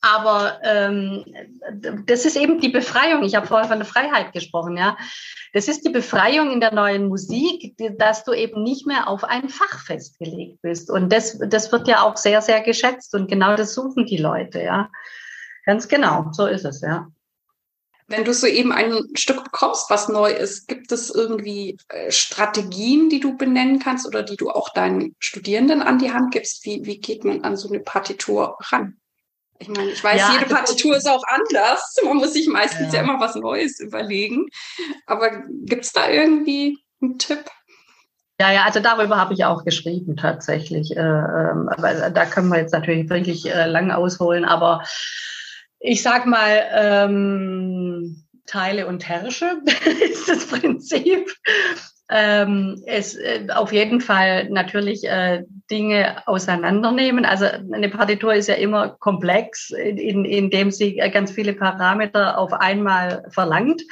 Aber 0.00 0.60
ähm, 0.62 1.24
das 2.06 2.24
ist 2.24 2.36
eben 2.36 2.60
die 2.60 2.68
Befreiung. 2.68 3.24
Ich 3.24 3.34
habe 3.34 3.48
vorher 3.48 3.68
von 3.68 3.78
der 3.78 3.86
Freiheit 3.86 4.32
gesprochen, 4.32 4.76
ja. 4.76 4.96
Das 5.52 5.66
ist 5.66 5.84
die 5.84 5.90
Befreiung 5.90 6.52
in 6.52 6.60
der 6.60 6.72
neuen 6.72 7.08
Musik, 7.08 7.74
dass 7.98 8.24
du 8.24 8.32
eben 8.32 8.62
nicht 8.62 8.86
mehr 8.86 9.08
auf 9.08 9.24
ein 9.24 9.48
Fach 9.48 9.84
festgelegt 9.84 10.62
bist. 10.62 10.90
Und 10.90 11.12
das, 11.12 11.38
das 11.48 11.72
wird 11.72 11.88
ja 11.88 12.02
auch 12.02 12.16
sehr, 12.16 12.42
sehr 12.42 12.60
geschätzt. 12.60 13.14
Und 13.14 13.28
genau 13.28 13.56
das 13.56 13.74
suchen 13.74 14.06
die 14.06 14.18
Leute, 14.18 14.62
ja. 14.62 14.88
Ganz 15.64 15.88
genau, 15.88 16.30
so 16.32 16.46
ist 16.46 16.64
es, 16.64 16.80
ja. 16.80 17.08
Wenn 18.06 18.24
du 18.24 18.32
so 18.32 18.46
eben 18.46 18.72
ein 18.72 18.94
Stück 19.14 19.44
bekommst, 19.44 19.90
was 19.90 20.08
neu 20.08 20.30
ist, 20.30 20.66
gibt 20.66 20.92
es 20.92 21.10
irgendwie 21.10 21.76
äh, 21.88 22.10
Strategien, 22.10 23.10
die 23.10 23.20
du 23.20 23.36
benennen 23.36 23.80
kannst 23.80 24.06
oder 24.06 24.22
die 24.22 24.36
du 24.36 24.48
auch 24.48 24.70
deinen 24.70 25.14
Studierenden 25.18 25.82
an 25.82 25.98
die 25.98 26.12
Hand 26.12 26.32
gibst? 26.32 26.64
Wie, 26.64 26.86
wie 26.86 27.00
geht 27.00 27.24
man 27.24 27.42
an 27.42 27.56
so 27.56 27.68
eine 27.68 27.80
Partitur 27.80 28.56
ran? 28.60 28.96
Ich 29.60 29.68
meine, 29.68 29.90
ich 29.90 30.02
weiß, 30.02 30.20
ja, 30.20 30.32
jede 30.34 30.46
Partitur 30.46 30.96
ist 30.96 31.08
auch 31.08 31.22
anders. 31.26 31.96
Man 32.04 32.18
muss 32.18 32.32
sich 32.32 32.48
meistens 32.48 32.92
ja, 32.92 33.00
ja 33.00 33.04
immer 33.04 33.20
was 33.20 33.34
Neues 33.34 33.80
überlegen. 33.80 34.46
Aber 35.06 35.42
gibt 35.64 35.84
es 35.84 35.92
da 35.92 36.08
irgendwie 36.08 36.78
einen 37.02 37.18
Tipp? 37.18 37.44
Ja, 38.40 38.52
ja, 38.52 38.64
also 38.64 38.78
darüber 38.78 39.16
habe 39.16 39.34
ich 39.34 39.44
auch 39.44 39.64
geschrieben 39.64 40.16
tatsächlich. 40.16 40.96
Äh, 40.96 41.00
ähm, 41.00 41.68
aber 41.68 42.10
da 42.10 42.24
können 42.24 42.48
wir 42.48 42.60
jetzt 42.60 42.72
natürlich 42.72 43.10
wirklich 43.10 43.46
äh, 43.46 43.66
lang 43.66 43.90
ausholen. 43.90 44.44
Aber 44.44 44.84
ich 45.80 46.02
sag 46.02 46.26
mal, 46.26 46.62
ähm, 46.72 48.24
Teile 48.46 48.86
und 48.86 49.08
Herrsche 49.08 49.60
ist 50.00 50.28
das 50.28 50.46
Prinzip 50.46 51.30
ähm, 52.10 52.82
es 52.86 53.16
äh, 53.16 53.46
auf 53.54 53.72
jeden 53.72 54.00
Fall 54.00 54.48
natürlich 54.48 55.04
äh, 55.04 55.44
Dinge 55.70 56.26
auseinandernehmen. 56.26 57.24
Also 57.24 57.44
eine 57.44 57.90
Partitur 57.90 58.34
ist 58.34 58.48
ja 58.48 58.54
immer 58.54 58.90
komplex, 58.98 59.70
in, 59.70 60.24
in 60.24 60.50
dem 60.50 60.70
sie 60.70 60.98
äh, 60.98 61.10
ganz 61.10 61.32
viele 61.32 61.52
Parameter 61.52 62.38
auf 62.38 62.52
einmal 62.52 63.24
verlangt. 63.30 63.82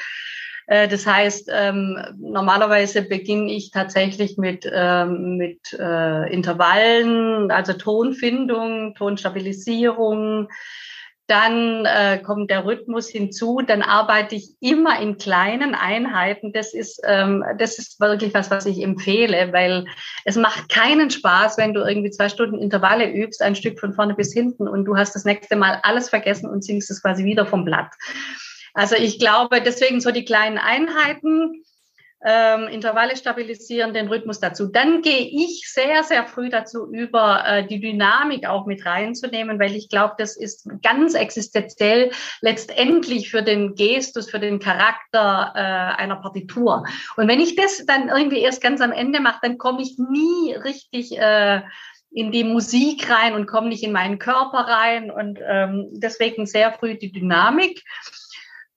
Äh, 0.66 0.88
das 0.88 1.06
heißt, 1.06 1.50
ähm, 1.52 1.98
normalerweise 2.18 3.02
beginne 3.02 3.52
ich 3.52 3.70
tatsächlich 3.70 4.38
mit, 4.38 4.68
ähm, 4.72 5.36
mit 5.36 5.72
äh, 5.78 6.32
Intervallen, 6.32 7.50
also 7.50 7.74
Tonfindung, 7.74 8.94
Tonstabilisierung, 8.94 10.48
dann 11.26 11.84
äh, 11.86 12.18
kommt 12.18 12.50
der 12.50 12.64
Rhythmus 12.64 13.08
hinzu. 13.08 13.60
Dann 13.66 13.82
arbeite 13.82 14.36
ich 14.36 14.50
immer 14.60 15.00
in 15.00 15.18
kleinen 15.18 15.74
Einheiten. 15.74 16.52
Das 16.52 16.72
ist, 16.72 17.00
ähm, 17.04 17.44
das 17.58 17.78
ist 17.78 17.98
wirklich 17.98 18.32
was, 18.32 18.50
was 18.50 18.66
ich 18.66 18.82
empfehle, 18.82 19.52
weil 19.52 19.86
es 20.24 20.36
macht 20.36 20.68
keinen 20.68 21.10
Spaß, 21.10 21.58
wenn 21.58 21.74
du 21.74 21.80
irgendwie 21.80 22.10
zwei 22.10 22.28
Stunden 22.28 22.58
Intervalle 22.58 23.10
übst, 23.10 23.42
ein 23.42 23.56
Stück 23.56 23.80
von 23.80 23.92
vorne 23.92 24.14
bis 24.14 24.32
hinten 24.32 24.68
und 24.68 24.84
du 24.84 24.96
hast 24.96 25.14
das 25.14 25.24
nächste 25.24 25.56
Mal 25.56 25.80
alles 25.82 26.10
vergessen 26.10 26.48
und 26.48 26.64
singst 26.64 26.90
es 26.90 27.02
quasi 27.02 27.24
wieder 27.24 27.46
vom 27.46 27.64
Blatt. 27.64 27.92
Also 28.74 28.94
ich 28.94 29.18
glaube, 29.18 29.60
deswegen 29.60 30.00
so 30.00 30.12
die 30.12 30.24
kleinen 30.24 30.58
Einheiten 30.58 31.64
ähm, 32.24 32.68
Intervalle 32.68 33.16
stabilisieren, 33.16 33.92
den 33.92 34.08
Rhythmus 34.08 34.40
dazu. 34.40 34.66
Dann 34.66 35.02
gehe 35.02 35.28
ich 35.30 35.70
sehr, 35.70 36.02
sehr 36.02 36.26
früh 36.26 36.48
dazu 36.48 36.90
über, 36.90 37.44
äh, 37.46 37.66
die 37.66 37.80
Dynamik 37.80 38.46
auch 38.46 38.66
mit 38.66 38.86
reinzunehmen, 38.86 39.60
weil 39.60 39.76
ich 39.76 39.88
glaube, 39.88 40.14
das 40.18 40.36
ist 40.36 40.68
ganz 40.82 41.14
existenziell 41.14 42.10
letztendlich 42.40 43.30
für 43.30 43.42
den 43.42 43.74
Gestus, 43.74 44.30
für 44.30 44.40
den 44.40 44.58
Charakter 44.58 45.52
äh, 45.54 46.00
einer 46.00 46.16
Partitur. 46.16 46.84
Und 47.16 47.28
wenn 47.28 47.40
ich 47.40 47.54
das 47.54 47.84
dann 47.86 48.08
irgendwie 48.08 48.40
erst 48.40 48.62
ganz 48.62 48.80
am 48.80 48.92
Ende 48.92 49.20
mache, 49.20 49.40
dann 49.42 49.58
komme 49.58 49.82
ich 49.82 49.98
nie 49.98 50.54
richtig 50.54 51.18
äh, 51.18 51.60
in 52.10 52.32
die 52.32 52.44
Musik 52.44 53.10
rein 53.10 53.34
und 53.34 53.46
komme 53.46 53.68
nicht 53.68 53.82
in 53.82 53.92
meinen 53.92 54.18
Körper 54.18 54.60
rein 54.60 55.10
und 55.10 55.38
ähm, 55.46 55.88
deswegen 55.92 56.46
sehr 56.46 56.72
früh 56.72 56.96
die 56.96 57.12
Dynamik. 57.12 57.82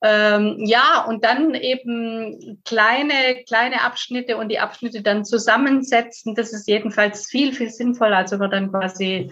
Ähm, 0.01 0.57
ja, 0.59 1.05
und 1.07 1.25
dann 1.25 1.55
eben 1.55 2.61
kleine, 2.63 3.43
kleine 3.45 3.81
Abschnitte 3.81 4.37
und 4.37 4.49
die 4.49 4.59
Abschnitte 4.59 5.01
dann 5.01 5.25
zusammensetzen. 5.25 6.35
Das 6.35 6.53
ist 6.53 6.67
jedenfalls 6.67 7.27
viel, 7.27 7.53
viel 7.53 7.69
sinnvoller, 7.69 8.17
als 8.17 8.31
wenn 8.31 8.39
man 8.39 8.51
dann 8.51 8.71
quasi 8.71 9.29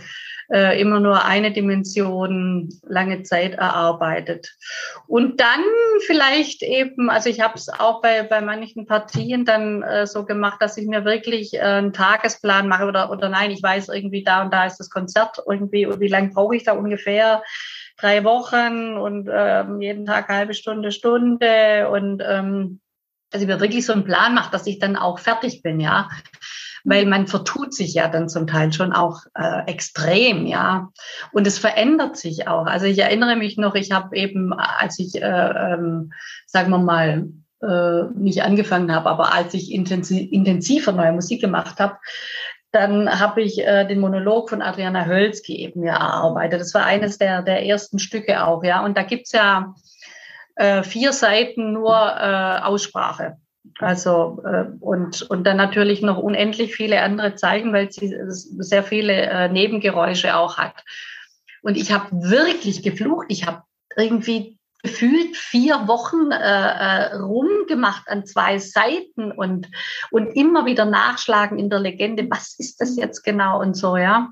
äh, 0.51 0.79
immer 0.79 0.99
nur 0.99 1.25
eine 1.25 1.51
Dimension 1.51 2.69
lange 2.83 3.23
Zeit 3.23 3.55
erarbeitet. 3.55 4.55
Und 5.07 5.39
dann 5.39 5.61
vielleicht 6.05 6.63
eben, 6.63 7.09
also 7.09 7.29
ich 7.29 7.41
habe 7.41 7.55
es 7.55 7.69
auch 7.69 8.01
bei, 8.01 8.23
bei 8.23 8.41
manchen 8.41 8.85
Partien 8.85 9.45
dann 9.45 9.83
äh, 9.83 10.07
so 10.07 10.25
gemacht, 10.25 10.61
dass 10.61 10.77
ich 10.77 10.87
mir 10.87 11.05
wirklich 11.05 11.53
äh, 11.53 11.59
einen 11.59 11.93
Tagesplan 11.93 12.67
mache 12.67 12.85
oder, 12.85 13.11
oder 13.11 13.29
nein, 13.29 13.51
ich 13.51 13.61
weiß 13.61 13.89
irgendwie 13.89 14.23
da 14.23 14.43
und 14.43 14.53
da 14.53 14.65
ist 14.65 14.77
das 14.77 14.89
Konzert 14.89 15.41
irgendwie, 15.47 15.85
und 15.85 15.99
wie 15.99 16.07
lange 16.07 16.29
brauche 16.29 16.55
ich 16.55 16.63
da 16.63 16.73
ungefähr? 16.73 17.43
Drei 17.97 18.23
Wochen 18.23 18.97
und 18.97 19.29
ähm, 19.31 19.81
jeden 19.81 20.05
Tag 20.05 20.29
halbe 20.29 20.53
Stunde, 20.53 20.91
Stunde 20.91 21.89
und 21.89 22.21
ähm, 22.25 22.79
also 23.31 23.43
ich 23.43 23.51
mir 23.51 23.59
wirklich 23.59 23.85
so 23.85 23.93
einen 23.93 24.05
Plan 24.05 24.33
mache, 24.33 24.51
dass 24.51 24.67
ich 24.67 24.79
dann 24.79 24.95
auch 24.95 25.19
fertig 25.19 25.61
bin, 25.61 25.79
ja. 25.79 26.09
Weil 26.83 27.05
man 27.05 27.27
vertut 27.27 27.73
sich 27.73 27.93
ja 27.93 28.07
dann 28.07 28.29
zum 28.29 28.47
Teil 28.47 28.71
schon 28.71 28.93
auch 28.93 29.23
äh, 29.35 29.69
extrem, 29.69 30.45
ja. 30.45 30.89
Und 31.33 31.45
es 31.45 31.59
verändert 31.59 32.15
sich 32.15 32.47
auch. 32.47 32.65
Also 32.65 32.85
ich 32.85 32.99
erinnere 32.99 33.35
mich 33.35 33.57
noch, 33.57 33.75
ich 33.75 33.91
habe 33.91 34.15
eben, 34.15 34.53
als 34.53 34.97
ich, 34.99 35.21
äh, 35.21 35.73
ähm, 35.73 36.13
sagen 36.45 36.69
wir 36.71 36.77
mal, 36.77 37.27
äh, 37.61 38.03
nicht 38.15 38.43
angefangen 38.43 38.93
habe, 38.93 39.09
aber 39.09 39.33
als 39.33 39.53
ich 39.53 39.71
intensiv, 39.71 40.31
intensiver 40.31 40.91
neue 40.91 41.11
Musik 41.11 41.41
gemacht 41.41 41.79
habe, 41.79 41.97
dann 42.77 43.19
habe 43.19 43.41
ich 43.41 43.59
äh, 43.59 43.85
den 43.85 43.99
Monolog 43.99 44.49
von 44.49 44.61
Adriana 44.61 45.05
Hölzki 45.05 45.57
eben 45.57 45.83
ja 45.83 45.95
erarbeitet. 45.95 46.61
Das 46.61 46.73
war 46.73 46.85
eines 46.85 47.17
der, 47.17 47.41
der 47.41 47.65
ersten 47.65 47.97
Stücke 47.97 48.45
auch, 48.45 48.63
ja. 48.63 48.85
Und 48.85 48.95
da 48.95 49.03
gibt's 49.03 49.31
ja 49.31 49.73
äh, 50.55 50.83
vier 50.83 51.11
Seiten 51.11 51.73
nur 51.73 51.95
äh, 51.95 52.59
Aussprache. 52.61 53.37
Also 53.79 54.41
äh, 54.45 54.65
und, 54.79 55.23
und 55.23 55.43
dann 55.45 55.57
natürlich 55.57 56.01
noch 56.01 56.17
unendlich 56.17 56.75
viele 56.75 57.01
andere 57.01 57.35
Zeichen, 57.35 57.73
weil 57.73 57.91
sie 57.91 58.15
sehr 58.27 58.83
viele 58.83 59.13
äh, 59.13 59.49
Nebengeräusche 59.49 60.35
auch 60.35 60.57
hat. 60.57 60.83
Und 61.63 61.77
ich 61.77 61.91
habe 61.91 62.07
wirklich 62.11 62.83
geflucht. 62.83 63.25
Ich 63.29 63.47
habe 63.47 63.63
irgendwie 63.95 64.56
gefühlt 64.83 65.35
vier 65.35 65.87
Wochen 65.87 66.31
äh, 66.31 66.37
äh, 66.37 67.15
rumgemacht 67.15 68.07
an 68.07 68.25
zwei 68.25 68.59
Seiten 68.59 69.31
und, 69.31 69.67
und 70.11 70.27
immer 70.35 70.65
wieder 70.65 70.85
nachschlagen 70.85 71.57
in 71.57 71.69
der 71.69 71.79
Legende, 71.79 72.27
was 72.29 72.55
ist 72.57 72.79
das 72.79 72.95
jetzt 72.95 73.23
genau 73.23 73.59
und 73.59 73.75
so, 73.75 73.97
ja. 73.97 74.29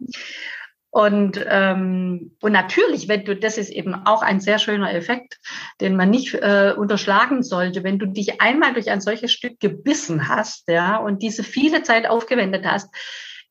Und, 0.96 1.46
ähm, 1.50 2.38
und 2.42 2.54
natürlich, 2.54 3.10
wenn 3.10 3.26
du, 3.26 3.36
das 3.36 3.58
ist 3.58 3.70
eben 3.70 3.94
auch 4.06 4.22
ein 4.22 4.40
sehr 4.40 4.60
schöner 4.60 4.94
Effekt, 4.94 5.40
den 5.82 5.98
man 5.98 6.10
nicht 6.10 6.36
äh, 6.36 6.74
unterschlagen 6.78 7.44
sollte, 7.44 7.84
wenn 7.84 8.00
du 8.00 8.06
dich 8.06 8.40
einmal 8.40 8.72
durch 8.72 8.90
ein 8.90 9.02
solches 9.02 9.34
Stück 9.34 9.60
gebissen 9.60 10.30
hast, 10.30 10.70
ja, 10.70 10.96
und 10.96 11.22
diese 11.22 11.44
viele 11.44 11.84
Zeit 11.84 12.08
aufgewendet 12.08 12.66
hast, 12.66 12.96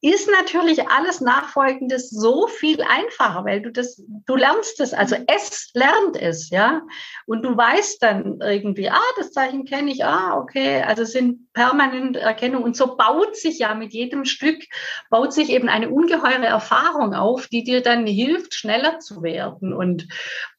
ist 0.00 0.28
natürlich 0.30 0.88
alles 0.88 1.20
Nachfolgendes 1.20 2.10
so 2.10 2.46
viel 2.46 2.82
einfacher, 2.82 3.44
weil 3.44 3.62
du 3.62 3.72
das, 3.72 4.02
du 4.26 4.36
lernst 4.36 4.80
es, 4.80 4.92
also 4.92 5.16
es 5.26 5.70
lernt 5.74 6.16
es, 6.16 6.50
ja. 6.50 6.82
Und 7.26 7.42
du 7.42 7.56
weißt 7.56 8.02
dann 8.02 8.40
irgendwie, 8.40 8.90
ah, 8.90 9.00
das 9.16 9.32
Zeichen 9.32 9.64
kenne 9.64 9.90
ich, 9.90 10.04
ah, 10.04 10.36
okay, 10.36 10.82
also 10.82 11.02
es 11.02 11.12
sind 11.12 11.52
permanent 11.54 12.16
Erkennung. 12.16 12.62
Und 12.62 12.76
so 12.76 12.96
baut 12.96 13.36
sich 13.36 13.58
ja 13.58 13.74
mit 13.74 13.92
jedem 13.92 14.24
Stück, 14.24 14.64
baut 15.10 15.32
sich 15.32 15.50
eben 15.50 15.68
eine 15.68 15.88
ungeheure 15.88 16.46
Erfahrung 16.46 17.14
auf, 17.14 17.48
die 17.48 17.64
dir 17.64 17.82
dann 17.82 18.06
hilft, 18.06 18.54
schneller 18.54 18.98
zu 18.98 19.22
werden 19.22 19.72
und, 19.72 20.06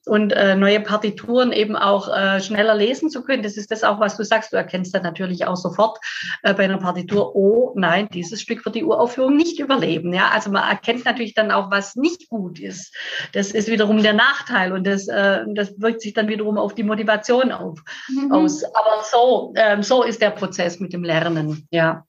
und 0.05 0.31
äh, 0.33 0.55
neue 0.55 0.79
Partituren 0.79 1.51
eben 1.51 1.75
auch 1.75 2.07
äh, 2.07 2.41
schneller 2.41 2.75
lesen 2.75 3.09
zu 3.09 3.23
können. 3.23 3.43
Das 3.43 3.57
ist 3.57 3.71
das 3.71 3.83
auch, 3.83 3.99
was 3.99 4.17
du 4.17 4.23
sagst. 4.23 4.53
Du 4.53 4.57
erkennst 4.57 4.93
dann 4.93 5.03
natürlich 5.03 5.45
auch 5.45 5.55
sofort 5.55 5.99
äh, 6.43 6.53
bei 6.53 6.65
einer 6.65 6.77
Partitur, 6.77 7.35
oh 7.35 7.73
nein, 7.75 8.07
dieses 8.13 8.41
Stück 8.41 8.63
wird 8.65 8.75
die 8.75 8.83
Uraufführung 8.83 9.35
nicht 9.35 9.59
überleben. 9.59 10.13
Ja, 10.13 10.29
also 10.29 10.51
man 10.51 10.69
erkennt 10.69 11.05
natürlich 11.05 11.33
dann 11.33 11.51
auch, 11.51 11.71
was 11.71 11.95
nicht 11.95 12.29
gut 12.29 12.59
ist. 12.59 12.95
Das 13.33 13.51
ist 13.51 13.69
wiederum 13.69 14.01
der 14.01 14.13
Nachteil 14.13 14.71
und 14.73 14.85
das, 14.85 15.07
äh, 15.07 15.43
das 15.53 15.79
wirkt 15.79 16.01
sich 16.01 16.13
dann 16.13 16.27
wiederum 16.27 16.57
auf 16.57 16.75
die 16.75 16.83
Motivation 16.83 17.51
auf, 17.51 17.79
mhm. 18.09 18.31
aus. 18.31 18.63
Aber 18.63 19.03
so, 19.03 19.53
ähm, 19.55 19.83
so 19.83 20.03
ist 20.03 20.21
der 20.21 20.31
Prozess 20.31 20.79
mit 20.79 20.93
dem 20.93 21.03
Lernen. 21.03 21.67
Ja. 21.71 22.05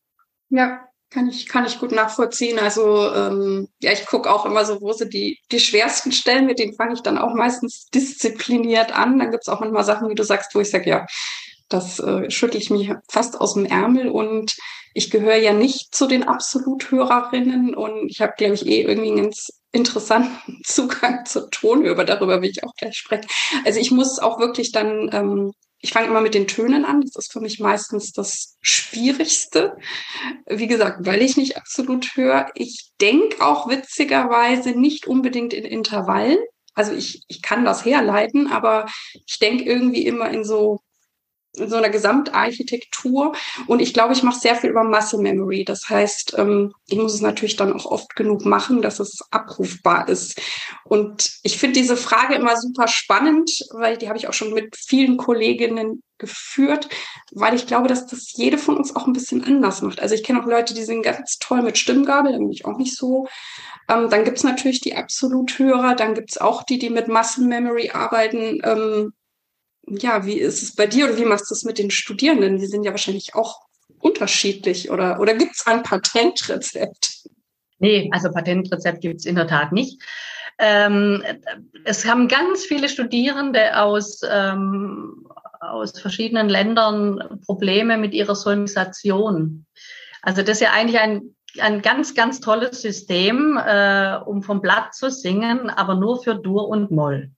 Ja, 0.49 0.86
kann 1.16 1.30
ich, 1.30 1.48
kann 1.48 1.64
ich 1.64 1.78
gut 1.78 1.92
nachvollziehen. 1.92 2.58
Also 2.58 3.10
ähm, 3.14 3.68
ja, 3.80 3.90
ich 3.90 4.04
gucke 4.04 4.30
auch 4.30 4.44
immer 4.44 4.66
so, 4.66 4.82
wo 4.82 4.92
sind 4.92 5.14
die, 5.14 5.38
die 5.50 5.60
schwersten 5.60 6.12
Stellen, 6.12 6.44
mit 6.44 6.58
denen 6.58 6.74
fange 6.74 6.92
ich 6.92 7.00
dann 7.00 7.16
auch 7.16 7.32
meistens 7.32 7.86
diszipliniert 7.86 8.94
an. 8.94 9.18
Dann 9.18 9.30
gibt 9.30 9.44
es 9.44 9.48
auch 9.48 9.60
manchmal 9.60 9.84
Sachen, 9.84 10.10
wie 10.10 10.14
du 10.14 10.24
sagst, 10.24 10.54
wo 10.54 10.60
ich 10.60 10.70
sage, 10.70 10.90
ja, 10.90 11.06
das 11.70 11.98
äh, 12.00 12.30
schüttel 12.30 12.60
ich 12.60 12.68
mich 12.68 12.92
fast 13.10 13.40
aus 13.40 13.54
dem 13.54 13.64
Ärmel 13.64 14.08
und 14.08 14.54
ich 14.92 15.10
gehöre 15.10 15.36
ja 15.36 15.54
nicht 15.54 15.94
zu 15.94 16.06
den 16.06 16.22
Absoluthörerinnen 16.22 17.74
und 17.74 18.10
ich 18.10 18.20
habe, 18.20 18.34
glaube 18.36 18.54
ich, 18.54 18.66
eh 18.66 18.82
irgendwie 18.82 19.12
einen 19.12 19.22
ganz 19.22 19.48
interessanten 19.72 20.60
Zugang 20.64 21.24
zur 21.24 21.50
Tonhöhe, 21.50 22.04
darüber 22.04 22.42
will 22.42 22.50
ich 22.50 22.62
auch 22.62 22.74
gleich 22.76 22.96
sprechen. 22.96 23.26
Also 23.64 23.80
ich 23.80 23.90
muss 23.90 24.18
auch 24.18 24.38
wirklich 24.38 24.70
dann 24.70 25.08
ähm, 25.14 25.52
ich 25.87 25.93
fange 25.93 26.09
immer 26.09 26.20
mit 26.20 26.34
den 26.34 26.49
Tönen 26.49 26.84
an. 26.84 27.01
Das 27.01 27.14
ist 27.14 27.32
für 27.32 27.39
mich 27.39 27.61
meistens 27.61 28.11
das 28.11 28.57
Schwierigste. 28.61 29.76
Wie 30.47 30.66
gesagt, 30.66 31.07
weil 31.07 31.22
ich 31.22 31.37
nicht 31.37 31.57
absolut 31.57 32.16
höre. 32.16 32.51
Ich 32.57 32.91
denke 33.01 33.41
auch 33.41 33.68
witzigerweise 33.68 34.70
nicht 34.70 35.07
unbedingt 35.07 35.55
in 35.55 35.64
Intervallen. 35.64 36.39
Also 36.74 36.93
ich, 36.93 37.22
ich 37.28 37.41
kann 37.41 37.64
das 37.64 37.84
herleiten, 37.84 38.49
aber 38.49 38.87
ich 39.26 39.39
denke 39.39 39.62
irgendwie 39.62 40.05
immer 40.05 40.28
in 40.28 40.43
so 40.43 40.80
in 41.57 41.68
so 41.68 41.76
einer 41.76 41.90
Gesamtarchitektur. 41.90 43.32
Und 43.66 43.80
ich 43.80 43.94
glaube, 43.94 44.12
ich 44.12 44.22
mache 44.22 44.38
sehr 44.38 44.57
viel 44.57 44.70
über 44.70 44.84
Muscle 44.84 45.20
Memory. 45.20 45.64
Das 45.64 45.88
heißt, 45.88 46.34
ähm, 46.38 46.72
ich 46.86 46.98
muss 46.98 47.14
es 47.14 47.20
natürlich 47.20 47.57
dann 47.57 47.72
auch 47.72 47.86
oft 47.86 48.14
genug 48.16 48.44
machen, 48.44 48.82
dass 48.82 49.00
es 49.00 49.20
abrufbar 49.30 50.09
ist. 50.09 50.40
Und 50.84 51.30
ich 51.42 51.59
finde 51.59 51.80
diese 51.80 51.96
Frage 51.96 52.34
immer 52.34 52.57
super 52.57 52.88
spannend, 52.88 53.50
weil 53.72 53.96
die 53.96 54.09
habe 54.09 54.18
ich 54.18 54.28
auch 54.28 54.32
schon 54.32 54.52
mit 54.52 54.76
vielen 54.76 55.16
Kolleginnen 55.16 56.02
geführt, 56.18 56.88
weil 57.32 57.54
ich 57.54 57.66
glaube, 57.66 57.88
dass 57.88 58.07
das 58.07 58.32
jede 58.32 58.59
von 58.59 58.76
uns 58.76 58.94
auch 58.96 59.07
ein 59.07 59.12
bisschen 59.12 59.44
anders 59.44 59.82
macht. 59.82 60.00
Also 60.00 60.14
ich 60.14 60.22
kenne 60.22 60.40
auch 60.40 60.46
Leute, 60.46 60.74
die 60.74 60.82
sind 60.82 61.02
ganz 61.02 61.38
toll 61.38 61.62
mit 61.62 61.76
Stimmgabel, 61.76 62.32
da 62.32 62.38
bin 62.38 62.50
ich 62.50 62.64
auch 62.64 62.78
nicht 62.78 62.96
so. 62.96 63.26
Ähm, 63.88 64.09
dann 64.09 64.24
gibt's 64.24 64.42
natürlich 64.42 64.80
die 64.80 64.96
Absoluthörer, 64.96 65.94
dann 65.94 66.14
gibt's 66.14 66.38
auch 66.38 66.62
die, 66.62 66.78
die 66.78 66.90
mit 66.90 67.09
Muscle 67.09 67.44
Memory 67.44 67.90
arbeiten. 67.90 68.61
Ähm, 68.64 69.12
ja, 69.89 70.26
wie 70.26 70.39
ist 70.39 70.62
es 70.62 70.74
bei 70.74 70.87
dir 70.87 71.07
oder 71.07 71.16
wie 71.16 71.24
machst 71.24 71.51
du 71.51 71.55
es 71.55 71.64
mit 71.64 71.78
den 71.78 71.91
Studierenden? 71.91 72.59
Die 72.59 72.66
sind 72.66 72.84
ja 72.84 72.91
wahrscheinlich 72.91 73.34
auch 73.34 73.61
unterschiedlich 74.01 74.91
oder, 74.91 75.20
oder 75.20 75.34
gibt 75.34 75.55
es 75.55 75.66
ein 75.66 75.82
Patentrezept? 75.82 77.28
Nee, 77.78 78.09
also 78.12 78.30
Patentrezept 78.30 79.01
gibt 79.01 79.20
es 79.20 79.26
in 79.26 79.37
der 79.37 79.47
Tat 79.47 79.72
nicht. 79.72 80.03
Ähm, 80.59 81.22
es 81.84 82.07
haben 82.07 82.28
ganz 82.28 82.64
viele 82.64 82.89
Studierende 82.89 83.78
aus, 83.78 84.20
ähm, 84.28 85.26
aus 85.61 85.99
verschiedenen 86.01 86.49
Ländern 86.49 87.41
Probleme 87.45 87.99
mit 87.99 88.14
ihrer 88.14 88.34
Solmisation. 88.34 89.66
Also 90.22 90.43
das 90.43 90.57
ist 90.57 90.62
ja 90.62 90.72
eigentlich 90.72 90.99
ein, 90.99 91.37
ein 91.59 91.82
ganz, 91.82 92.14
ganz 92.14 92.41
tolles 92.41 92.80
System, 92.80 93.59
äh, 93.59 94.16
um 94.24 94.43
vom 94.43 94.62
Blatt 94.62 94.95
zu 94.95 95.11
singen, 95.11 95.68
aber 95.68 95.95
nur 95.95 96.22
für 96.22 96.34
Dur 96.34 96.68
und 96.68 96.91
Moll. 96.91 97.30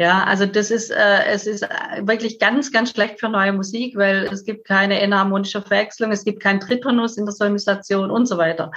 Ja, 0.00 0.22
also 0.22 0.46
das 0.46 0.70
ist, 0.70 0.90
äh, 0.90 1.24
es 1.26 1.48
ist 1.48 1.68
wirklich 2.02 2.38
ganz, 2.38 2.70
ganz 2.70 2.92
schlecht 2.92 3.18
für 3.18 3.28
neue 3.28 3.52
Musik, 3.52 3.96
weil 3.96 4.28
es 4.32 4.44
gibt 4.44 4.64
keine 4.64 5.00
enharmonische 5.00 5.60
Verwechslung, 5.60 6.12
es 6.12 6.24
gibt 6.24 6.40
keinen 6.40 6.60
Tritonus 6.60 7.16
in 7.16 7.24
der 7.24 7.34
Solmisation 7.34 8.08
und 8.08 8.26
so 8.26 8.38
weiter. 8.38 8.70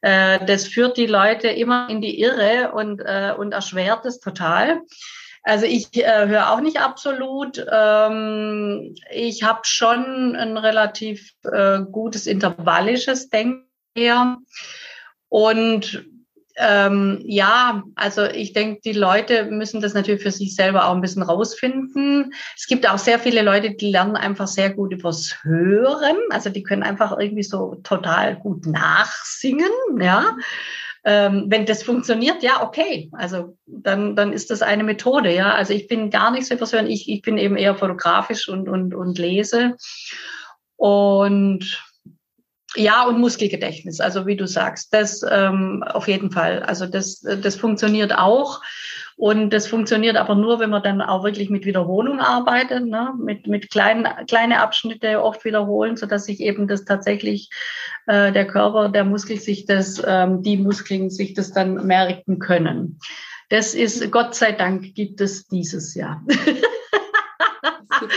Äh, 0.00 0.42
das 0.46 0.66
führt 0.66 0.96
die 0.96 1.06
Leute 1.06 1.48
immer 1.48 1.90
in 1.90 2.00
die 2.00 2.18
Irre 2.18 2.72
und, 2.72 3.00
äh, 3.00 3.34
und 3.36 3.52
erschwert 3.52 4.06
es 4.06 4.20
total. 4.20 4.80
Also 5.42 5.66
ich 5.66 5.94
äh, 6.02 6.28
höre 6.28 6.50
auch 6.50 6.60
nicht 6.60 6.80
absolut. 6.80 7.62
Ähm, 7.70 8.94
ich 9.10 9.42
habe 9.42 9.60
schon 9.64 10.34
ein 10.34 10.56
relativ 10.56 11.32
äh, 11.42 11.80
gutes 11.80 12.26
intervallisches 12.26 13.28
Denken. 13.28 13.66
Und 15.28 16.06
ähm, 16.56 17.20
ja, 17.24 17.82
also 17.96 18.24
ich 18.24 18.52
denke, 18.52 18.80
die 18.84 18.92
Leute 18.92 19.46
müssen 19.46 19.80
das 19.80 19.94
natürlich 19.94 20.22
für 20.22 20.30
sich 20.30 20.54
selber 20.54 20.86
auch 20.86 20.94
ein 20.94 21.00
bisschen 21.00 21.22
rausfinden. 21.22 22.32
Es 22.56 22.66
gibt 22.66 22.88
auch 22.88 22.98
sehr 22.98 23.18
viele 23.18 23.42
Leute, 23.42 23.72
die 23.72 23.90
lernen 23.90 24.16
einfach 24.16 24.46
sehr 24.46 24.70
gut 24.70 24.92
übers 24.92 25.36
Hören. 25.42 26.16
Also 26.30 26.50
die 26.50 26.62
können 26.62 26.84
einfach 26.84 27.18
irgendwie 27.18 27.42
so 27.42 27.76
total 27.82 28.36
gut 28.36 28.66
nachsingen, 28.66 29.70
ja. 30.00 30.36
Ähm, 31.06 31.46
wenn 31.48 31.66
das 31.66 31.82
funktioniert, 31.82 32.42
ja, 32.42 32.62
okay. 32.62 33.10
Also 33.12 33.58
dann, 33.66 34.16
dann 34.16 34.32
ist 34.32 34.50
das 34.50 34.62
eine 34.62 34.84
Methode, 34.84 35.34
ja. 35.34 35.52
Also 35.52 35.74
ich 35.74 35.88
bin 35.88 36.08
gar 36.08 36.30
nicht 36.30 36.46
so 36.46 36.54
übers 36.54 36.72
Hören. 36.72 36.86
Ich, 36.86 37.10
ich 37.10 37.20
bin 37.20 37.36
eben 37.36 37.56
eher 37.56 37.74
fotografisch 37.74 38.48
und, 38.48 38.68
und, 38.68 38.94
und 38.94 39.18
lese. 39.18 39.76
Und 40.76 41.82
ja, 42.76 43.06
und 43.06 43.20
Muskelgedächtnis, 43.20 44.00
also 44.00 44.26
wie 44.26 44.36
du 44.36 44.46
sagst, 44.46 44.92
das 44.92 45.24
ähm, 45.28 45.82
auf 45.86 46.08
jeden 46.08 46.30
Fall. 46.30 46.62
Also 46.62 46.86
das, 46.86 47.20
das 47.20 47.56
funktioniert 47.56 48.16
auch. 48.16 48.60
Und 49.16 49.50
das 49.50 49.68
funktioniert 49.68 50.16
aber 50.16 50.34
nur, 50.34 50.58
wenn 50.58 50.70
man 50.70 50.82
dann 50.82 51.00
auch 51.00 51.22
wirklich 51.22 51.48
mit 51.48 51.64
Wiederholung 51.64 52.18
arbeitet, 52.18 52.84
ne? 52.84 53.12
mit, 53.16 53.46
mit 53.46 53.70
kleinen 53.70 54.08
kleine 54.26 54.60
Abschnitte 54.60 55.22
oft 55.22 55.44
wiederholen, 55.44 55.96
so 55.96 56.06
dass 56.06 56.24
sich 56.24 56.40
eben 56.40 56.66
das 56.66 56.84
tatsächlich 56.84 57.48
äh, 58.06 58.32
der 58.32 58.46
Körper, 58.46 58.88
der 58.88 59.04
Muskel 59.04 59.38
sich 59.38 59.66
das, 59.66 60.02
ähm, 60.04 60.42
die 60.42 60.56
Muskeln 60.56 61.10
sich 61.10 61.34
das 61.34 61.52
dann 61.52 61.86
merken 61.86 62.40
können. 62.40 62.98
Das 63.50 63.74
ist, 63.74 64.10
Gott 64.10 64.34
sei 64.34 64.50
Dank, 64.50 64.94
gibt 64.94 65.20
es 65.20 65.46
dieses 65.46 65.94
Jahr. 65.94 66.24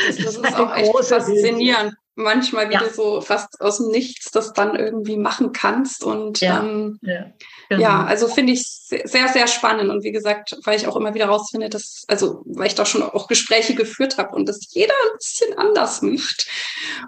Das, 0.07 0.17
das 0.17 0.37
ist 0.37 0.55
auch 0.55 0.75
echt 0.75 0.91
faszinierend 1.05 1.93
manchmal 2.17 2.69
wieder 2.69 2.87
ja. 2.87 2.93
so 2.93 3.21
fast 3.21 3.61
aus 3.61 3.77
dem 3.77 3.89
Nichts 3.89 4.31
das 4.31 4.51
dann 4.51 4.75
irgendwie 4.75 5.17
machen 5.17 5.51
kannst. 5.53 6.03
Und 6.03 6.41
ja, 6.41 6.61
ähm, 6.61 6.99
ja, 7.03 7.27
genau. 7.69 7.81
ja 7.81 8.03
also 8.05 8.27
finde 8.27 8.53
ich 8.53 8.65
sehr, 8.65 9.27
sehr 9.27 9.47
spannend. 9.47 9.91
Und 9.91 10.03
wie 10.03 10.11
gesagt, 10.11 10.57
weil 10.65 10.75
ich 10.75 10.87
auch 10.87 10.95
immer 10.95 11.13
wieder 11.13 11.27
rausfinde, 11.27 11.69
dass, 11.69 12.03
also 12.07 12.41
weil 12.45 12.67
ich 12.67 12.75
da 12.75 12.85
schon 12.85 13.03
auch 13.03 13.27
Gespräche 13.27 13.75
geführt 13.75 14.17
habe 14.17 14.35
und 14.35 14.49
das 14.49 14.59
jeder 14.69 14.93
ein 14.93 15.17
bisschen 15.17 15.57
anders 15.57 16.01
macht. 16.01 16.47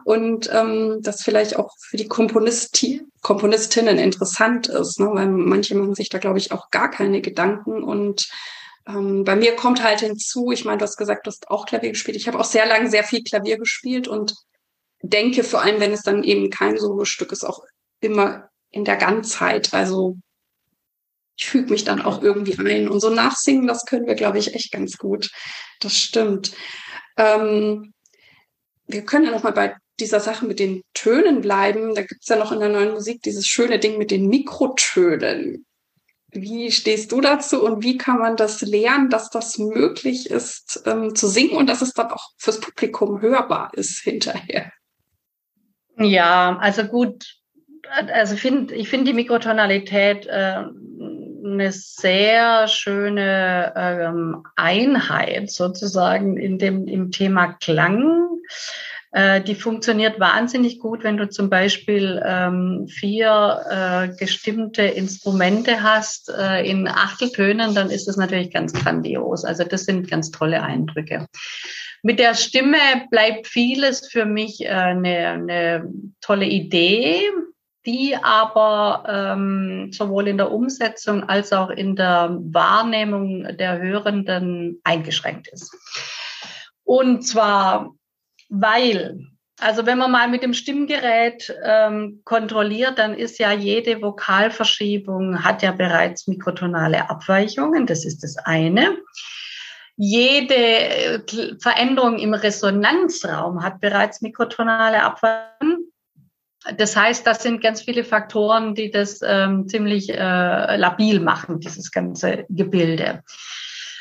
Und 0.05 0.49
ähm, 0.53 0.99
das 1.01 1.23
vielleicht 1.23 1.57
auch 1.57 1.71
für 1.79 1.97
die 1.97 2.07
Komponisti 2.07 3.01
Komponistinnen 3.21 3.97
interessant 3.97 4.67
ist, 4.67 4.97
ne? 4.97 5.09
weil 5.11 5.27
manche 5.27 5.75
machen 5.75 5.93
sich 5.93 6.07
da, 6.07 6.19
glaube 6.19 6.37
ich, 6.37 6.53
auch 6.53 6.69
gar 6.69 6.89
keine 6.89 7.19
Gedanken 7.19 7.83
und 7.83 8.29
ähm, 8.87 9.25
bei 9.25 9.35
mir 9.35 9.57
kommt 9.57 9.83
halt 9.83 9.99
hinzu, 9.99 10.51
ich 10.51 10.63
meine, 10.63 10.77
du 10.77 10.83
hast 10.83 10.95
gesagt, 10.95 11.27
du 11.27 11.31
hast 11.31 11.49
auch 11.49 11.65
Klavier 11.65 11.89
gespielt. 11.89 12.15
Ich 12.15 12.29
habe 12.29 12.39
auch 12.39 12.45
sehr 12.45 12.65
lange 12.65 12.89
sehr 12.89 13.03
viel 13.03 13.23
Klavier 13.23 13.57
gespielt 13.57 14.07
und 14.07 14.35
denke, 15.01 15.43
vor 15.43 15.61
allem 15.61 15.79
wenn 15.79 15.91
es 15.91 16.03
dann 16.03 16.23
eben 16.23 16.49
kein 16.49 16.77
Solostück 16.77 17.31
ist, 17.31 17.45
auch 17.45 17.63
immer 18.01 18.49
in 18.71 18.85
der 18.85 18.97
Ganzheit. 18.97 19.73
Also 19.73 20.17
ich 21.37 21.47
füge 21.47 21.71
mich 21.71 21.85
dann 21.85 22.01
auch 22.01 22.21
irgendwie 22.21 22.57
ein. 22.59 22.89
Und 22.89 22.99
so 22.99 23.09
nachsingen, 23.09 23.67
das 23.67 23.85
können 23.85 24.07
wir, 24.07 24.15
glaube 24.15 24.37
ich, 24.39 24.53
echt 24.53 24.71
ganz 24.71 24.97
gut. 24.97 25.31
Das 25.79 25.95
stimmt. 25.95 26.51
Ähm, 27.17 27.93
wir 28.87 29.05
können 29.05 29.25
ja 29.25 29.31
noch 29.31 29.43
mal 29.43 29.53
bei 29.53 29.75
dieser 29.99 30.19
Sache 30.19 30.45
mit 30.45 30.59
den 30.59 30.81
Tönen 30.93 31.41
bleiben. 31.41 31.95
Da 31.95 32.01
gibt 32.01 32.21
es 32.21 32.27
ja 32.27 32.35
noch 32.35 32.51
in 32.51 32.59
der 32.59 32.69
neuen 32.69 32.91
Musik 32.91 33.21
dieses 33.21 33.45
schöne 33.45 33.79
Ding 33.79 33.97
mit 33.97 34.11
den 34.11 34.27
Mikrotönen. 34.27 35.65
Wie 36.31 36.71
stehst 36.71 37.11
du 37.11 37.21
dazu 37.21 37.63
und 37.63 37.83
wie 37.83 37.97
kann 37.97 38.19
man 38.19 38.35
das 38.35 38.61
lernen, 38.61 39.09
dass 39.09 39.29
das 39.29 39.57
möglich 39.57 40.29
ist 40.29 40.83
ähm, 40.85 41.15
zu 41.15 41.27
singen 41.27 41.57
und 41.57 41.67
dass 41.67 41.81
es 41.81 41.93
dann 41.93 42.11
auch 42.11 42.31
fürs 42.37 42.59
Publikum 42.59 43.21
hörbar 43.21 43.71
ist 43.73 44.01
hinterher? 44.01 44.71
Ja, 45.99 46.57
also 46.59 46.85
gut, 46.85 47.25
also 48.13 48.35
find, 48.35 48.71
ich 48.71 48.89
finde 48.89 49.07
die 49.07 49.13
Mikrotonalität 49.13 50.27
äh, 50.27 50.63
eine 51.43 51.71
sehr 51.71 52.67
schöne 52.67 53.73
ähm, 53.75 54.43
Einheit 54.55 55.51
sozusagen 55.51 56.37
in 56.37 56.57
dem, 56.57 56.87
im 56.87 57.11
Thema 57.11 57.53
Klang. 57.53 58.29
Äh, 59.11 59.41
die 59.41 59.55
funktioniert 59.55 60.19
wahnsinnig 60.19 60.79
gut, 60.79 61.03
wenn 61.03 61.17
du 61.17 61.29
zum 61.29 61.49
Beispiel 61.49 62.21
ähm, 62.23 62.87
vier 62.87 63.61
äh, 63.69 64.15
gestimmte 64.15 64.83
Instrumente 64.83 65.81
hast 65.81 66.29
äh, 66.29 66.69
in 66.69 66.87
Achteltönen, 66.87 67.73
dann 67.73 67.89
ist 67.89 68.07
das 68.07 68.17
natürlich 68.17 68.51
ganz 68.51 68.71
grandios. 68.73 69.43
Also 69.43 69.63
das 69.63 69.85
sind 69.85 70.09
ganz 70.09 70.31
tolle 70.31 70.61
Eindrücke. 70.61 71.25
Mit 72.03 72.19
der 72.19 72.33
Stimme 72.33 72.77
bleibt 73.09 73.47
vieles 73.47 74.07
für 74.07 74.25
mich 74.25 74.65
äh, 74.65 74.69
eine, 74.69 75.27
eine 75.27 75.93
tolle 76.21 76.45
Idee, 76.45 77.21
die 77.85 78.15
aber 78.15 79.03
ähm, 79.07 79.91
sowohl 79.91 80.27
in 80.27 80.37
der 80.37 80.51
Umsetzung 80.51 81.23
als 81.23 81.53
auch 81.53 81.69
in 81.69 81.95
der 81.95 82.37
Wahrnehmung 82.39 83.57
der 83.57 83.79
Hörenden 83.79 84.79
eingeschränkt 84.83 85.47
ist. 85.47 85.75
Und 86.83 87.25
zwar 87.25 87.93
weil, 88.49 89.27
also 89.59 89.85
wenn 89.85 89.99
man 89.99 90.11
mal 90.11 90.27
mit 90.27 90.43
dem 90.43 90.53
Stimmgerät 90.53 91.53
ähm, 91.63 92.21
kontrolliert, 92.25 92.97
dann 92.97 93.13
ist 93.13 93.39
ja 93.39 93.51
jede 93.53 94.01
Vokalverschiebung 94.01 95.43
hat 95.43 95.61
ja 95.61 95.71
bereits 95.71 96.27
mikrotonale 96.27 97.09
Abweichungen. 97.09 97.85
Das 97.85 98.05
ist 98.05 98.23
das 98.23 98.37
eine. 98.37 98.97
Jede 100.01 100.55
äh, 100.55 101.19
Veränderung 101.59 102.19
im 102.19 102.33
Resonanzraum 102.33 103.61
hat 103.61 103.81
bereits 103.81 104.21
mikrotonale 104.21 105.03
Abweichungen. 105.03 105.91
Das 106.77 106.95
heißt, 106.95 107.27
das 107.27 107.43
sind 107.43 107.61
ganz 107.61 107.81
viele 107.81 108.05
Faktoren, 108.05 108.75
die 108.75 108.91
das 108.91 109.19
ähm, 109.21 109.67
ziemlich 109.67 110.09
äh, 110.09 110.77
labil 110.77 111.19
machen, 111.19 111.59
dieses 111.59 111.91
ganze 111.91 112.45
Gebilde. 112.47 113.23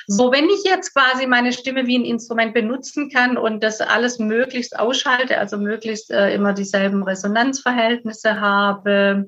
So, 0.06 0.30
wenn 0.30 0.48
ich 0.48 0.62
jetzt 0.64 0.94
quasi 0.94 1.26
meine 1.26 1.52
Stimme 1.52 1.88
wie 1.88 1.98
ein 1.98 2.04
Instrument 2.04 2.54
benutzen 2.54 3.10
kann 3.10 3.36
und 3.36 3.64
das 3.64 3.80
alles 3.80 4.20
möglichst 4.20 4.78
ausschalte, 4.78 5.36
also 5.36 5.58
möglichst 5.58 6.12
äh, 6.12 6.32
immer 6.32 6.52
dieselben 6.52 7.02
Resonanzverhältnisse 7.02 8.40
habe 8.40 9.26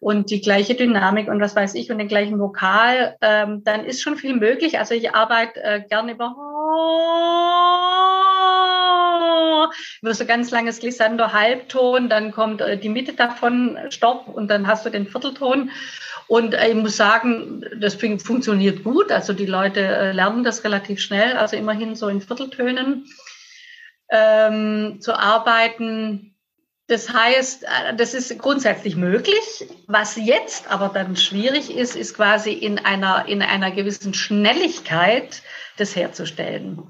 und 0.00 0.30
die 0.30 0.40
gleiche 0.40 0.74
Dynamik 0.74 1.28
und 1.28 1.40
was 1.40 1.56
weiß 1.56 1.74
ich 1.74 1.90
und 1.90 1.98
den 1.98 2.08
gleichen 2.08 2.38
Vokal, 2.38 3.16
ähm, 3.20 3.62
dann 3.64 3.84
ist 3.84 4.02
schon 4.02 4.16
viel 4.16 4.34
möglich. 4.34 4.78
Also 4.78 4.94
ich 4.94 5.14
arbeite 5.14 5.62
äh, 5.62 5.82
gerne 5.88 6.12
über 6.12 6.34
über 10.00 10.14
so 10.14 10.24
ganz 10.24 10.50
langes 10.50 10.80
Glissando 10.80 11.32
Halbton, 11.32 12.08
dann 12.08 12.32
kommt 12.32 12.60
äh, 12.60 12.78
die 12.78 12.88
Mitte 12.88 13.12
davon 13.12 13.78
Stopp 13.90 14.28
und 14.28 14.48
dann 14.48 14.66
hast 14.66 14.86
du 14.86 14.90
den 14.90 15.06
Viertelton 15.06 15.70
und 16.28 16.54
ich 16.54 16.74
muss 16.74 16.96
sagen, 16.96 17.64
das 17.80 17.94
funktioniert 17.94 18.84
gut. 18.84 19.10
Also 19.10 19.32
die 19.32 19.46
Leute 19.46 19.80
äh, 19.80 20.12
lernen 20.12 20.44
das 20.44 20.62
relativ 20.62 21.00
schnell, 21.00 21.32
also 21.32 21.56
immerhin 21.56 21.94
so 21.94 22.08
in 22.08 22.20
Vierteltönen 22.20 23.06
ähm, 24.10 24.98
zu 25.00 25.18
arbeiten. 25.18 26.27
Das 26.88 27.12
heißt, 27.12 27.64
äh, 27.64 27.94
das 27.96 28.14
ist 28.14 28.36
grundsätzlich 28.38 28.96
möglich. 28.96 29.68
Was 29.86 30.16
jetzt 30.16 30.70
aber 30.70 30.88
dann 30.88 31.16
schwierig 31.16 31.74
ist, 31.74 31.94
ist 31.94 32.14
quasi 32.14 32.52
in 32.52 32.78
einer, 32.78 33.26
in 33.26 33.42
einer 33.42 33.70
gewissen 33.70 34.14
Schnelligkeit 34.14 35.42
das 35.76 35.94
herzustellen. 35.94 36.82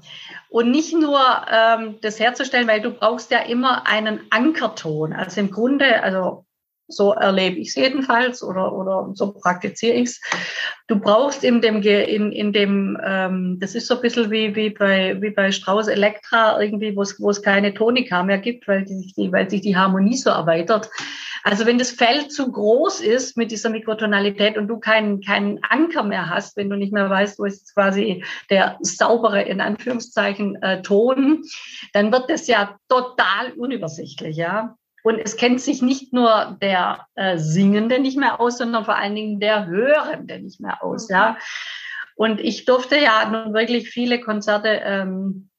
Und 0.49 0.71
nicht 0.71 0.93
nur 0.93 1.21
ähm, 1.51 1.99
das 2.01 2.19
herzustellen, 2.19 2.67
weil 2.67 2.81
du 2.81 2.91
brauchst 2.91 3.29
ja 3.29 3.39
immer 3.39 3.85
einen 3.85 4.21
Ankerton. 4.31 5.13
Also 5.13 5.41
im 5.41 5.51
Grunde, 5.51 6.01
also 6.01 6.45
so 6.89 7.13
erlebe 7.13 7.57
ich 7.57 7.69
es 7.69 7.75
jedenfalls 7.75 8.43
oder, 8.43 8.73
oder 8.73 9.11
so 9.13 9.31
praktiziere 9.31 9.95
ich 9.95 10.09
es. 10.09 10.21
Du 10.87 10.99
brauchst 10.99 11.43
in 11.43 11.61
dem, 11.61 11.81
in, 11.81 12.31
in 12.31 12.51
dem 12.51 12.97
ähm, 13.03 13.57
das 13.59 13.75
ist 13.75 13.87
so 13.87 13.95
ein 13.95 14.01
bisschen 14.01 14.31
wie, 14.31 14.55
wie, 14.55 14.71
bei, 14.71 15.21
wie 15.21 15.29
bei 15.29 15.51
Strauß 15.51 15.87
Elektra 15.87 16.59
irgendwie, 16.59 16.95
wo 16.95 17.03
es, 17.03 17.19
wo 17.19 17.29
es 17.29 17.41
keine 17.41 17.73
Tonika 17.73 18.23
mehr 18.23 18.39
gibt, 18.39 18.67
weil, 18.67 18.85
die, 18.85 19.31
weil 19.31 19.49
sich 19.49 19.61
die 19.61 19.77
Harmonie 19.77 20.17
so 20.17 20.31
erweitert. 20.31 20.89
Also 21.43 21.65
wenn 21.65 21.77
das 21.77 21.91
Feld 21.91 22.31
zu 22.31 22.51
groß 22.51 23.01
ist 23.01 23.37
mit 23.37 23.51
dieser 23.51 23.69
Mikrotonalität 23.69 24.57
und 24.57 24.67
du 24.67 24.79
keinen, 24.79 25.21
keinen 25.21 25.59
Anker 25.63 26.03
mehr 26.03 26.29
hast, 26.29 26.57
wenn 26.57 26.69
du 26.69 26.75
nicht 26.75 26.91
mehr 26.91 27.09
weißt, 27.09 27.39
wo 27.39 27.45
ist 27.45 27.73
quasi 27.73 28.23
der 28.49 28.77
saubere, 28.81 29.43
in 29.43 29.61
Anführungszeichen, 29.61 30.61
äh, 30.61 30.81
Ton, 30.81 31.43
dann 31.93 32.11
wird 32.11 32.29
das 32.29 32.47
ja 32.47 32.77
total 32.89 33.53
unübersichtlich, 33.53 34.35
ja. 34.35 34.75
Und 35.03 35.19
es 35.19 35.37
kennt 35.37 35.61
sich 35.61 35.81
nicht 35.81 36.13
nur 36.13 36.57
der 36.61 37.07
äh, 37.15 37.37
Singende 37.37 37.99
nicht 37.99 38.17
mehr 38.17 38.39
aus, 38.39 38.57
sondern 38.57 38.85
vor 38.85 38.95
allen 38.95 39.15
Dingen 39.15 39.39
der 39.39 39.67
Hörende 39.67 40.39
nicht 40.39 40.59
mehr 40.59 40.83
aus. 40.83 41.09
Ja. 41.09 41.37
Und 42.15 42.41
ich 42.41 42.65
durfte 42.65 42.97
ja 42.97 43.29
nun 43.29 43.53
wirklich 43.53 43.89
viele 43.89 44.19
Konzerte 44.19 44.81
ähm, 44.83 45.49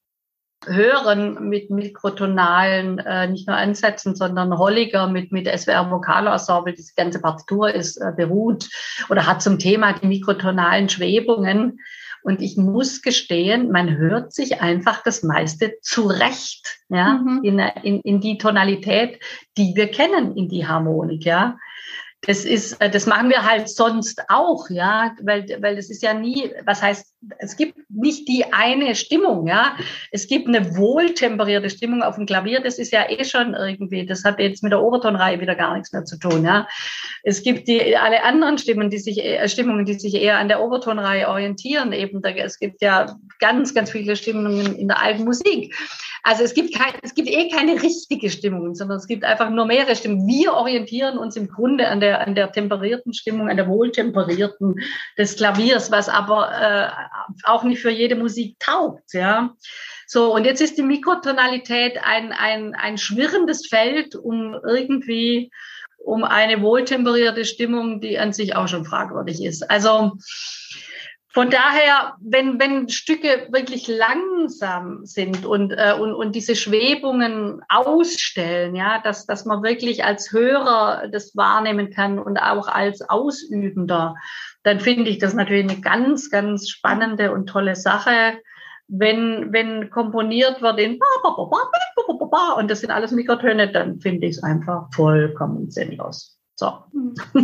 hören 0.66 1.48
mit 1.48 1.70
mikrotonalen, 1.70 2.98
äh, 2.98 3.28
nicht 3.28 3.48
nur 3.48 3.56
Ansätzen, 3.56 4.14
sondern 4.14 4.58
Holliger 4.58 5.06
mit, 5.06 5.32
mit 5.32 5.48
SWR 5.48 5.90
Vokalensemble. 5.90 6.74
Diese 6.74 6.92
ganze 6.94 7.20
Partitur 7.20 7.72
ist 7.74 7.96
äh, 7.96 8.12
beruht 8.14 8.68
oder 9.08 9.26
hat 9.26 9.42
zum 9.42 9.58
Thema 9.58 9.94
die 9.94 10.06
mikrotonalen 10.06 10.88
Schwebungen. 10.88 11.80
Und 12.22 12.42
ich 12.42 12.56
muss 12.56 13.02
gestehen, 13.02 13.70
man 13.70 13.96
hört 13.96 14.32
sich 14.32 14.60
einfach 14.60 15.02
das 15.02 15.22
meiste 15.22 15.74
zurecht, 15.80 16.80
ja, 16.88 17.14
mhm. 17.14 17.40
in, 17.42 17.58
in, 17.58 18.00
in 18.00 18.20
die 18.20 18.38
Tonalität, 18.38 19.20
die 19.56 19.72
wir 19.74 19.90
kennen, 19.90 20.36
in 20.36 20.48
die 20.48 20.66
Harmonik, 20.66 21.24
ja 21.24 21.56
das 22.26 22.44
ist, 22.44 22.80
äh, 22.80 22.90
das 22.90 23.06
machen 23.06 23.30
wir 23.30 23.44
halt 23.44 23.68
sonst 23.68 24.22
auch, 24.28 24.68
ja, 24.68 25.14
weil, 25.22 25.46
weil 25.60 25.78
es 25.78 25.88
ist 25.90 26.02
ja 26.02 26.12
nie, 26.12 26.50
was 26.66 26.82
heißt, 26.82 27.14
es 27.38 27.56
gibt 27.56 27.78
nicht 27.88 28.28
die 28.28 28.44
eine 28.52 28.94
Stimmung, 28.94 29.46
ja. 29.46 29.74
Es 30.10 30.26
gibt 30.26 30.46
eine 30.46 30.76
wohltemperierte 30.76 31.70
Stimmung 31.70 32.02
auf 32.02 32.16
dem 32.16 32.26
Klavier, 32.26 32.60
das 32.60 32.78
ist 32.78 32.92
ja 32.92 33.08
eh 33.08 33.24
schon 33.24 33.54
irgendwie, 33.54 34.04
das 34.04 34.24
hat 34.24 34.38
jetzt 34.38 34.62
mit 34.62 34.72
der 34.72 34.82
Obertonreihe 34.82 35.40
wieder 35.40 35.54
gar 35.54 35.74
nichts 35.74 35.92
mehr 35.92 36.04
zu 36.04 36.18
tun, 36.18 36.44
ja. 36.44 36.68
Es 37.22 37.42
gibt 37.42 37.68
die, 37.68 37.96
alle 37.96 38.22
anderen 38.22 38.58
Stimmen, 38.58 38.90
die 38.90 38.98
sich, 38.98 39.24
äh, 39.24 39.48
Stimmungen, 39.48 39.86
die 39.86 39.94
sich 39.94 40.14
eher 40.14 40.38
an 40.38 40.48
der 40.48 40.62
Obertonreihe 40.62 41.28
orientieren, 41.28 41.92
eben, 41.92 42.22
es 42.22 42.58
gibt 42.58 42.82
ja 42.82 43.16
ganz, 43.38 43.74
ganz 43.74 43.90
viele 43.90 44.14
Stimmungen 44.14 44.76
in 44.76 44.88
der 44.88 45.02
alten 45.02 45.24
Musik. 45.24 45.74
Also 46.22 46.44
es 46.44 46.54
gibt 46.54 46.74
kein, 46.74 46.92
es 47.02 47.14
gibt 47.14 47.28
eh 47.28 47.48
keine 47.48 47.82
richtige 47.82 48.30
Stimmung, 48.30 48.74
sondern 48.74 48.98
es 48.98 49.06
gibt 49.06 49.24
einfach 49.24 49.50
nur 49.50 49.66
mehrere 49.66 49.96
Stimmen. 49.96 50.26
Wir 50.26 50.54
orientieren 50.54 51.18
uns 51.18 51.36
im 51.36 51.48
Grunde 51.48 51.88
an 51.88 52.00
der, 52.00 52.26
an 52.26 52.34
der 52.34 52.52
temperierten 52.52 53.14
Stimmung, 53.14 53.48
an 53.48 53.56
der 53.56 53.68
wohltemperierten 53.68 54.76
des 55.16 55.36
Klaviers, 55.36 55.90
was 55.90 56.08
aber 56.08 56.50
äh, 56.52 56.88
auch 57.44 57.62
nicht 57.62 57.80
für 57.80 57.90
jede 57.90 58.16
Musik 58.16 58.58
taugt, 58.58 59.14
ja. 59.14 59.54
So, 60.06 60.34
und 60.34 60.44
jetzt 60.44 60.60
ist 60.60 60.76
die 60.76 60.82
Mikrotonalität 60.82 61.98
ein, 62.02 62.32
ein, 62.32 62.74
ein 62.74 62.98
schwirrendes 62.98 63.68
Feld, 63.68 64.16
um 64.16 64.56
irgendwie, 64.66 65.52
um 65.98 66.24
eine 66.24 66.60
wohltemperierte 66.62 67.44
Stimmung, 67.44 68.00
die 68.00 68.18
an 68.18 68.32
sich 68.32 68.56
auch 68.56 68.66
schon 68.66 68.84
fragwürdig 68.84 69.44
ist. 69.44 69.70
Also, 69.70 70.12
von 71.32 71.48
daher, 71.48 72.14
wenn, 72.20 72.58
wenn 72.58 72.88
Stücke 72.88 73.46
wirklich 73.52 73.86
langsam 73.86 75.06
sind 75.06 75.46
und, 75.46 75.70
äh, 75.70 75.94
und, 75.96 76.12
und 76.12 76.34
diese 76.34 76.56
Schwebungen 76.56 77.62
ausstellen, 77.68 78.74
ja, 78.74 79.00
dass, 79.00 79.26
dass 79.26 79.44
man 79.44 79.62
wirklich 79.62 80.04
als 80.04 80.32
Hörer 80.32 81.06
das 81.12 81.36
wahrnehmen 81.36 81.90
kann 81.90 82.18
und 82.18 82.38
auch 82.38 82.66
als 82.66 83.08
Ausübender, 83.08 84.16
dann 84.64 84.80
finde 84.80 85.08
ich 85.08 85.18
das 85.18 85.34
natürlich 85.34 85.70
eine 85.70 85.80
ganz, 85.80 86.30
ganz 86.30 86.68
spannende 86.68 87.32
und 87.32 87.46
tolle 87.46 87.76
Sache. 87.76 88.38
Wenn, 88.88 89.52
wenn 89.52 89.88
komponiert 89.90 90.62
wird 90.62 90.80
in 90.80 90.98
und 92.56 92.68
das 92.68 92.80
sind 92.80 92.90
alles 92.90 93.12
Mikrotöne, 93.12 93.70
dann 93.70 94.00
finde 94.00 94.26
ich 94.26 94.36
es 94.36 94.42
einfach 94.42 94.88
vollkommen 94.92 95.70
sinnlos. 95.70 96.39
So. 96.60 96.74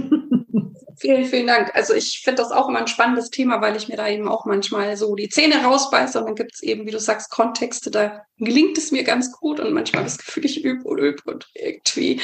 Vielen, 0.99 1.27
vielen 1.27 1.47
Dank. 1.47 1.75
Also 1.75 1.93
ich 1.93 2.23
finde 2.25 2.41
das 2.43 2.53
auch 2.53 2.71
immer 2.71 2.79
ein 2.79 2.87
spannendes 2.87 3.29
Thema, 3.29 3.61
weil 3.61 3.77
ich 3.77 3.89
mir 3.89 3.99
da 3.99 4.09
eben 4.09 4.29
auch 4.29 4.47
manchmal 4.47 4.97
so 4.97 5.15
die 5.15 5.29
Zähne 5.29 5.63
rausbeiße 5.63 6.19
und 6.19 6.25
dann 6.25 6.35
gibt 6.35 6.55
es 6.55 6.63
eben, 6.63 6.87
wie 6.87 6.91
du 6.91 6.99
sagst, 6.99 7.31
Kontexte, 7.31 7.91
da 7.91 8.23
gelingt 8.39 8.79
es 8.79 8.93
mir 8.93 9.05
ganz 9.05 9.31
gut 9.33 9.61
und 9.61 9.75
manchmal 9.75 10.05
das 10.05 10.17
Gefühl, 10.17 10.47
ich 10.47 10.65
übe 10.65 10.89
und 10.89 10.99
übe 10.99 11.23
und 11.27 11.49
irgendwie. 11.53 12.23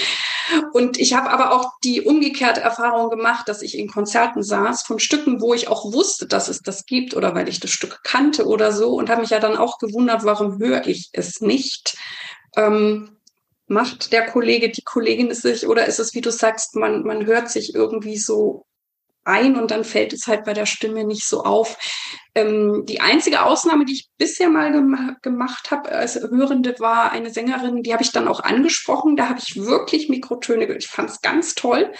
Und 0.73 0.99
ich 0.99 1.13
habe 1.13 1.29
aber 1.29 1.53
auch 1.53 1.73
die 1.85 2.01
umgekehrte 2.01 2.63
Erfahrung 2.63 3.11
gemacht, 3.11 3.47
dass 3.47 3.61
ich 3.61 3.77
in 3.77 3.91
Konzerten 3.91 4.43
saß 4.43 4.85
von 4.85 4.99
Stücken, 4.99 5.43
wo 5.43 5.53
ich 5.53 5.69
auch 5.69 5.93
wusste, 5.93 6.27
dass 6.27 6.49
es 6.49 6.63
das 6.63 6.87
gibt 6.87 7.15
oder 7.15 7.35
weil 7.35 7.51
ich 7.51 7.61
das 7.61 7.71
Stück 7.71 8.01
kannte 8.05 8.47
oder 8.47 8.73
so 8.73 8.95
und 8.95 9.11
habe 9.11 9.21
mich 9.21 9.31
ja 9.31 9.39
dann 9.39 9.59
auch 9.59 9.79
gewundert, 9.79 10.25
warum 10.25 10.59
höre 10.59 10.87
ich 10.87 11.11
es 11.13 11.43
nicht. 11.43 11.99
Ähm, 12.57 13.12
macht 13.73 14.13
der 14.13 14.27
Kollege, 14.27 14.71
die 14.71 14.83
Kollegin 14.83 15.31
es 15.31 15.43
sich 15.43 15.67
oder 15.67 15.87
ist 15.87 15.99
es, 15.99 16.15
wie 16.15 16.21
du 16.21 16.31
sagst, 16.31 16.77
man, 16.77 17.03
man 17.03 17.27
hört 17.27 17.51
sich 17.51 17.75
irgendwie 17.75 18.17
so 18.17 18.67
ein 19.25 19.57
und 19.57 19.71
dann 19.71 19.85
fällt 19.85 20.13
es 20.13 20.27
halt 20.27 20.45
bei 20.45 20.53
der 20.53 20.67
Stimme 20.67 21.05
nicht 21.05 21.27
so 21.27 21.45
auf. 21.45 21.79
Ähm, 22.35 22.85
die 22.87 23.01
einzige 23.01 23.45
Ausnahme, 23.45 23.85
die 23.85 23.95
ich 23.95 24.09
bisher 24.19 24.49
mal 24.49 24.73
gem 24.73 25.17
gemacht 25.23 25.71
habe 25.71 25.91
als 25.91 26.17
Hörende, 26.17 26.75
war 26.79 27.13
eine 27.13 27.31
Sängerin, 27.31 27.83
die 27.83 27.93
habe 27.93 28.03
ich 28.03 28.13
dann 28.13 28.29
auch 28.29 28.41
angesprochen. 28.41 29.17
Da 29.17 29.29
habe 29.29 29.41
ich 29.41 29.57
wirklich 29.57 30.09
Mikrotöne 30.09 30.67
gehört. 30.67 30.85
Ich 30.85 30.91
fand 30.91 31.11
es 31.11 31.21
ganz 31.21 31.55
toll. 31.55 31.93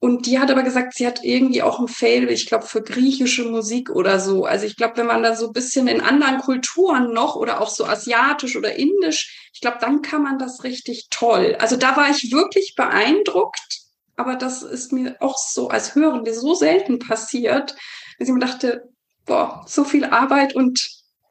Und 0.00 0.26
die 0.26 0.38
hat 0.38 0.50
aber 0.50 0.62
gesagt, 0.62 0.94
sie 0.94 1.06
hat 1.06 1.24
irgendwie 1.24 1.62
auch 1.62 1.80
ein 1.80 1.88
Fail, 1.88 2.30
ich 2.30 2.46
glaube, 2.46 2.66
für 2.66 2.82
griechische 2.82 3.44
Musik 3.44 3.90
oder 3.90 4.20
so. 4.20 4.44
Also 4.44 4.64
ich 4.64 4.76
glaube, 4.76 4.96
wenn 4.96 5.06
man 5.06 5.24
da 5.24 5.34
so 5.34 5.48
ein 5.48 5.52
bisschen 5.52 5.88
in 5.88 6.00
anderen 6.00 6.38
Kulturen 6.38 7.12
noch 7.12 7.34
oder 7.34 7.60
auch 7.60 7.68
so 7.68 7.84
asiatisch 7.84 8.54
oder 8.54 8.76
indisch, 8.76 9.50
ich 9.52 9.60
glaube, 9.60 9.78
dann 9.80 10.02
kann 10.02 10.22
man 10.22 10.38
das 10.38 10.62
richtig 10.62 11.08
toll. 11.10 11.56
Also 11.58 11.76
da 11.76 11.96
war 11.96 12.10
ich 12.10 12.30
wirklich 12.30 12.74
beeindruckt, 12.76 13.87
aber 14.18 14.34
das 14.36 14.62
ist 14.62 14.92
mir 14.92 15.16
auch 15.20 15.38
so 15.38 15.68
als 15.68 15.94
Hörende 15.94 16.34
so 16.34 16.54
selten 16.54 16.98
passiert, 16.98 17.76
dass 18.18 18.28
ich 18.28 18.34
mir 18.34 18.40
dachte, 18.40 18.88
boah, 19.24 19.64
so 19.66 19.84
viel 19.84 20.04
Arbeit 20.04 20.54
und 20.54 20.86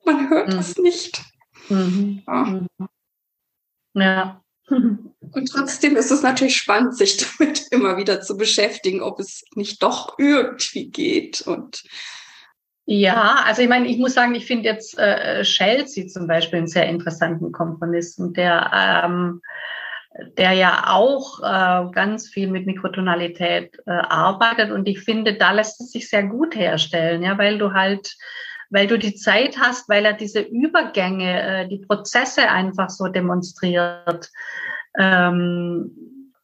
man 0.06 0.30
hört 0.30 0.54
mhm. 0.54 0.60
es 0.60 0.78
nicht. 0.78 1.22
Mhm. 1.70 2.24
Ja. 2.26 2.44
Mhm. 2.44 2.68
ja. 3.94 4.42
Und 5.34 5.52
trotzdem 5.52 5.98
ist 5.98 6.12
es 6.12 6.22
natürlich 6.22 6.56
spannend, 6.56 6.96
sich 6.96 7.18
damit 7.18 7.68
immer 7.72 7.98
wieder 7.98 8.22
zu 8.22 8.38
beschäftigen, 8.38 9.02
ob 9.02 9.20
es 9.20 9.44
nicht 9.56 9.84
doch 9.84 10.18
irgendwie 10.18 10.90
geht. 10.90 11.42
Und 11.42 11.84
ja, 12.86 13.44
also 13.46 13.62
ich 13.62 13.68
meine, 13.68 13.88
ich 13.88 13.98
muss 13.98 14.14
sagen, 14.14 14.36
ich 14.36 14.46
finde 14.46 14.70
jetzt 14.70 14.98
äh, 14.98 15.44
Chelsea 15.44 16.08
zum 16.08 16.28
Beispiel 16.28 16.60
einen 16.60 16.68
sehr 16.68 16.88
interessanten 16.88 17.52
Komponisten, 17.52 18.34
der 18.34 18.72
ähm, 18.74 19.42
der 20.38 20.53
ja 20.53 20.86
auch 20.88 21.39
äh, 21.41 21.91
ganz 21.91 22.28
viel 22.30 22.47
mit 22.47 22.65
Mikrotonalität 22.65 23.78
äh, 23.86 23.91
arbeitet 23.91 24.72
und 24.72 24.88
ich 24.88 25.01
finde, 25.01 25.36
da 25.36 25.51
lässt 25.51 25.80
es 25.82 25.91
sich 25.91 26.09
sehr 26.09 26.24
gut 26.24 26.55
herstellen, 26.55 27.24
ja, 27.24 27.38
weil 27.38 27.57
du 27.57 27.74
halt 27.74 28.15
weil 28.70 28.88
du 28.88 28.97
die 28.97 29.15
Zeit 29.15 29.57
hast, 29.57 29.88
weil 29.89 30.05
er 30.05 30.13
diese 30.13 30.41
Übergänge, 30.41 31.41
äh, 31.41 31.68
die 31.68 31.80
Prozesse 31.80 32.49
einfach 32.49 32.89
so 32.89 33.07
demonstriert. 33.07 34.30
Ähm, 34.97 35.91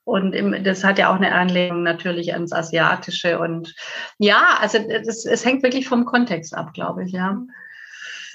und 0.06 0.34
im, 0.34 0.64
das 0.64 0.84
hat 0.84 1.00
ja 1.00 1.12
auch 1.12 1.16
eine 1.16 1.34
Anlehnung 1.34 1.84
natürlich 1.84 2.34
ans 2.34 2.52
Asiatische. 2.52 3.40
Und 3.40 3.76
ja, 4.20 4.58
also 4.60 4.78
es 4.78 5.46
hängt 5.46 5.64
wirklich 5.64 5.88
vom 5.88 6.06
Kontext 6.06 6.56
ab, 6.56 6.74
glaube 6.74 7.04
ich, 7.04 7.12
ja. 7.12 7.38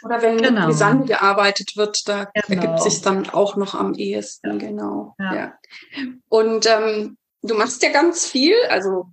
Oder 0.05 0.23
wenn 0.23 0.39
genau. 0.39 0.61
mit 0.61 0.71
Gesang 0.71 1.07
gearbeitet 1.07 1.77
wird, 1.77 2.09
da 2.09 2.27
genau. 2.27 2.63
ergibt 2.63 2.83
sich 2.83 3.01
dann 3.03 3.29
auch 3.31 3.57
noch 3.57 3.75
am 3.75 3.95
ehesten, 3.95 4.59
genau. 4.59 5.15
Ja. 5.19 5.35
ja. 5.35 5.53
Und 6.29 6.67
ähm, 6.67 7.17
du 7.43 7.55
machst 7.55 7.83
ja 7.83 7.91
ganz 7.91 8.27
viel, 8.27 8.55
also 8.71 9.07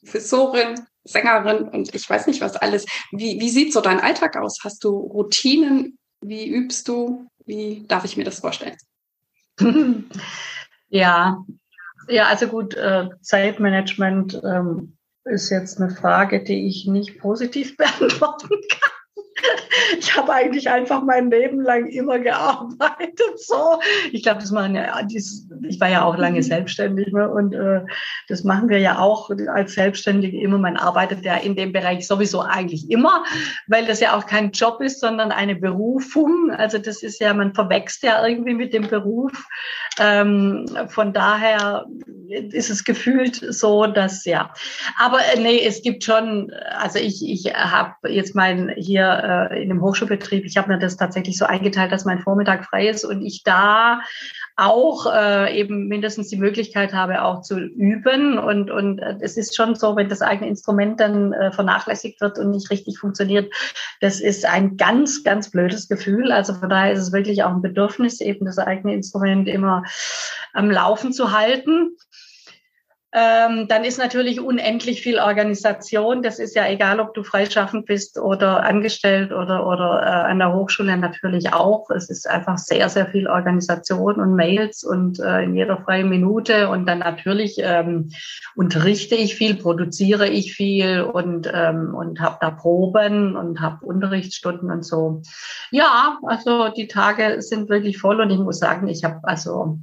Professorin, 0.00 0.86
Sängerin 1.04 1.68
und 1.68 1.94
ich 1.94 2.08
weiß 2.08 2.26
nicht 2.26 2.40
was 2.40 2.56
alles. 2.56 2.86
Wie, 3.12 3.38
wie 3.40 3.50
sieht 3.50 3.72
so 3.72 3.80
dein 3.80 4.00
Alltag 4.00 4.36
aus? 4.36 4.58
Hast 4.64 4.84
du 4.84 4.90
Routinen? 4.90 5.98
Wie 6.20 6.48
übst 6.48 6.88
du? 6.88 7.26
Wie 7.44 7.84
darf 7.86 8.04
ich 8.04 8.16
mir 8.16 8.24
das 8.24 8.40
vorstellen? 8.40 8.76
ja, 10.88 11.44
ja, 12.08 12.26
also 12.26 12.48
gut, 12.48 12.74
äh, 12.74 13.08
Zeitmanagement 13.20 14.40
ähm, 14.44 14.96
ist 15.24 15.50
jetzt 15.50 15.80
eine 15.80 15.94
Frage, 15.94 16.42
die 16.42 16.66
ich 16.66 16.86
nicht 16.86 17.18
positiv 17.18 17.76
beantworten 17.76 18.48
kann 18.48 18.93
ich 19.98 20.16
habe 20.16 20.32
eigentlich 20.32 20.70
einfach 20.70 21.02
mein 21.02 21.30
Leben 21.30 21.60
lang 21.60 21.86
immer 21.88 22.18
gearbeitet. 22.18 23.38
So, 23.38 23.80
ich 24.12 24.22
glaube, 24.22 24.40
das 24.40 24.50
machen 24.50 24.74
ja, 24.74 25.02
dies, 25.02 25.48
ich 25.62 25.80
war 25.80 25.88
ja 25.88 26.04
auch 26.04 26.16
lange 26.16 26.38
mhm. 26.38 26.42
selbstständig 26.42 27.12
ne? 27.12 27.28
und 27.28 27.54
äh, 27.54 27.82
das 28.28 28.44
machen 28.44 28.68
wir 28.68 28.78
ja 28.78 28.98
auch 28.98 29.30
als 29.48 29.74
Selbstständige 29.74 30.40
immer. 30.40 30.58
Man 30.58 30.76
arbeitet 30.76 31.24
ja 31.24 31.36
in 31.36 31.56
dem 31.56 31.72
Bereich 31.72 32.06
sowieso 32.06 32.40
eigentlich 32.40 32.90
immer, 32.90 33.24
weil 33.66 33.86
das 33.86 34.00
ja 34.00 34.16
auch 34.16 34.26
kein 34.26 34.52
Job 34.52 34.80
ist, 34.80 35.00
sondern 35.00 35.32
eine 35.32 35.56
Berufung. 35.56 36.50
Also 36.50 36.78
das 36.78 37.02
ist 37.02 37.20
ja, 37.20 37.34
man 37.34 37.54
verwächst 37.54 38.02
ja 38.02 38.26
irgendwie 38.26 38.54
mit 38.54 38.72
dem 38.72 38.88
Beruf. 38.88 39.32
Ähm, 39.98 40.66
von 40.88 41.12
daher 41.12 41.86
ist 42.28 42.70
es 42.70 42.84
gefühlt 42.84 43.36
so, 43.36 43.86
dass 43.86 44.24
ja. 44.24 44.52
Aber 44.98 45.18
äh, 45.18 45.40
nee, 45.40 45.60
es 45.64 45.82
gibt 45.82 46.04
schon, 46.04 46.52
also 46.78 46.98
ich, 46.98 47.22
ich 47.28 47.54
habe 47.54 48.10
jetzt 48.10 48.34
mein 48.34 48.72
hier 48.76 49.48
äh, 49.50 49.62
in 49.62 49.68
dem 49.68 49.82
Hochschulbetrieb, 49.82 50.44
ich 50.44 50.56
habe 50.56 50.72
mir 50.72 50.78
das 50.78 50.96
tatsächlich 50.96 51.38
so 51.38 51.44
eingeteilt, 51.44 51.92
dass 51.92 52.04
mein 52.04 52.20
Vormittag 52.20 52.64
frei 52.64 52.88
ist 52.88 53.04
und 53.04 53.22
ich 53.22 53.42
da 53.44 54.00
auch 54.56 55.12
äh, 55.12 55.58
eben 55.58 55.88
mindestens 55.88 56.28
die 56.28 56.36
Möglichkeit 56.36 56.92
habe, 56.92 57.22
auch 57.22 57.42
zu 57.42 57.58
üben. 57.58 58.38
Und, 58.38 58.70
und 58.70 59.00
äh, 59.00 59.16
es 59.20 59.36
ist 59.36 59.56
schon 59.56 59.74
so, 59.74 59.96
wenn 59.96 60.08
das 60.08 60.22
eigene 60.22 60.48
Instrument 60.48 61.00
dann 61.00 61.32
äh, 61.32 61.50
vernachlässigt 61.50 62.20
wird 62.20 62.38
und 62.38 62.50
nicht 62.50 62.70
richtig 62.70 62.98
funktioniert, 62.98 63.52
das 64.00 64.20
ist 64.20 64.46
ein 64.46 64.76
ganz, 64.76 65.24
ganz 65.24 65.50
blödes 65.50 65.88
Gefühl. 65.88 66.30
Also 66.30 66.54
von 66.54 66.68
daher 66.68 66.92
ist 66.92 67.00
es 67.00 67.12
wirklich 67.12 67.42
auch 67.42 67.50
ein 67.50 67.62
Bedürfnis, 67.62 68.20
eben 68.20 68.46
das 68.46 68.58
eigene 68.58 68.94
Instrument 68.94 69.48
immer 69.48 69.82
am 70.52 70.70
Laufen 70.70 71.12
zu 71.12 71.32
halten. 71.32 71.96
Ähm, 73.16 73.68
dann 73.68 73.84
ist 73.84 73.98
natürlich 73.98 74.40
unendlich 74.40 75.00
viel 75.00 75.20
Organisation. 75.20 76.20
Das 76.20 76.40
ist 76.40 76.56
ja 76.56 76.68
egal, 76.68 76.98
ob 76.98 77.14
du 77.14 77.22
freischaffend 77.22 77.86
bist 77.86 78.18
oder 78.18 78.64
angestellt 78.64 79.30
oder, 79.30 79.68
oder 79.68 80.02
äh, 80.02 80.30
an 80.30 80.40
der 80.40 80.52
Hochschule 80.52 80.96
natürlich 80.96 81.52
auch. 81.52 81.90
Es 81.90 82.10
ist 82.10 82.28
einfach 82.28 82.58
sehr, 82.58 82.88
sehr 82.88 83.06
viel 83.06 83.28
Organisation 83.28 84.16
und 84.16 84.34
Mails 84.34 84.82
und 84.82 85.20
äh, 85.20 85.44
in 85.44 85.54
jeder 85.54 85.78
freien 85.78 86.08
Minute. 86.08 86.68
Und 86.70 86.86
dann 86.86 86.98
natürlich 86.98 87.58
ähm, 87.58 88.10
unterrichte 88.56 89.14
ich 89.14 89.36
viel, 89.36 89.54
produziere 89.54 90.26
ich 90.26 90.52
viel 90.52 91.02
und, 91.02 91.48
ähm, 91.54 91.94
und 91.94 92.20
habe 92.20 92.38
da 92.40 92.50
Proben 92.50 93.36
und 93.36 93.60
habe 93.60 93.86
Unterrichtsstunden 93.86 94.72
und 94.72 94.84
so. 94.84 95.22
Ja, 95.70 96.18
also 96.26 96.68
die 96.68 96.88
Tage 96.88 97.40
sind 97.42 97.68
wirklich 97.68 97.98
voll 97.98 98.20
und 98.20 98.30
ich 98.30 98.38
muss 98.38 98.58
sagen, 98.58 98.88
ich 98.88 99.04
habe 99.04 99.20
also 99.22 99.78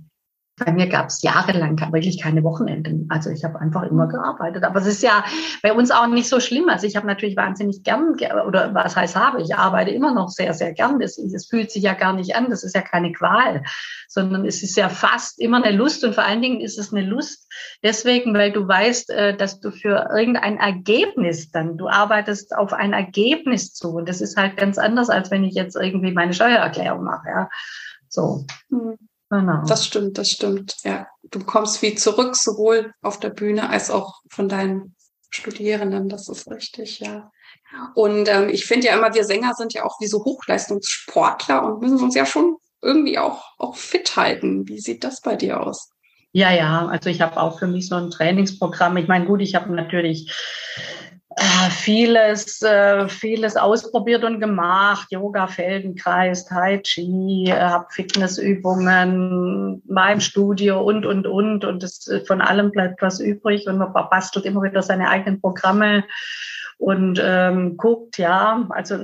bei 0.63 0.71
mir 0.71 0.87
gab 0.87 1.07
es 1.07 1.21
jahrelang 1.21 1.79
wirklich 1.91 2.21
keine 2.21 2.43
Wochenenden. 2.43 3.07
Also 3.09 3.29
ich 3.29 3.43
habe 3.43 3.59
einfach 3.59 3.83
immer 3.83 4.05
mhm. 4.05 4.11
gearbeitet. 4.11 4.63
Aber 4.63 4.79
es 4.79 4.85
ist 4.85 5.03
ja 5.03 5.23
bei 5.61 5.73
uns 5.73 5.91
auch 5.91 6.07
nicht 6.07 6.29
so 6.29 6.39
schlimm. 6.39 6.69
Also 6.69 6.87
ich 6.87 6.95
habe 6.95 7.07
natürlich 7.07 7.35
wahnsinnig 7.35 7.83
gern, 7.83 8.15
oder 8.47 8.73
was 8.73 8.95
heißt 8.95 9.15
habe, 9.15 9.41
ich 9.41 9.55
arbeite 9.55 9.91
immer 9.91 10.13
noch 10.13 10.29
sehr, 10.29 10.53
sehr 10.53 10.73
gern. 10.73 11.01
Es, 11.01 11.17
es 11.17 11.47
fühlt 11.47 11.71
sich 11.71 11.83
ja 11.83 11.93
gar 11.93 12.13
nicht 12.13 12.35
an. 12.35 12.49
Das 12.49 12.63
ist 12.63 12.75
ja 12.75 12.81
keine 12.81 13.11
Qual, 13.11 13.63
sondern 14.07 14.45
es 14.45 14.63
ist 14.63 14.77
ja 14.77 14.89
fast 14.89 15.39
immer 15.39 15.63
eine 15.63 15.75
Lust. 15.75 16.03
Und 16.03 16.15
vor 16.15 16.25
allen 16.25 16.41
Dingen 16.41 16.61
ist 16.61 16.77
es 16.77 16.93
eine 16.93 17.05
Lust 17.05 17.51
deswegen, 17.83 18.33
weil 18.33 18.51
du 18.51 18.67
weißt, 18.67 19.09
äh, 19.09 19.35
dass 19.35 19.59
du 19.59 19.71
für 19.71 20.09
irgendein 20.15 20.57
Ergebnis 20.57 21.51
dann, 21.51 21.77
du 21.77 21.87
arbeitest 21.87 22.55
auf 22.55 22.73
ein 22.73 22.93
Ergebnis 22.93 23.73
zu. 23.73 23.89
Und 23.89 24.09
das 24.09 24.21
ist 24.21 24.37
halt 24.37 24.57
ganz 24.57 24.77
anders, 24.77 25.09
als 25.09 25.31
wenn 25.31 25.43
ich 25.43 25.55
jetzt 25.55 25.75
irgendwie 25.75 26.11
meine 26.11 26.33
Steuererklärung 26.33 27.03
mache. 27.03 27.27
Ja. 27.27 27.49
So. 28.07 28.45
Mhm. 28.69 28.97
Genau. 29.31 29.63
Das 29.65 29.85
stimmt, 29.85 30.17
das 30.17 30.29
stimmt. 30.29 30.75
Ja, 30.83 31.07
du 31.23 31.39
bekommst 31.39 31.77
viel 31.77 31.97
zurück, 31.97 32.35
sowohl 32.35 32.93
auf 33.01 33.17
der 33.17 33.29
Bühne 33.29 33.69
als 33.69 33.89
auch 33.89 34.19
von 34.29 34.49
deinen 34.49 34.93
Studierenden. 35.29 36.09
Das 36.09 36.27
ist 36.27 36.51
richtig, 36.51 36.99
ja. 36.99 37.31
Und 37.95 38.27
ähm, 38.27 38.49
ich 38.49 38.65
finde 38.65 38.87
ja 38.87 38.97
immer, 38.97 39.13
wir 39.13 39.23
Sänger 39.23 39.53
sind 39.53 39.73
ja 39.73 39.85
auch 39.85 40.01
wie 40.01 40.07
so 40.07 40.25
Hochleistungssportler 40.25 41.63
und 41.63 41.81
müssen 41.81 42.01
uns 42.01 42.13
ja 42.13 42.25
schon 42.25 42.57
irgendwie 42.81 43.17
auch, 43.17 43.57
auch 43.57 43.77
fit 43.77 44.17
halten. 44.17 44.67
Wie 44.67 44.79
sieht 44.79 45.05
das 45.05 45.21
bei 45.21 45.37
dir 45.37 45.61
aus? 45.61 45.91
Ja, 46.33 46.51
ja, 46.51 46.87
also 46.87 47.09
ich 47.09 47.21
habe 47.21 47.39
auch 47.39 47.57
für 47.57 47.67
mich 47.67 47.87
so 47.87 47.95
ein 47.95 48.11
Trainingsprogramm. 48.11 48.97
Ich 48.97 49.07
meine, 49.07 49.25
gut, 49.25 49.41
ich 49.41 49.55
habe 49.55 49.73
natürlich 49.73 50.29
vieles, 51.69 52.61
äh, 52.61 53.07
vieles 53.07 53.55
ausprobiert 53.55 54.23
und 54.23 54.39
gemacht. 54.39 55.07
Yoga, 55.11 55.47
Feldenkreis, 55.47 56.45
Tai 56.45 56.79
Chi, 56.79 57.45
äh, 57.47 57.53
habe 57.53 57.87
Fitnessübungen, 57.89 59.81
im 59.87 60.19
Studio 60.19 60.81
und, 60.81 61.05
und, 61.05 61.27
und. 61.27 61.63
Und 61.63 61.83
das, 61.83 62.07
äh, 62.07 62.21
von 62.25 62.41
allem 62.41 62.71
bleibt 62.71 63.01
was 63.01 63.19
übrig 63.19 63.67
und 63.67 63.77
man 63.77 63.93
bastelt 63.93 64.45
immer 64.45 64.61
wieder 64.63 64.81
seine 64.81 65.09
eigenen 65.09 65.39
Programme 65.39 66.03
und 66.77 67.21
ähm, 67.23 67.77
guckt, 67.77 68.17
ja, 68.17 68.67
also, 68.69 68.95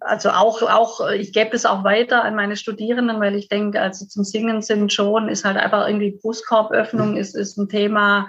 also 0.00 0.30
auch, 0.30 0.62
auch, 0.62 1.10
ich 1.10 1.32
gebe 1.32 1.50
das 1.50 1.66
auch 1.66 1.82
weiter 1.82 2.22
an 2.22 2.36
meine 2.36 2.56
Studierenden, 2.56 3.18
weil 3.18 3.34
ich 3.34 3.48
denke, 3.48 3.80
also 3.80 4.06
zum 4.06 4.22
Singen 4.22 4.62
sind 4.62 4.92
schon, 4.92 5.28
ist 5.28 5.44
halt 5.44 5.56
einfach 5.56 5.88
irgendwie 5.88 6.12
Brustkorböffnung 6.12 7.16
ist, 7.16 7.34
ist 7.34 7.58
ein 7.58 7.68
Thema, 7.68 8.28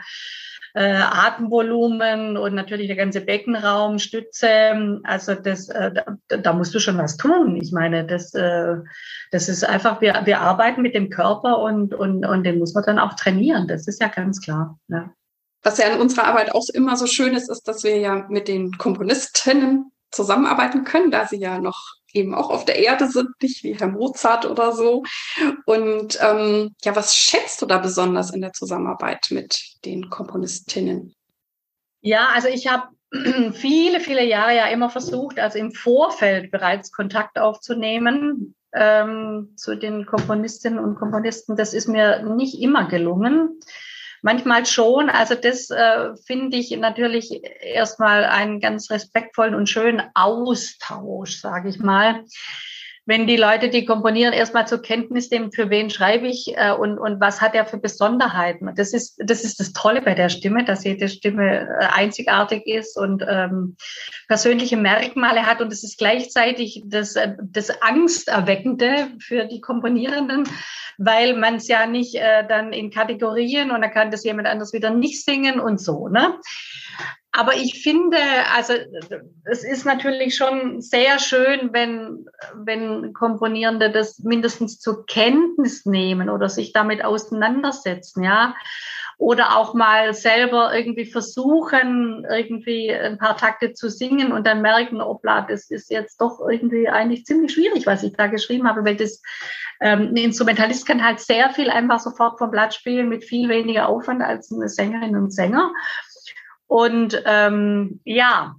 äh, 0.75 0.91
Atemvolumen 0.93 2.35
und 2.35 2.53
natürlich 2.53 2.87
der 2.87 2.97
ganze 2.97 3.21
Beckenraum, 3.21 3.97
Stütze. 3.97 4.99
Also 5.03 5.33
das, 5.33 5.69
äh, 5.69 5.91
da, 5.93 6.37
da 6.37 6.53
musst 6.53 6.75
du 6.75 6.79
schon 6.79 6.97
was 6.97 7.15
tun. 7.15 7.55
Ich 7.55 7.71
meine, 7.71 8.05
das, 8.05 8.33
äh, 8.33 8.75
das 9.31 9.47
ist 9.47 9.63
einfach, 9.63 10.01
wir, 10.01 10.21
wir 10.25 10.41
arbeiten 10.41 10.81
mit 10.81 10.93
dem 10.93 11.09
Körper 11.09 11.59
und, 11.59 11.93
und, 11.93 12.25
und 12.25 12.43
den 12.43 12.59
muss 12.59 12.73
man 12.73 12.83
dann 12.83 12.99
auch 12.99 13.13
trainieren. 13.13 13.69
Das 13.69 13.87
ist 13.87 14.01
ja 14.01 14.09
ganz 14.09 14.41
klar. 14.41 14.77
Ja. 14.89 15.11
Was 15.63 15.77
ja 15.77 15.87
in 15.87 16.01
unserer 16.01 16.25
Arbeit 16.27 16.53
auch 16.53 16.67
immer 16.73 16.97
so 16.97 17.07
schön 17.07 17.33
ist, 17.35 17.49
ist, 17.49 17.67
dass 17.67 17.83
wir 17.83 17.97
ja 17.97 18.25
mit 18.27 18.49
den 18.49 18.77
Komponistinnen 18.77 19.91
zusammenarbeiten 20.11 20.83
können, 20.83 21.09
da 21.09 21.25
sie 21.25 21.39
ja 21.39 21.59
noch 21.59 21.95
eben 22.15 22.33
auch 22.33 22.49
auf 22.49 22.65
der 22.65 22.79
Erde 22.79 23.07
sind, 23.07 23.29
nicht 23.41 23.63
wie 23.63 23.75
Herr 23.75 23.89
Mozart 23.89 24.45
oder 24.45 24.71
so. 24.71 25.03
Und 25.65 26.17
ähm, 26.21 26.75
ja, 26.83 26.95
was 26.95 27.15
schätzt 27.15 27.61
du 27.61 27.65
da 27.65 27.77
besonders 27.77 28.31
in 28.33 28.41
der 28.41 28.53
Zusammenarbeit 28.53 29.27
mit 29.29 29.75
den 29.83 30.09
Komponistinnen? 30.09 31.13
Ja, 32.01 32.29
also 32.33 32.47
ich 32.47 32.67
habe 32.67 32.87
viele, 33.53 33.99
viele 33.99 34.23
Jahre 34.23 34.55
ja 34.55 34.67
immer 34.67 34.89
versucht, 34.89 35.39
also 35.39 35.59
im 35.59 35.71
Vorfeld 35.71 36.51
bereits 36.51 36.91
Kontakt 36.91 37.37
aufzunehmen 37.37 38.55
ähm, 38.73 39.53
zu 39.55 39.75
den 39.75 40.05
Komponistinnen 40.05 40.79
und 40.79 40.95
Komponisten. 40.95 41.55
Das 41.55 41.73
ist 41.73 41.87
mir 41.87 42.23
nicht 42.23 42.61
immer 42.61 42.87
gelungen. 42.87 43.59
Manchmal 44.21 44.65
schon. 44.65 45.09
Also 45.09 45.35
das 45.35 45.69
äh, 45.69 46.15
finde 46.25 46.57
ich 46.57 46.71
natürlich 46.71 47.41
erstmal 47.61 48.23
einen 48.23 48.59
ganz 48.59 48.89
respektvollen 48.89 49.55
und 49.55 49.69
schönen 49.69 50.03
Austausch, 50.13 51.39
sage 51.39 51.69
ich 51.69 51.79
mal 51.79 52.23
wenn 53.05 53.27
die 53.27 53.37
Leute, 53.37 53.69
die 53.69 53.85
komponieren, 53.85 54.33
erstmal 54.33 54.67
zur 54.67 54.81
Kenntnis 54.81 55.29
nehmen, 55.29 55.51
für 55.51 55.69
wen 55.69 55.91
schreibe 55.91 56.27
ich 56.27 56.57
äh, 56.57 56.71
und, 56.71 56.97
und 56.97 57.21
was 57.21 57.39
hat 57.39 57.53
er 57.53 57.65
für 57.65 57.77
Besonderheiten. 57.77 58.71
Das 58.75 58.93
ist, 58.93 59.17
das 59.19 59.43
ist 59.43 59.59
das 59.59 59.73
Tolle 59.73 60.01
bei 60.01 60.15
der 60.15 60.29
Stimme, 60.29 60.65
dass 60.65 60.83
jede 60.83 61.07
Stimme 61.07 61.67
äh, 61.79 61.85
einzigartig 61.93 62.65
ist 62.65 62.97
und 62.97 63.23
ähm, 63.27 63.77
persönliche 64.27 64.77
Merkmale 64.77 65.45
hat. 65.45 65.61
Und 65.61 65.71
es 65.71 65.83
ist 65.83 65.99
gleichzeitig 65.99 66.83
das, 66.87 67.15
äh, 67.15 67.35
das 67.39 67.81
Angsterweckende 67.81 69.09
für 69.19 69.45
die 69.45 69.61
Komponierenden, 69.61 70.49
weil 70.97 71.35
man 71.35 71.55
es 71.55 71.67
ja 71.67 71.85
nicht 71.85 72.15
äh, 72.15 72.47
dann 72.47 72.73
in 72.73 72.89
Kategorien 72.89 73.69
und 73.69 73.81
dann 73.81 73.91
kann 73.91 74.09
das 74.09 74.23
jemand 74.23 74.47
anders 74.47 74.73
wieder 74.73 74.89
nicht 74.89 75.23
singen 75.23 75.59
und 75.59 75.79
so. 75.79 76.07
Ne? 76.07 76.39
Aber 77.37 77.53
ich 77.53 77.83
finde, 77.83 78.17
also 78.55 78.73
es 79.43 79.65
ist 79.65 79.85
natürlich 79.85 80.37
schon 80.37 80.79
sehr 80.81 81.19
schön, 81.19 81.73
wenn, 81.73 82.25
wenn 82.53 83.11
Komponierende 83.11 83.91
das 83.91 84.19
mindestens 84.19 84.79
zur 84.79 85.05
Kenntnis 85.05 85.85
nehmen 85.85 86.29
oder 86.29 86.47
sich 86.47 86.71
damit 86.71 87.03
auseinandersetzen, 87.03 88.23
ja. 88.23 88.55
Oder 89.17 89.57
auch 89.57 89.73
mal 89.73 90.13
selber 90.13 90.73
irgendwie 90.73 91.05
versuchen, 91.05 92.25
irgendwie 92.29 92.93
ein 92.93 93.17
paar 93.17 93.35
Takte 93.35 93.73
zu 93.73 93.89
singen 93.89 94.31
und 94.31 94.47
dann 94.47 94.61
merken, 94.61 95.01
obla, 95.01 95.41
das 95.41 95.69
ist 95.69 95.91
jetzt 95.91 96.21
doch 96.21 96.39
irgendwie 96.39 96.87
eigentlich 96.87 97.25
ziemlich 97.25 97.53
schwierig, 97.53 97.85
was 97.85 98.03
ich 98.03 98.13
da 98.13 98.27
geschrieben 98.27 98.67
habe, 98.67 98.85
weil 98.85 98.95
das 98.95 99.21
ähm, 99.81 100.11
ein 100.11 100.17
Instrumentalist 100.17 100.85
kann 100.85 101.03
halt 101.03 101.19
sehr 101.19 101.49
viel 101.49 101.69
einfach 101.69 101.99
sofort 101.99 102.37
vom 102.37 102.51
Blatt 102.51 102.73
spielen 102.73 103.09
mit 103.09 103.25
viel 103.25 103.49
weniger 103.49 103.89
Aufwand 103.89 104.21
als 104.21 104.51
eine 104.53 104.69
Sängerin 104.69 105.17
und 105.17 105.33
Sänger. 105.33 105.73
Und 106.67 107.21
ähm, 107.25 107.99
ja, 108.03 108.55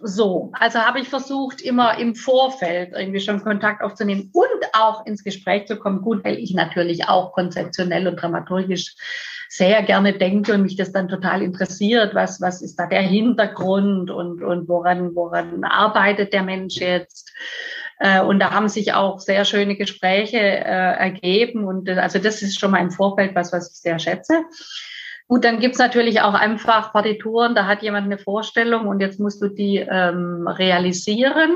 so, 0.00 0.52
also 0.52 0.80
habe 0.80 1.00
ich 1.00 1.08
versucht, 1.08 1.60
immer 1.60 1.98
im 1.98 2.14
Vorfeld 2.14 2.92
irgendwie 2.94 3.20
schon 3.20 3.42
Kontakt 3.42 3.82
aufzunehmen 3.82 4.30
und 4.32 4.66
auch 4.72 5.06
ins 5.06 5.24
Gespräch 5.24 5.66
zu 5.66 5.76
kommen. 5.76 6.02
Gut, 6.02 6.24
weil 6.24 6.38
ich 6.38 6.54
natürlich 6.54 7.08
auch 7.08 7.32
konzeptionell 7.32 8.06
und 8.06 8.16
dramaturgisch 8.16 8.94
sehr 9.48 9.82
gerne 9.82 10.12
denke 10.12 10.52
und 10.52 10.62
mich 10.62 10.76
das 10.76 10.92
dann 10.92 11.08
total 11.08 11.42
interessiert, 11.42 12.14
was, 12.14 12.40
was 12.40 12.60
ist 12.60 12.76
da 12.76 12.86
der 12.86 13.00
Hintergrund 13.00 14.10
und, 14.10 14.42
und 14.42 14.68
woran, 14.68 15.14
woran 15.14 15.64
arbeitet 15.64 16.32
der 16.32 16.42
Mensch 16.42 16.76
jetzt. 16.76 17.32
Äh, 17.98 18.20
und 18.20 18.40
da 18.40 18.50
haben 18.50 18.68
sich 18.68 18.92
auch 18.92 19.18
sehr 19.18 19.44
schöne 19.44 19.76
Gespräche 19.76 20.38
äh, 20.38 20.96
ergeben. 20.98 21.64
Und 21.64 21.88
also 21.88 22.18
das 22.18 22.42
ist 22.42 22.60
schon 22.60 22.70
mal 22.70 22.82
im 22.82 22.90
Vorfeld 22.90 23.34
was, 23.34 23.52
was 23.52 23.72
ich 23.72 23.78
sehr 23.78 23.98
schätze. 23.98 24.44
Gut, 25.28 25.44
dann 25.44 25.60
gibt's 25.60 25.78
natürlich 25.78 26.22
auch 26.22 26.32
einfach 26.32 26.92
Partituren, 26.92 27.54
da 27.54 27.66
hat 27.66 27.82
jemand 27.82 28.06
eine 28.06 28.16
Vorstellung 28.16 28.88
und 28.88 29.00
jetzt 29.00 29.20
musst 29.20 29.42
du 29.42 29.48
die 29.48 29.76
ähm, 29.76 30.48
realisieren. 30.48 31.52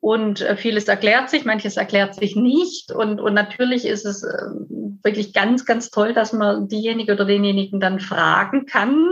Und 0.00 0.40
äh, 0.40 0.56
vieles 0.56 0.88
erklärt 0.88 1.30
sich, 1.30 1.44
manches 1.44 1.76
erklärt 1.76 2.14
sich 2.14 2.36
nicht. 2.36 2.90
Und, 2.90 3.20
und 3.20 3.34
natürlich 3.34 3.86
ist 3.86 4.04
es 4.04 4.22
äh, 4.22 4.50
wirklich 5.02 5.32
ganz, 5.32 5.64
ganz 5.66 5.90
toll, 5.90 6.12
dass 6.14 6.32
man 6.32 6.68
diejenige 6.68 7.12
oder 7.12 7.24
denjenigen 7.26 7.80
dann 7.80 8.00
fragen 8.00 8.66
kann. 8.66 9.08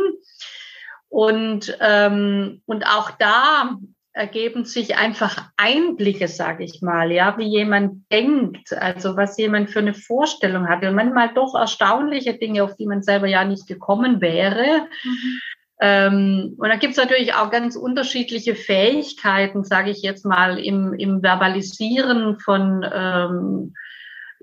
Und, 1.09 1.77
ähm, 1.81 2.63
und 2.65 2.87
auch 2.87 3.11
da 3.13 3.77
ergeben 4.15 4.65
sich 4.65 4.97
einfach 4.97 5.51
Einblicke, 5.57 6.29
sage 6.29 6.65
ich 6.65 6.83
mal, 6.83 7.11
ja, 7.11 7.39
wie 7.39 7.49
jemand 7.49 8.11
denkt, 8.13 8.73
also 8.75 9.17
was 9.17 9.39
jemand 9.39 9.71
für 9.71 9.79
eine 9.79 9.95
Vorstellung 9.95 10.69
hat 10.69 10.85
und 10.85 10.95
manchmal 10.95 11.33
doch 11.35 11.55
erstaunliche 11.55 12.35
Dinge, 12.35 12.63
auf 12.63 12.77
die 12.77 12.87
man 12.87 13.03
selber 13.03 13.27
ja 13.27 13.45
nicht 13.45 13.67
gekommen 13.67 14.21
wäre. 14.21 14.87
Mhm. 15.05 15.41
Ähm, 15.81 16.55
und 16.59 16.69
da 16.69 16.77
gibt 16.77 16.93
es 16.93 16.99
natürlich 16.99 17.35
auch 17.35 17.51
ganz 17.51 17.75
unterschiedliche 17.75 18.55
Fähigkeiten, 18.55 19.65
sage 19.65 19.91
ich 19.91 20.03
jetzt 20.03 20.25
mal, 20.25 20.59
im, 20.59 20.93
im 20.95 21.23
Verbalisieren 21.23 22.39
von 22.39 22.87
ähm, 22.93 23.75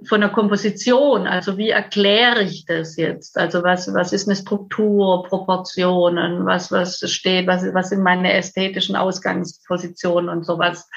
von 0.06 0.22
der 0.22 0.30
Komposition, 0.30 1.28
also 1.28 1.58
wie 1.58 1.70
erkläre 1.70 2.44
ich 2.44 2.66
das 2.66 2.96
jetzt? 2.96 3.38
Also 3.38 3.64
was, 3.64 3.94
was 3.94 4.14
ist 4.14 4.28
eine 4.28 4.36
Struktur, 4.36 5.24
Proportionen, 5.24 6.46
was, 6.46 6.72
was 6.72 7.00
steht, 7.12 7.48
was, 7.48 7.64
was 7.74 7.90
sind 7.90 8.04
meine 8.04 8.34
ästhetischen 8.34 8.96
Ausgangspositionen 8.96 10.30
und 10.30 10.46
sowas. 10.46 10.90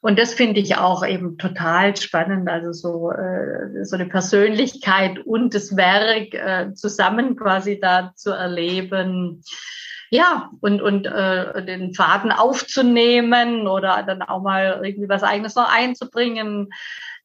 Und 0.00 0.18
das 0.18 0.34
finde 0.34 0.60
ich 0.60 0.76
auch 0.76 1.06
eben 1.06 1.38
total 1.38 1.96
spannend, 1.96 2.48
also 2.48 2.72
so, 2.72 3.10
äh, 3.10 3.84
so 3.84 3.96
eine 3.96 4.06
Persönlichkeit 4.06 5.18
und 5.18 5.54
das 5.54 5.76
Werk 5.76 6.34
äh, 6.34 6.74
zusammen 6.74 7.36
quasi 7.36 7.80
da 7.80 8.12
zu 8.14 8.30
erleben. 8.30 9.42
Ja, 10.10 10.50
und, 10.60 10.82
und 10.82 11.06
äh, 11.06 11.64
den 11.64 11.94
Faden 11.94 12.32
aufzunehmen 12.32 13.66
oder 13.66 14.02
dann 14.06 14.22
auch 14.22 14.42
mal 14.42 14.80
irgendwie 14.84 15.08
was 15.08 15.22
eigenes 15.22 15.54
noch 15.54 15.72
einzubringen 15.72 16.68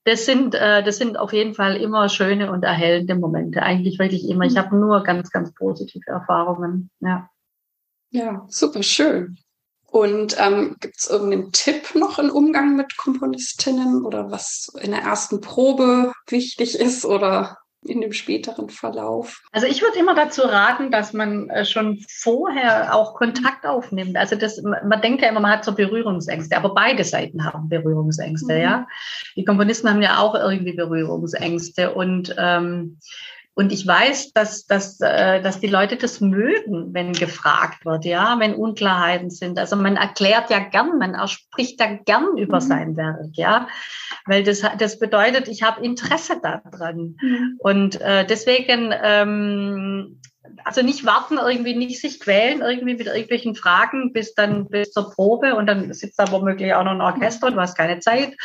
das 0.10 0.26
sind, 0.26 0.56
äh, 0.56 0.84
das 0.84 0.98
sind 0.98 1.18
auf 1.18 1.34
jeden 1.34 1.54
Fall 1.54 1.76
immer 1.78 2.10
schöne 2.10 2.52
und 2.52 2.64
erhellende 2.64 3.16
Momente. 3.16 3.62
Eigentlich 3.62 4.00
wirklich 4.00 4.28
immer. 4.28 4.46
Ich 4.46 4.54
mhm. 4.54 4.60
habe 4.60 4.76
nur 4.76 5.04
ganz, 5.04 5.30
ganz 5.32 5.54
positive 5.54 6.10
Erfahrungen. 6.10 6.90
Ja, 7.00 7.30
ja 8.10 8.46
super 8.50 8.84
schön. 8.84 9.38
Und 9.92 10.36
ähm, 10.40 10.76
gibt 10.80 10.98
es 10.98 11.10
irgendeinen 11.10 11.52
Tipp 11.52 11.96
noch 11.96 12.20
im 12.20 12.30
Umgang 12.30 12.76
mit 12.76 12.98
Komponistinnen 12.98 14.06
oder 14.06 14.32
was 14.32 14.72
in 14.82 14.92
der 14.92 15.02
ersten 15.02 15.42
Probe 15.42 16.12
wichtig 16.28 16.80
ist 16.80 17.06
oder 17.06 17.58
in 17.82 18.02
dem 18.02 18.12
späteren 18.12 18.70
Verlauf? 18.70 19.42
Also 19.52 19.68
ich 19.68 19.82
würde 19.82 20.00
immer 20.00 20.16
dazu 20.16 20.42
raten, 20.42 20.92
dass 20.92 21.14
man 21.14 21.50
äh, 21.50 21.66
schon 21.66 22.04
vorher 22.08 22.94
auch 22.94 23.16
Kontakt 23.16 23.66
aufnimmt. 23.66 24.18
Also 24.18 24.36
das, 24.36 24.62
man 24.62 25.02
denkt 25.02 25.22
ja 25.22 25.30
immer, 25.30 25.40
man 25.40 25.52
hat 25.52 25.66
so 25.66 25.74
Berührungsängste, 25.74 26.58
aber 26.58 26.74
beide 26.74 27.04
Seiten 27.04 27.46
haben 27.46 27.70
Berührungsängste, 27.70 28.54
mhm. 28.54 28.62
ja. 28.62 28.88
Die 29.36 29.46
Komponisten 29.46 29.90
haben 29.90 30.02
ja 30.02 30.20
auch 30.20 30.36
irgendwie 30.36 30.74
Berührungsängste 30.74 31.94
und 31.94 32.36
ähm, 32.38 33.00
und 33.60 33.74
ich 33.74 33.86
weiß, 33.86 34.32
dass, 34.32 34.68
dass, 34.68 35.02
äh, 35.02 35.42
dass 35.42 35.60
die 35.60 35.68
Leute 35.68 35.98
das 35.98 36.22
mögen, 36.22 36.94
wenn 36.94 37.12
gefragt 37.12 37.84
wird, 37.84 38.06
ja, 38.06 38.38
wenn 38.40 38.56
Unklarheiten 38.56 39.30
sind. 39.30 39.60
Also 39.60 39.76
man 39.76 39.98
erklärt 39.98 40.50
ja 40.50 40.60
gern, 40.60 40.98
man 40.98 41.28
spricht 41.28 41.82
ja 41.82 41.88
gern 42.06 42.38
über 42.38 42.62
mhm. 42.62 42.66
sein 42.66 42.96
Werk, 42.96 43.32
ja, 43.34 43.68
weil 44.26 44.46
das, 44.46 44.62
das 44.78 44.98
bedeutet, 44.98 45.50
ich 45.50 45.62
habe 45.62 45.84
Interesse 45.84 46.40
daran. 46.42 47.18
Mhm. 47.22 47.58
Und 47.60 48.00
äh, 48.00 48.26
deswegen 48.26 48.94
ähm, 49.04 50.22
also 50.64 50.82
nicht 50.82 51.06
warten, 51.06 51.38
irgendwie 51.38 51.76
nicht 51.76 52.00
sich 52.00 52.22
quälen, 52.22 52.62
irgendwie 52.62 52.96
mit 52.96 53.08
irgendwelchen 53.08 53.56
Fragen 53.56 54.14
bis 54.14 54.36
dann 54.36 54.70
bis 54.70 54.92
zur 54.92 55.12
Probe 55.12 55.56
und 55.56 55.68
dann 55.68 55.94
sitzt 55.94 56.18
da 56.18 56.32
womöglich 56.32 56.74
auch 56.74 56.86
noch 56.86 56.92
ein 56.92 57.02
Orchester 57.02 57.48
und 57.48 57.56
du 57.56 57.62
hast 57.62 57.78
keine 57.78 58.00
Zeit 58.00 58.38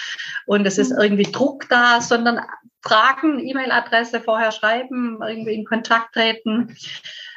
und 0.47 0.67
es 0.67 0.77
ist 0.77 0.91
mhm. 0.91 0.99
irgendwie 1.01 1.31
Druck 1.31 1.69
da, 1.69 2.01
sondern 2.01 2.41
Fragen, 2.85 3.39
E-Mail-Adresse 3.39 4.20
vorher 4.20 4.53
schreiben, 4.53 5.18
irgendwie 5.26 5.55
in 5.55 5.64
Kontakt 5.64 6.12
treten. 6.12 6.76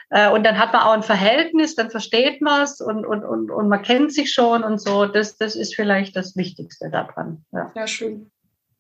Äh, 0.10 0.30
und 0.30 0.44
dann 0.44 0.58
hat 0.58 0.74
man 0.74 0.84
auch 0.84 0.92
ein 0.92 1.04
Verhältnis, 1.04 1.76
dann 1.76 1.90
versteht 1.90 2.42
man 2.42 2.64
es 2.64 2.82
und, 2.82 3.06
und, 3.06 3.24
und, 3.24 3.50
und 3.50 3.70
man 3.70 3.82
kennt 3.82 4.14
sich 4.14 4.34
schon 4.34 4.64
und 4.64 4.80
so. 4.80 5.06
Das, 5.06 5.38
das 5.38 5.56
ist 5.56 5.76
vielleicht 5.76 6.16
das 6.16 6.36
Wichtigste 6.36 6.90
daran. 6.90 7.46
Ja, 7.52 7.72
ja 7.76 7.88
schön. 7.88 8.30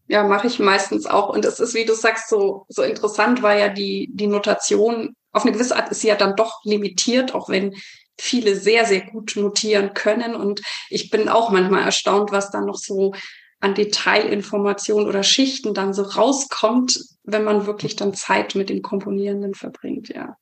Ja, 0.09 0.23
mache 0.23 0.47
ich 0.47 0.59
meistens 0.59 1.05
auch. 1.05 1.29
Und 1.29 1.45
es 1.45 1.59
ist, 1.59 1.73
wie 1.73 1.85
du 1.85 1.93
sagst, 1.93 2.29
so, 2.29 2.65
so 2.69 2.81
interessant, 2.81 3.41
weil 3.41 3.59
ja 3.59 3.69
die, 3.69 4.09
die 4.13 4.27
Notation 4.27 5.15
auf 5.33 5.43
eine 5.43 5.51
gewisse 5.51 5.75
Art 5.75 5.89
ist 5.91 6.01
sie 6.01 6.07
ja 6.07 6.15
dann 6.15 6.35
doch 6.35 6.63
limitiert, 6.63 7.33
auch 7.35 7.49
wenn 7.49 7.75
viele 8.19 8.55
sehr, 8.55 8.85
sehr 8.85 9.01
gut 9.01 9.33
notieren 9.35 9.93
können. 9.93 10.35
Und 10.35 10.61
ich 10.89 11.09
bin 11.09 11.29
auch 11.29 11.49
manchmal 11.49 11.83
erstaunt, 11.83 12.31
was 12.31 12.51
dann 12.51 12.65
noch 12.65 12.77
so 12.77 13.13
an 13.59 13.75
Detailinformationen 13.75 15.07
oder 15.07 15.23
Schichten 15.23 15.73
dann 15.73 15.93
so 15.93 16.03
rauskommt, 16.03 16.99
wenn 17.23 17.43
man 17.43 17.65
wirklich 17.65 17.95
dann 17.95 18.13
Zeit 18.13 18.55
mit 18.55 18.69
dem 18.69 18.81
Komponierenden 18.81 19.55
verbringt, 19.55 20.09
ja. 20.09 20.37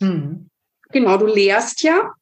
Mhm. 0.00 0.48
Genau, 0.90 1.16
du 1.18 1.26
lehrst 1.26 1.82
ja 1.82 2.12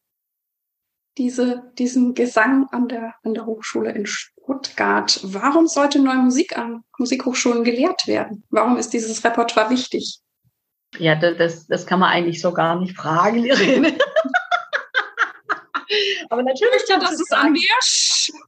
diese, 1.17 1.73
diesen 1.79 2.15
Gesang 2.15 2.69
an 2.71 2.89
der, 2.89 3.15
an 3.23 3.35
der 3.35 3.47
Hochschule 3.47 3.93
in 3.93 4.07
Stuttgart. 4.07 5.21
Warum 5.23 5.67
sollte 5.67 6.01
neue 6.01 6.19
Musik 6.19 6.57
an 6.57 6.85
Musikhochschulen 6.99 7.65
gelehrt 7.65 8.07
werden? 8.07 8.45
Warum 8.51 8.77
ist 8.77 8.93
dieses 8.93 9.25
Repertoire 9.25 9.71
wichtig? 9.71 10.21
Ja, 10.99 11.17
das, 11.17 11.67
das 11.67 11.87
kann 11.87 12.01
man 12.01 12.11
eigentlich 12.11 12.41
so 12.41 12.53
gar 12.53 12.79
nicht 12.81 12.97
fragen, 12.97 13.45
Irene. 13.45 13.99
Aber 16.31 16.43
natürlich 16.43 16.83
ja, 16.89 16.99
dass 16.99 17.19
es 17.21 17.31
an 17.31 17.53
mehr 17.53 17.63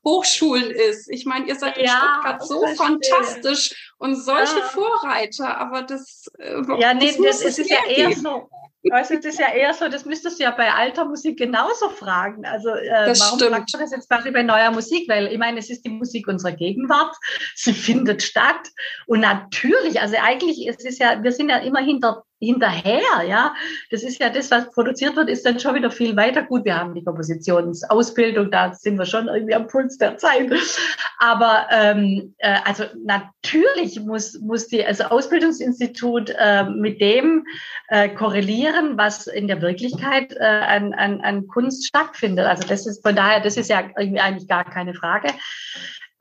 Hochschulen 0.04 0.70
ist. 0.70 1.10
Ich 1.10 1.24
meine, 1.24 1.46
ihr 1.46 1.56
seid 1.56 1.78
in 1.78 1.86
ja, 1.86 2.20
Stuttgart 2.20 2.46
so 2.46 2.66
fantastisch 2.76 3.89
und 4.00 4.16
solche 4.16 4.62
ah. 4.62 4.68
Vorreiter, 4.68 5.58
aber 5.58 5.82
das. 5.82 6.26
Äh, 6.38 6.62
ja, 6.80 6.94
nee, 6.94 7.12
das, 7.22 7.42
das 7.42 7.58
ist 7.58 7.70
ja 7.70 7.84
eher 7.86 8.12
so. 8.12 8.48
Also 8.90 9.16
das 9.16 9.26
ist 9.26 9.38
ja 9.38 9.52
eher 9.52 9.74
so, 9.74 9.88
das 9.88 10.06
müsstest 10.06 10.40
du 10.40 10.44
ja 10.44 10.52
bei 10.52 10.72
alter 10.72 11.04
Musik 11.04 11.38
genauso 11.38 11.90
fragen. 11.90 12.46
Also 12.46 12.70
äh, 12.70 13.06
das 13.06 13.20
warum 13.20 13.38
stimmt. 13.38 13.54
fragst 13.54 13.74
du 13.74 13.78
das 13.78 13.90
jetzt 13.90 14.08
quasi 14.08 14.30
bei 14.30 14.42
neuer 14.42 14.70
Musik? 14.70 15.06
Weil 15.06 15.26
ich 15.26 15.36
meine, 15.38 15.58
es 15.58 15.68
ist 15.68 15.84
die 15.84 15.90
Musik 15.90 16.28
unserer 16.28 16.52
Gegenwart, 16.52 17.14
sie 17.54 17.72
findet 17.74 18.22
statt. 18.22 18.70
Und 19.06 19.20
natürlich, 19.20 20.00
also 20.00 20.16
eigentlich, 20.16 20.66
es 20.66 20.82
ist 20.82 20.98
ja, 20.98 21.22
wir 21.22 21.32
sind 21.32 21.50
ja 21.50 21.58
immer 21.58 21.80
hinter 21.80 22.24
hinterher, 22.40 23.22
ja. 23.28 23.54
Das 23.90 24.02
ist 24.02 24.18
ja 24.18 24.30
das, 24.30 24.50
was 24.50 24.70
produziert 24.70 25.14
wird, 25.14 25.28
ist 25.28 25.44
dann 25.44 25.60
schon 25.60 25.74
wieder 25.74 25.90
viel 25.90 26.16
weiter. 26.16 26.42
Gut, 26.42 26.64
wir 26.64 26.76
haben 26.76 26.94
die 26.94 27.04
Kompositionsausbildung, 27.04 28.50
da 28.50 28.72
sind 28.72 28.98
wir 28.98 29.04
schon 29.04 29.28
irgendwie 29.28 29.54
am 29.54 29.66
Puls 29.66 29.98
der 29.98 30.16
Zeit. 30.16 30.50
Aber 31.18 31.66
ähm, 31.70 32.34
äh, 32.38 32.56
also 32.64 32.84
natürlich 33.04 33.89
muss, 33.98 34.38
muss 34.40 34.68
die, 34.68 34.84
also 34.84 35.04
Ausbildungsinstitut 35.04 36.32
äh, 36.38 36.64
mit 36.64 37.00
dem 37.00 37.46
äh, 37.88 38.08
korrelieren, 38.10 38.96
was 38.96 39.26
in 39.26 39.48
der 39.48 39.60
Wirklichkeit 39.60 40.32
äh, 40.36 40.44
an, 40.44 40.92
an, 40.94 41.20
an 41.22 41.48
Kunst 41.48 41.86
stattfindet. 41.86 42.46
Also 42.46 42.68
das 42.68 42.86
ist 42.86 43.02
von 43.02 43.16
daher, 43.16 43.40
das 43.40 43.56
ist 43.56 43.70
ja 43.70 43.78
eigentlich 43.96 44.46
gar 44.46 44.64
keine 44.64 44.94
Frage. 44.94 45.28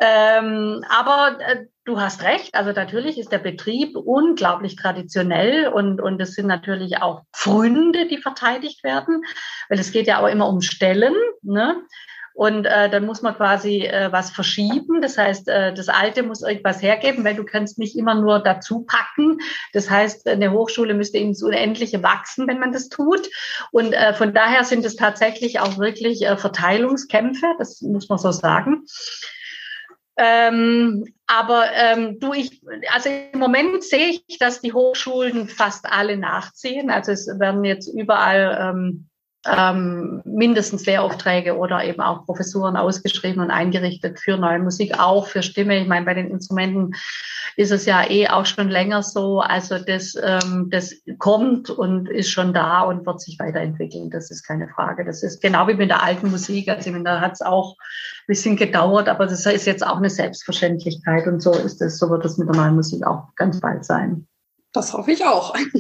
Ähm, 0.02 0.84
aber 0.90 1.40
äh, 1.42 1.66
du 1.84 2.00
hast 2.00 2.24
recht, 2.24 2.56
also 2.56 2.72
natürlich 2.72 3.18
ist 3.18 3.34
der 3.34 3.40
Betrieb 3.40 3.98
unglaublich 3.98 4.78
traditionell 4.78 5.68
und, 5.68 6.00
und 6.00 6.22
es 6.22 6.36
sind 6.36 6.48
natürlich 6.48 7.02
auch 7.02 7.24
Pfründe, 7.36 8.08
die 8.08 8.18
verteidigt 8.18 8.84
werden, 8.86 9.24
weil 9.68 9.78
es 9.78 9.92
geht 9.92 10.08
ja 10.08 10.22
auch 10.22 10.28
immer 10.28 10.48
um 10.48 10.62
Stellen. 10.62 11.16
Ne? 11.42 11.76
Und 12.40 12.64
äh, 12.64 12.90
dann 12.90 13.06
muss 13.06 13.22
man 13.22 13.36
quasi 13.36 13.82
äh, 13.82 14.14
was 14.14 14.32
verschieben. 14.32 15.02
Das 15.02 15.18
heißt, 15.18 15.50
äh, 15.50 15.74
das 15.74 15.90
Alte 15.90 16.24
muss 16.24 16.42
irgendwas 16.42 16.82
hergeben, 16.82 17.26
weil 17.26 17.36
du 17.36 17.44
kannst 17.44 17.78
nicht 17.78 17.98
immer 17.98 18.16
nur 18.16 18.40
dazu 18.40 18.86
packen. 18.86 19.40
Das 19.74 19.90
heißt, 19.90 20.26
eine 20.26 20.54
Hochschule 20.54 20.94
müsste 20.94 21.18
ins 21.18 21.44
Unendliche 21.44 22.02
wachsen, 22.02 22.48
wenn 22.48 22.60
man 22.60 22.72
das 22.72 22.88
tut. 22.88 23.28
Und 23.74 23.92
äh, 23.92 24.14
von 24.14 24.34
daher 24.34 24.64
sind 24.64 24.86
es 24.86 24.96
tatsächlich 24.96 25.60
auch 25.60 25.80
wirklich 25.80 26.26
äh, 26.26 26.38
Verteilungskämpfe, 26.38 27.46
das 27.58 27.82
muss 27.82 28.08
man 28.08 28.20
so 28.20 28.32
sagen. 28.32 28.86
Ähm, 30.16 31.14
aber 31.28 31.66
ähm, 31.74 32.22
du, 32.22 32.32
ich, 32.32 32.62
also 32.94 33.10
im 33.34 33.40
Moment 33.40 33.84
sehe 33.84 34.12
ich, 34.12 34.38
dass 34.38 34.62
die 34.62 34.72
Hochschulen 34.72 35.50
fast 35.50 35.86
alle 35.86 36.16
nachziehen. 36.16 36.90
Also 36.90 37.12
es 37.12 37.28
werden 37.38 37.66
jetzt 37.66 37.88
überall 37.88 38.58
ähm, 38.62 39.09
ähm, 39.48 40.22
mindestens 40.26 40.86
Lehraufträge 40.86 41.58
oder 41.58 41.84
eben 41.84 42.02
auch 42.02 42.26
Professuren 42.26 42.76
ausgeschrieben 42.76 43.42
und 43.42 43.52
eingerichtet 43.52 44.20
für 44.20 44.38
neue 44.38 44.60
Musik, 44.60 45.00
auch 45.00 45.28
für 45.28 45.44
Stimme. 45.44 45.80
Ich 45.80 45.88
meine, 45.88 46.06
bei 46.06 46.14
den 46.14 46.30
Instrumenten 46.30 46.94
ist 47.56 47.72
es 47.72 47.86
ja 47.86 48.10
eh 48.10 48.28
auch 48.28 48.46
schon 48.46 48.70
länger 48.70 49.02
so. 49.02 49.40
Also 49.40 49.80
das, 49.80 50.16
ähm, 50.22 50.68
das 50.70 50.94
kommt 51.20 51.70
und 51.70 52.10
ist 52.10 52.32
schon 52.32 52.54
da 52.54 52.82
und 52.82 53.06
wird 53.06 53.22
sich 53.22 53.40
weiterentwickeln. 53.40 54.10
Das 54.10 54.30
ist 54.30 54.44
keine 54.44 54.68
Frage. 54.68 55.06
Das 55.06 55.24
ist 55.24 55.42
genau 55.42 55.68
wie 55.68 55.76
mit 55.76 55.90
der 55.90 56.04
alten 56.04 56.32
Musik. 56.32 56.68
Also 56.68 56.92
meine, 56.92 57.06
da 57.06 57.22
hat 57.22 57.34
es 57.34 57.42
auch 57.42 57.76
ein 57.78 58.28
bisschen 58.28 58.58
gedauert, 58.58 59.08
aber 59.08 59.26
das 59.26 59.46
ist 59.46 59.66
jetzt 59.66 59.86
auch 59.86 59.98
eine 59.98 60.10
Selbstverständlichkeit 60.10 61.28
und 61.28 61.42
so 61.42 61.52
ist 61.54 61.82
es, 61.82 61.98
so 61.98 62.10
wird 62.10 62.26
es 62.26 62.38
mit 62.38 62.50
der 62.50 62.56
neuen 62.56 62.76
Musik 62.76 63.06
auch 63.08 63.34
ganz 63.36 63.62
bald 63.62 63.86
sein. 63.86 64.28
Das 64.72 64.94
hoffe 64.94 65.12
ich 65.12 65.26
auch. 65.26 65.54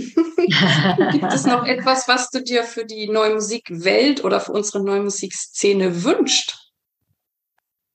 Gibt 1.12 1.34
es 1.34 1.46
noch 1.46 1.66
etwas, 1.66 2.08
was 2.08 2.32
du 2.32 2.42
dir 2.42 2.64
für 2.64 2.86
die 2.86 3.08
Neue 3.08 3.36
Musikwelt 3.36 4.24
oder 4.24 4.40
für 4.40 4.52
unsere 4.52 4.84
Neue 4.84 5.02
Musikszene 5.02 6.04
wünscht? 6.04 6.60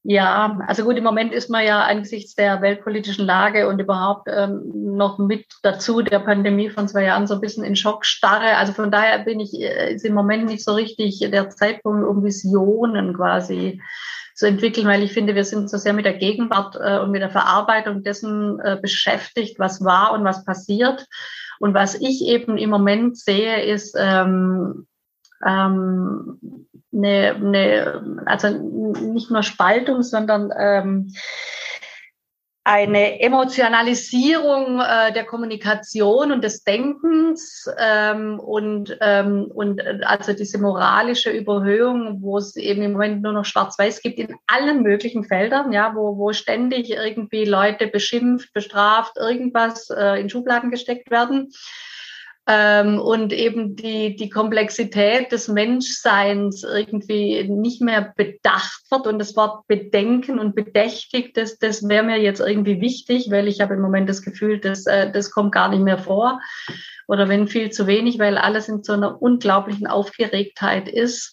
Ja, 0.06 0.58
also 0.66 0.84
gut, 0.84 0.98
im 0.98 1.04
Moment 1.04 1.32
ist 1.32 1.48
man 1.48 1.64
ja 1.64 1.82
angesichts 1.82 2.34
der 2.34 2.60
weltpolitischen 2.60 3.24
Lage 3.24 3.66
und 3.68 3.80
überhaupt 3.80 4.28
ähm, 4.30 4.70
noch 4.96 5.18
mit 5.18 5.46
dazu 5.62 6.02
der 6.02 6.18
Pandemie 6.18 6.68
von 6.68 6.86
zwei 6.88 7.04
Jahren 7.04 7.26
so 7.26 7.32
ein 7.34 7.40
bisschen 7.40 7.64
in 7.64 7.74
Schockstarre. 7.74 8.58
Also 8.58 8.74
von 8.74 8.90
daher 8.90 9.20
bin 9.20 9.40
ich, 9.40 9.54
äh, 9.54 9.94
ist 9.94 10.04
im 10.04 10.12
Moment 10.12 10.44
nicht 10.44 10.62
so 10.62 10.74
richtig 10.74 11.20
der 11.20 11.48
Zeitpunkt, 11.48 12.06
um 12.06 12.22
Visionen 12.22 13.16
quasi 13.16 13.80
zu 14.34 14.46
entwickeln, 14.46 14.86
weil 14.86 15.02
ich 15.02 15.12
finde, 15.12 15.34
wir 15.34 15.44
sind 15.44 15.70
so 15.70 15.78
sehr 15.78 15.92
mit 15.92 16.04
der 16.04 16.14
Gegenwart 16.14 16.76
äh, 16.80 16.98
und 16.98 17.12
mit 17.12 17.22
der 17.22 17.30
Verarbeitung 17.30 18.02
dessen 18.02 18.60
äh, 18.60 18.76
beschäftigt, 18.80 19.58
was 19.58 19.84
war 19.84 20.12
und 20.12 20.24
was 20.24 20.44
passiert. 20.44 21.06
Und 21.60 21.72
was 21.72 21.94
ich 21.94 22.26
eben 22.26 22.58
im 22.58 22.68
Moment 22.68 23.16
sehe, 23.16 23.62
ist 23.62 23.96
ähm, 23.96 24.86
ähm, 25.46 26.40
eine, 26.92 27.34
eine, 27.34 28.22
also 28.26 28.48
nicht 28.48 29.30
nur 29.30 29.42
Spaltung, 29.42 30.02
sondern 30.02 30.52
ähm, 30.56 31.14
eine 32.66 33.20
Emotionalisierung 33.20 34.80
äh, 34.80 35.12
der 35.12 35.24
Kommunikation 35.24 36.32
und 36.32 36.42
des 36.42 36.64
Denkens 36.64 37.68
ähm, 37.78 38.40
und, 38.40 38.96
ähm, 39.02 39.50
und 39.54 39.80
äh, 39.80 40.00
also 40.02 40.32
diese 40.32 40.56
moralische 40.58 41.30
Überhöhung, 41.30 42.22
wo 42.22 42.38
es 42.38 42.56
eben 42.56 42.80
im 42.80 42.92
Moment 42.92 43.20
nur 43.20 43.32
noch 43.32 43.44
Schwarz-Weiß 43.44 44.00
gibt 44.00 44.18
in 44.18 44.34
allen 44.46 44.82
möglichen 44.82 45.24
Feldern, 45.24 45.72
ja, 45.72 45.94
wo, 45.94 46.16
wo 46.16 46.32
ständig 46.32 46.90
irgendwie 46.90 47.44
Leute 47.44 47.86
beschimpft, 47.86 48.54
bestraft, 48.54 49.18
irgendwas 49.18 49.90
äh, 49.90 50.18
in 50.18 50.30
Schubladen 50.30 50.70
gesteckt 50.70 51.10
werden 51.10 51.52
ähm, 52.46 52.98
und 53.00 53.32
eben 53.32 53.74
die, 53.74 54.16
die 54.16 54.28
Komplexität 54.28 55.32
des 55.32 55.48
Menschseins 55.48 56.62
irgendwie 56.62 57.48
nicht 57.48 57.80
mehr 57.80 58.12
bedacht 58.16 58.82
wird. 58.90 59.06
Und 59.06 59.18
das 59.18 59.34
Wort 59.34 59.66
bedenken 59.66 60.38
und 60.38 60.54
bedächtig, 60.54 61.32
das, 61.34 61.58
das 61.58 61.88
wäre 61.88 62.04
mir 62.04 62.20
jetzt 62.20 62.40
irgendwie 62.40 62.80
wichtig, 62.80 63.30
weil 63.30 63.48
ich 63.48 63.60
habe 63.60 63.74
im 63.74 63.80
Moment 63.80 64.08
das 64.08 64.22
Gefühl, 64.22 64.58
dass, 64.60 64.86
äh, 64.86 65.10
das 65.10 65.30
kommt 65.30 65.52
gar 65.52 65.70
nicht 65.70 65.82
mehr 65.82 65.98
vor. 65.98 66.40
Oder 67.06 67.28
wenn 67.28 67.48
viel 67.48 67.70
zu 67.70 67.86
wenig, 67.86 68.18
weil 68.18 68.36
alles 68.36 68.68
in 68.68 68.82
so 68.82 68.92
einer 68.92 69.20
unglaublichen 69.20 69.86
Aufgeregtheit 69.86 70.88
ist. 70.88 71.32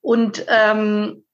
Und 0.00 0.44
ähm, 0.48 1.24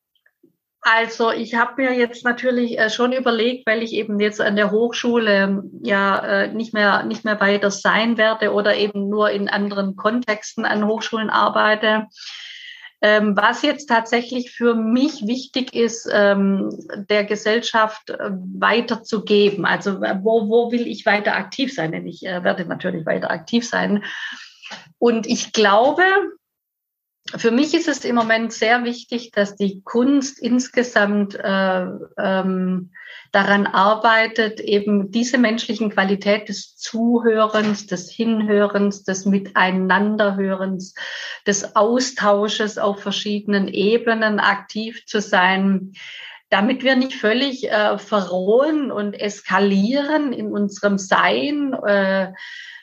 also 0.83 1.31
ich 1.31 1.55
habe 1.55 1.83
mir 1.83 1.93
jetzt 1.93 2.25
natürlich 2.25 2.79
äh, 2.79 2.89
schon 2.89 3.13
überlegt, 3.13 3.67
weil 3.67 3.83
ich 3.83 3.93
eben 3.93 4.19
jetzt 4.19 4.41
an 4.41 4.57
der 4.57 4.71
Hochschule 4.71 5.45
ähm, 5.45 5.81
ja 5.83 6.19
äh, 6.19 6.49
nicht 6.53 6.73
mehr 6.73 7.03
nicht 7.03 7.25
mehr 7.25 7.39
weiter 7.41 7.71
sein 7.71 8.17
werde 8.17 8.53
oder 8.53 8.77
eben 8.77 9.09
nur 9.09 9.31
in 9.31 9.49
anderen 9.51 9.97
Kontexten 9.97 10.65
an 10.65 10.87
Hochschulen 10.87 11.29
arbeite. 11.29 12.07
Ähm, 13.03 13.35
was 13.37 13.63
jetzt 13.63 13.87
tatsächlich 13.87 14.51
für 14.53 14.75
mich 14.75 15.27
wichtig 15.27 15.75
ist, 15.75 16.09
ähm, 16.13 16.71
der 17.09 17.25
Gesellschaft 17.25 18.11
äh, 18.11 18.31
weiterzugeben. 18.59 19.65
Also 19.65 20.01
wo, 20.01 20.49
wo 20.49 20.73
will 20.73 20.87
ich 20.87 21.07
weiter 21.07 21.35
aktiv 21.35 21.75
sein? 21.75 21.93
Denn 21.93 22.07
ich 22.07 22.23
werde 22.23 22.67
natürlich 22.67 23.07
weiter 23.07 23.31
aktiv 23.31 23.67
sein. 23.67 24.05
Und 24.99 25.27
ich 25.27 25.53
glaube, 25.53 26.03
für 27.37 27.51
mich 27.51 27.75
ist 27.75 27.89
es 27.89 28.05
im 28.05 28.15
Moment 28.15 28.53
sehr 28.53 28.85
wichtig, 28.85 29.31
dass 29.33 29.57
die 29.57 29.83
Kunst 29.83 30.39
insgesamt 30.39 31.35
äh, 31.35 31.87
ähm, 32.19 32.91
daran 33.33 33.67
arbeitet, 33.67 34.59
eben 34.61 35.11
diese 35.11 35.39
menschlichen 35.39 35.91
Qualität 35.91 36.49
des 36.49 36.77
Zuhörens, 36.77 37.87
des 37.87 38.11
Hinhörens, 38.11 39.05
des 39.05 39.25
Miteinanderhörens, 39.25 40.95
des 41.47 41.77
Austausches 41.77 42.79
auf 42.79 43.01
verschiedenen 43.01 43.69
Ebenen 43.69 44.41
aktiv 44.41 45.05
zu 45.07 45.21
sein, 45.21 45.93
damit 46.49 46.83
wir 46.83 46.97
nicht 46.97 47.15
völlig 47.15 47.71
äh, 47.71 47.99
verrohen 47.99 48.91
und 48.91 49.15
eskalieren 49.15 50.33
in 50.33 50.51
unserem 50.51 50.99
Sein, 50.99 51.73
äh, 51.75 52.33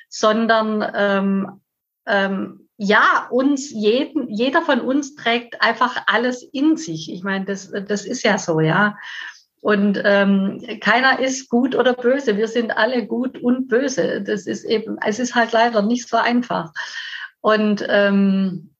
sondern 0.07 0.89
ähm, 0.95 1.61
ähm, 2.05 2.66
ja, 2.77 3.27
uns, 3.31 3.71
jeden, 3.71 4.29
jeder 4.29 4.61
von 4.61 4.81
uns 4.81 5.15
trägt 5.15 5.61
einfach 5.61 6.03
alles 6.05 6.43
in 6.43 6.77
sich. 6.77 7.11
Ich 7.11 7.23
meine, 7.23 7.45
das, 7.45 7.71
das 7.71 8.05
ist 8.05 8.23
ja 8.23 8.37
so, 8.37 8.59
ja. 8.59 8.97
Und 9.61 9.99
ähm, 10.05 10.63
keiner 10.79 11.19
ist 11.19 11.49
gut 11.49 11.75
oder 11.75 11.93
böse. 11.93 12.37
Wir 12.37 12.47
sind 12.47 12.77
alle 12.77 13.07
gut 13.07 13.39
und 13.39 13.67
böse. 13.67 14.21
Das 14.21 14.45
ist 14.45 14.63
eben, 14.63 14.97
es 15.05 15.17
ist 15.17 15.33
halt 15.33 15.51
leider 15.51 15.81
nicht 15.81 16.07
so 16.07 16.17
einfach. 16.17 16.71
Und, 17.41 17.85
ähm, 17.89 18.75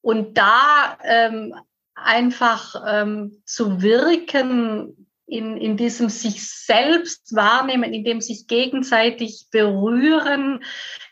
und 0.00 0.38
da 0.38 0.96
ähm, 1.02 1.54
einfach 1.94 2.76
ähm, 2.86 3.42
zu 3.44 3.82
wirken, 3.82 5.03
in, 5.26 5.56
in 5.56 5.76
diesem 5.76 6.08
sich 6.08 6.46
selbst 6.46 7.34
wahrnehmen, 7.34 7.92
in 7.92 8.04
dem 8.04 8.20
sich 8.20 8.46
gegenseitig 8.46 9.46
berühren, 9.50 10.62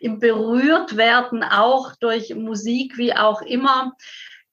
im 0.00 0.18
berührt 0.18 0.96
werden, 0.96 1.42
auch 1.42 1.94
durch 1.96 2.34
Musik, 2.34 2.98
wie 2.98 3.14
auch 3.14 3.42
immer, 3.42 3.94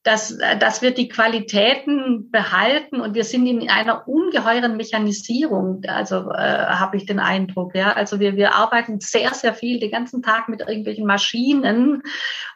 dass, 0.03 0.37
dass 0.59 0.81
wir 0.81 0.91
die 0.91 1.09
Qualitäten 1.09 2.31
behalten 2.31 3.01
und 3.01 3.15
wir 3.15 3.25
sind 3.25 3.45
in 3.45 3.69
einer 3.69 4.07
ungeheuren 4.07 4.77
Mechanisierung. 4.77 5.81
Also 5.87 6.31
äh, 6.31 6.37
habe 6.37 6.95
ich 6.95 7.05
den 7.05 7.19
Eindruck. 7.19 7.75
Ja, 7.75 7.91
also 7.91 8.19
wir, 8.21 8.37
wir 8.37 8.55
arbeiten 8.55 9.01
sehr, 9.01 9.33
sehr 9.33 9.53
viel 9.53 9.79
den 9.79 9.91
ganzen 9.91 10.21
Tag 10.23 10.47
mit 10.47 10.61
irgendwelchen 10.61 11.05
Maschinen 11.05 12.01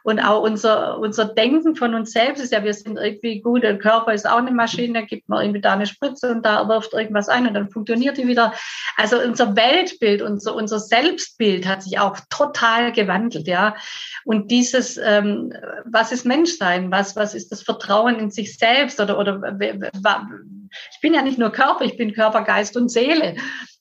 und 0.04 0.20
auch 0.20 0.42
unser, 0.42 0.98
unser 0.98 1.26
Denken 1.26 1.76
von 1.76 1.94
uns 1.94 2.12
selbst 2.12 2.42
ist 2.42 2.52
ja, 2.52 2.64
wir 2.64 2.72
sind 2.72 2.96
irgendwie 2.96 3.40
gut, 3.40 3.62
der 3.62 3.78
Körper 3.78 4.14
ist 4.14 4.28
auch 4.28 4.38
eine 4.38 4.50
Maschine, 4.50 5.00
da 5.00 5.06
gibt 5.06 5.28
man 5.28 5.42
irgendwie 5.42 5.60
da 5.60 5.74
eine 5.74 5.86
Spritze 5.86 6.30
und 6.30 6.46
da 6.46 6.66
wirft 6.68 6.94
irgendwas 6.94 7.28
ein 7.28 7.46
und 7.46 7.52
dann 7.52 7.68
funktioniert 7.68 8.16
die 8.16 8.26
wieder. 8.26 8.54
Also 8.96 9.20
unser 9.20 9.54
Weltbild, 9.54 10.22
unser, 10.22 10.54
unser 10.54 10.78
Selbstbild 10.78 11.68
hat 11.68 11.82
sich 11.82 11.98
auch 11.98 12.18
total 12.30 12.92
gewandelt. 12.92 13.46
Ja, 13.46 13.76
und 14.24 14.50
dieses, 14.50 14.96
ähm, 14.96 15.52
was 15.84 16.10
ist 16.10 16.24
Menschsein? 16.24 16.90
Was, 16.90 17.16
was 17.16 17.33
ist 17.34 17.50
das 17.52 17.62
Vertrauen 17.62 18.18
in 18.18 18.30
sich 18.30 18.56
selbst? 18.58 19.00
Oder, 19.00 19.18
oder 19.18 19.58
ich 19.60 21.00
bin 21.00 21.14
ja 21.14 21.22
nicht 21.22 21.38
nur 21.38 21.50
Körper, 21.50 21.84
ich 21.84 21.96
bin 21.96 22.14
Körper, 22.14 22.42
Geist 22.42 22.76
und 22.76 22.90
Seele. 22.90 23.36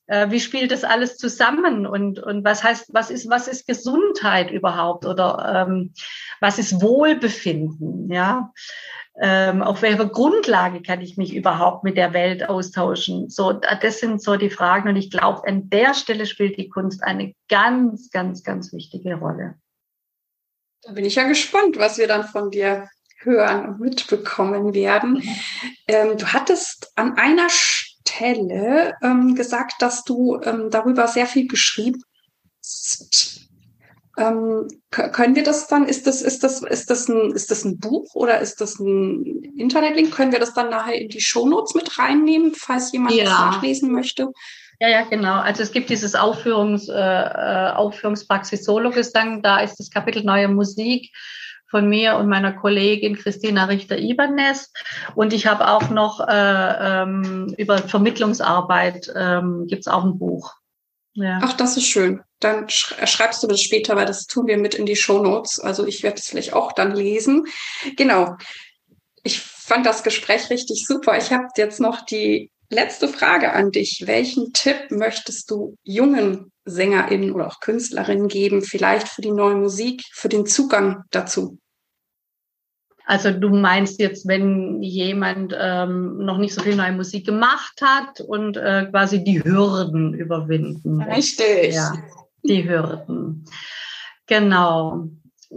Äh, 0.08 0.32
wie 0.32 0.40
spielt 0.40 0.72
das 0.72 0.84
alles 0.84 1.18
zusammen? 1.18 1.86
Und, 1.86 2.20
und 2.20 2.44
was 2.44 2.64
heißt, 2.64 2.94
was 2.94 3.10
ist, 3.10 3.30
was 3.30 3.48
ist 3.48 3.68
Gesundheit 3.68 4.52
überhaupt? 4.52 5.06
Oder 5.06 5.66
ähm, 5.68 5.94
was 6.40 6.60
ist 6.60 6.82
Wohlbefinden? 6.82 8.12
Ja. 8.12 8.52
Ähm, 9.22 9.62
auf 9.62 9.84
welcher 9.84 10.08
Grundlage 10.08 10.82
kann 10.82 11.00
ich 11.00 11.18
mich 11.18 11.36
überhaupt 11.36 11.84
mit 11.84 11.98
der 11.98 12.14
Welt 12.14 12.50
austauschen? 12.50 13.30
So, 13.30 13.54
das 13.54 14.00
sind 14.00 14.22
so 14.22 14.36
die 14.36 14.50
Fragen. 14.50 14.90
Und 14.90 14.96
ich 14.96 15.12
glaube, 15.12 15.48
an 15.48 15.70
der 15.70 15.94
Stelle 15.94 16.26
spielt 16.26 16.58
die 16.58 16.70
Kunst 16.70 17.04
eine 17.04 17.34
ganz, 17.48 18.10
ganz, 18.10 18.44
ganz 18.44 18.74
wichtige 18.74 19.16
Rolle. 19.16 19.56
Da 20.82 20.92
bin 20.92 21.06
ich 21.06 21.16
ja 21.16 21.28
gespannt, 21.28 21.78
was 21.78 21.98
wir 21.98 22.08
dann 22.08 22.26
von 22.26 22.52
dir 22.52 22.90
hören 23.24 23.66
und 23.68 23.80
mitbekommen 23.80 24.74
werden. 24.74 25.24
Ähm, 25.88 26.18
du 26.18 26.34
hattest 26.34 26.92
an 26.96 27.18
einer 27.18 27.50
Stelle 27.50 28.96
ähm, 29.02 29.36
gesagt, 29.36 29.82
dass 29.82 30.04
du 30.04 30.40
ähm, 30.44 30.70
darüber 30.70 31.08
sehr 31.08 31.26
viel 31.26 31.48
geschrieben 31.48 32.02
hast. 32.60 33.42
Ähm, 34.16 34.68
können 34.92 35.36
wir 35.36 35.44
das 35.44 35.68
dann, 35.68 35.86
ist 35.86 36.06
das, 36.06 36.22
ist 36.22 36.44
das, 36.44 36.62
ist 36.62 36.92
das 36.92 37.10
ein, 37.10 37.32
ist 37.32 37.50
das 37.50 37.66
ein 37.66 37.80
Buch 37.80 38.14
oder 38.14 38.40
ist 38.42 38.62
das 38.62 38.80
ein 38.80 39.26
Internetlink? 39.58 40.14
Können 40.14 40.32
wir 40.32 40.40
das 40.40 40.54
dann 40.54 40.70
nachher 40.70 40.94
in 40.94 41.10
die 41.10 41.22
Shownotes 41.22 41.74
mit 41.74 41.98
reinnehmen, 41.98 42.54
falls 42.56 42.92
jemand 42.92 43.16
ja. 43.16 43.24
das 43.24 43.34
nachlesen 43.34 43.92
möchte? 43.92 44.32
Ja, 44.80 44.88
ja, 44.88 45.02
genau. 45.06 45.40
Also 45.40 45.64
es 45.64 45.72
gibt 45.72 45.90
dieses 45.90 46.14
Aufführungs, 46.14 46.90
äh, 46.90 46.94
äh 46.94 47.72
Aufführungspraxis 47.72 48.66
Solo-Gesang, 48.66 49.42
da 49.42 49.62
ist 49.62 49.78
das 49.80 49.90
Kapitel 49.90 50.24
Neue 50.24 50.48
Musik 50.48 51.12
von 51.74 51.90
mir 51.90 52.18
und 52.18 52.30
meiner 52.30 52.54
Kollegin 52.54 53.18
Christina 53.18 53.66
Richter-Ibernes. 53.66 54.72
Und 55.16 55.34
ich 55.34 55.48
habe 55.48 55.68
auch 55.68 55.90
noch 55.90 56.20
äh, 56.20 57.02
ähm, 57.02 57.52
über 57.58 57.80
Vermittlungsarbeit 57.80 59.12
ähm, 59.16 59.66
gibt 59.68 59.82
es 59.82 59.88
auch 59.88 60.04
ein 60.04 60.20
Buch. 60.20 60.54
Ja. 61.16 61.40
Ach, 61.42 61.54
das 61.54 61.76
ist 61.76 61.88
schön. 61.88 62.22
Dann 62.40 62.70
schreibst 62.70 63.42
du 63.42 63.48
das 63.48 63.60
später, 63.60 63.96
weil 63.96 64.06
das 64.06 64.28
tun 64.28 64.46
wir 64.46 64.58
mit 64.58 64.76
in 64.76 64.86
die 64.86 64.96
Show 64.96 65.24
Notes. 65.24 65.60
Also 65.60 65.88
ich 65.88 66.04
werde 66.04 66.20
es 66.20 66.28
vielleicht 66.28 66.54
auch 66.54 66.74
dann 66.74 66.96
lesen. 66.96 67.48
Genau. 67.98 68.38
Ich 69.24 69.40
fand 69.42 69.88
das 69.88 70.04
Gespräch 70.04 70.52
richtig 70.52 70.86
super. 70.86 71.18
Ich 71.18 71.32
habe 71.32 71.48
jetzt 71.58 71.80
noch 71.80 72.06
die 72.06 72.52
letzte 72.70 73.08
Frage 73.08 73.52
an 73.52 73.72
dich. 73.72 74.04
Welchen 74.06 74.54
Tipp 74.54 74.92
möchtest 74.92 75.50
du 75.50 75.76
jungen 75.82 76.52
SängerInnen 76.66 77.32
oder 77.32 77.48
auch 77.48 77.62
Künstlerinnen 77.62 78.28
geben, 78.28 78.62
vielleicht 78.62 79.08
für 79.08 79.22
die 79.22 79.32
neue 79.32 79.56
Musik, 79.56 80.04
für 80.12 80.30
den 80.30 80.46
Zugang 80.46 81.04
dazu? 81.10 81.58
Also 83.06 83.32
du 83.32 83.50
meinst 83.50 84.00
jetzt, 84.00 84.28
wenn 84.28 84.82
jemand 84.82 85.56
ähm, 85.60 86.18
noch 86.20 86.38
nicht 86.38 86.54
so 86.54 86.62
viel 86.62 86.76
neue 86.76 86.94
Musik 86.94 87.26
gemacht 87.26 87.82
hat 87.82 88.22
und 88.22 88.58
äh, 88.58 88.86
quasi 88.90 89.24
die 89.24 89.44
Hürden 89.44 90.14
überwinden. 90.14 91.02
Richtig. 91.02 91.74
Ja, 91.74 91.94
die 92.44 92.68
Hürden. 92.68 93.46
Genau. 94.28 95.10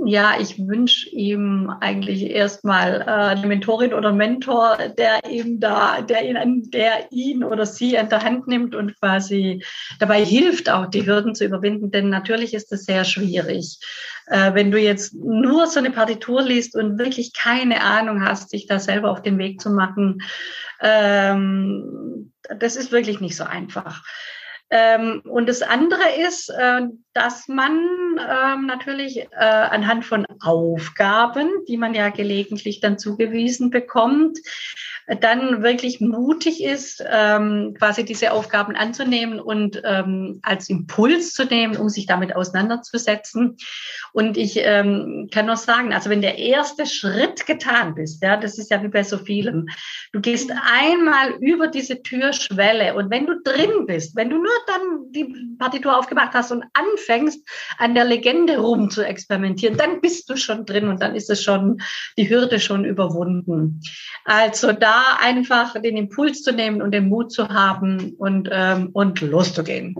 Ja, 0.05 0.39
ich 0.39 0.59
wünsche 0.59 1.09
ihm 1.11 1.71
eigentlich 1.81 2.31
erstmal 2.31 3.01
äh, 3.01 3.05
eine 3.05 3.47
Mentorin 3.47 3.95
oder 3.95 4.13
Mentor, 4.13 4.77
der 4.99 5.25
ihm 5.31 5.59
da, 5.59 6.03
der 6.03 6.29
ihn, 6.29 6.71
der 6.71 7.11
ihn 7.11 7.43
oder 7.43 7.65
sie 7.65 7.97
an 7.97 8.09
der 8.09 8.23
Hand 8.23 8.47
nimmt 8.47 8.75
und 8.75 8.99
quasi 9.01 9.65
dabei 9.99 10.25
hilft, 10.25 10.69
auch 10.69 10.87
die 10.87 11.07
Hürden 11.07 11.35
zu 11.35 11.45
überwinden. 11.45 11.91
Denn 11.91 12.11
natürlich 12.11 12.53
ist 12.53 12.73
es 12.73 12.85
sehr 12.85 13.05
schwierig. 13.05 13.79
Äh, 14.27 14.55
wenn 14.55 14.71
du 14.71 14.79
jetzt 14.79 15.15
nur 15.15 15.67
so 15.67 15.79
eine 15.79 15.91
Partitur 15.91 16.43
liest 16.43 16.77
und 16.77 16.99
wirklich 16.99 17.33
keine 17.33 17.83
Ahnung 17.83 18.23
hast, 18.23 18.51
sich 18.51 18.67
da 18.67 18.79
selber 18.79 19.11
auf 19.11 19.23
den 19.23 19.39
Weg 19.39 19.61
zu 19.61 19.71
machen, 19.71 20.21
ähm, 20.81 22.33
das 22.59 22.77
ist 22.77 22.93
wirklich 22.93 23.21
nicht 23.21 23.37
so 23.37 23.45
einfach. 23.45 24.03
Ähm, 24.71 25.23
und 25.25 25.49
das 25.49 25.63
andere 25.63 26.17
ist, 26.27 26.51
äh, 26.51 26.83
dass 27.15 27.47
man 27.49 27.79
ähm, 28.19 28.67
natürlich 28.67 29.19
äh, 29.19 29.27
anhand 29.37 30.05
von 30.05 30.27
Aufgaben, 30.41 31.49
die 31.69 31.77
man 31.77 31.95
ja 31.95 32.09
gelegentlich 32.11 32.81
dann 32.81 32.99
zugewiesen 32.99 33.71
bekommt, 33.71 34.39
dann 35.21 35.63
wirklich 35.63 36.01
mutig 36.01 36.63
ist, 36.63 37.03
ähm, 37.09 37.75
quasi 37.79 38.05
diese 38.05 38.33
Aufgaben 38.33 38.75
anzunehmen 38.75 39.39
und 39.39 39.81
ähm, 39.85 40.41
als 40.43 40.69
Impuls 40.69 41.33
zu 41.33 41.45
nehmen, 41.45 41.77
um 41.77 41.89
sich 41.89 42.07
damit 42.07 42.35
auseinanderzusetzen. 42.35 43.57
Und 44.13 44.37
ich 44.37 44.57
ähm, 44.57 45.29
kann 45.33 45.47
nur 45.47 45.57
sagen, 45.57 45.93
also 45.93 46.11
wenn 46.11 46.23
der 46.23 46.39
erste 46.39 46.87
Schritt 46.87 47.47
getan 47.47 47.95
bist, 47.95 48.21
ja, 48.23 48.37
das 48.37 48.59
ist 48.59 48.71
ja 48.71 48.83
wie 48.83 48.89
bei 48.89 49.05
so 49.05 49.17
vielem, 49.17 49.69
du 50.13 50.21
gehst 50.21 50.51
einmal 50.51 51.35
über 51.41 51.69
diese 51.69 52.03
Türschwelle 52.03 52.95
und 52.97 53.09
wenn 53.09 53.27
du 53.27 53.41
drin 53.43 53.87
bist, 53.87 54.17
wenn 54.17 54.31
du 54.31 54.39
nur 54.39 54.56
dann 54.67 55.13
die 55.13 55.57
Partitur 55.59 55.99
aufgemacht 55.99 56.33
hast 56.35 56.53
und 56.53 56.65
anfängst, 56.73 57.47
an 57.79 57.95
der 57.95 58.05
Legende 58.05 58.59
rum 58.59 58.91
zu 58.91 59.03
experimentieren, 59.03 59.77
dann 59.77 60.01
bist 60.01 60.29
du 60.31 60.37
schon 60.37 60.65
drin 60.67 60.89
und 60.89 61.03
dann 61.03 61.15
ist 61.15 61.31
es 61.31 61.43
schon, 61.43 61.81
die 62.17 62.29
Hürde 62.29 62.61
schon 62.61 62.85
überwunden. 62.85 63.81
Also 64.25 64.73
da 64.73 65.19
einfach 65.21 65.81
den 65.81 65.97
Impuls 65.97 66.43
zu 66.43 66.53
nehmen 66.53 66.83
und 66.83 66.93
den 66.93 67.09
Mut 67.09 67.33
zu 67.33 67.49
haben 67.49 68.15
und, 68.19 68.49
ähm, 68.51 68.91
und 68.93 69.21
loszugehen. 69.21 69.95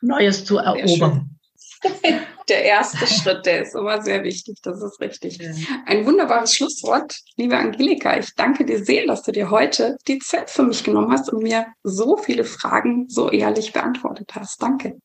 Neues 0.00 0.44
zu 0.44 0.58
erobern. 0.58 1.39
Der 2.48 2.64
erste 2.64 3.06
Schritt, 3.06 3.46
der 3.46 3.62
ist 3.62 3.74
immer 3.76 4.02
sehr 4.02 4.24
wichtig, 4.24 4.58
das 4.62 4.82
ist 4.82 5.00
richtig. 5.00 5.38
Ein 5.86 6.04
wunderbares 6.04 6.54
Schlusswort, 6.54 7.20
liebe 7.36 7.56
Angelika. 7.56 8.18
Ich 8.18 8.34
danke 8.34 8.64
dir 8.64 8.84
sehr, 8.84 9.06
dass 9.06 9.22
du 9.22 9.30
dir 9.30 9.50
heute 9.50 9.96
die 10.08 10.18
Zeit 10.18 10.50
für 10.50 10.64
mich 10.64 10.82
genommen 10.82 11.12
hast 11.12 11.32
und 11.32 11.44
mir 11.44 11.66
so 11.84 12.16
viele 12.16 12.44
Fragen 12.44 13.08
so 13.08 13.30
ehrlich 13.30 13.72
beantwortet 13.72 14.32
hast. 14.34 14.60
Danke. 14.60 14.98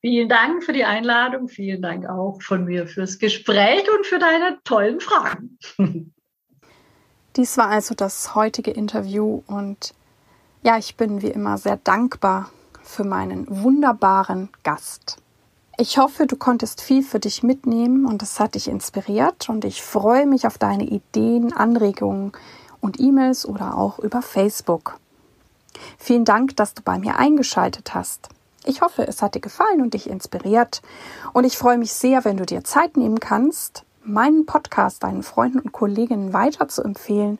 Vielen 0.00 0.28
Dank 0.28 0.64
für 0.64 0.72
die 0.72 0.84
Einladung. 0.84 1.48
Vielen 1.48 1.82
Dank 1.82 2.08
auch 2.08 2.40
von 2.40 2.64
mir 2.64 2.86
fürs 2.86 3.18
Gespräch 3.18 3.84
und 3.94 4.06
für 4.06 4.18
deine 4.18 4.58
tollen 4.64 5.00
Fragen. 5.00 5.58
Dies 7.36 7.58
war 7.58 7.68
also 7.68 7.94
das 7.94 8.34
heutige 8.34 8.70
Interview 8.70 9.42
und 9.46 9.92
ja, 10.62 10.78
ich 10.78 10.96
bin 10.96 11.20
wie 11.20 11.28
immer 11.28 11.58
sehr 11.58 11.76
dankbar 11.76 12.50
für 12.82 13.04
meinen 13.04 13.46
wunderbaren 13.48 14.48
Gast. 14.62 15.18
Ich 15.78 15.98
hoffe, 15.98 16.26
du 16.26 16.36
konntest 16.36 16.80
viel 16.80 17.02
für 17.02 17.20
dich 17.20 17.42
mitnehmen 17.42 18.06
und 18.06 18.22
es 18.22 18.40
hat 18.40 18.54
dich 18.54 18.68
inspiriert 18.68 19.50
und 19.50 19.62
ich 19.66 19.82
freue 19.82 20.24
mich 20.24 20.46
auf 20.46 20.56
deine 20.56 20.84
Ideen, 20.84 21.52
Anregungen 21.52 22.32
und 22.80 22.98
E-Mails 22.98 23.44
oder 23.44 23.76
auch 23.76 23.98
über 23.98 24.22
Facebook. 24.22 24.98
Vielen 25.98 26.24
Dank, 26.24 26.56
dass 26.56 26.72
du 26.72 26.80
bei 26.82 26.98
mir 26.98 27.16
eingeschaltet 27.16 27.92
hast. 27.92 28.30
Ich 28.64 28.80
hoffe, 28.80 29.06
es 29.06 29.20
hat 29.20 29.34
dir 29.34 29.42
gefallen 29.42 29.82
und 29.82 29.92
dich 29.92 30.08
inspiriert 30.08 30.80
und 31.34 31.44
ich 31.44 31.58
freue 31.58 31.76
mich 31.76 31.92
sehr, 31.92 32.24
wenn 32.24 32.38
du 32.38 32.46
dir 32.46 32.64
Zeit 32.64 32.96
nehmen 32.96 33.20
kannst, 33.20 33.84
meinen 34.02 34.46
Podcast 34.46 35.02
deinen 35.02 35.22
Freunden 35.22 35.58
und 35.58 35.72
Kolleginnen 35.72 36.32
weiter 36.32 36.68
zu 36.68 36.82
empfehlen 36.84 37.38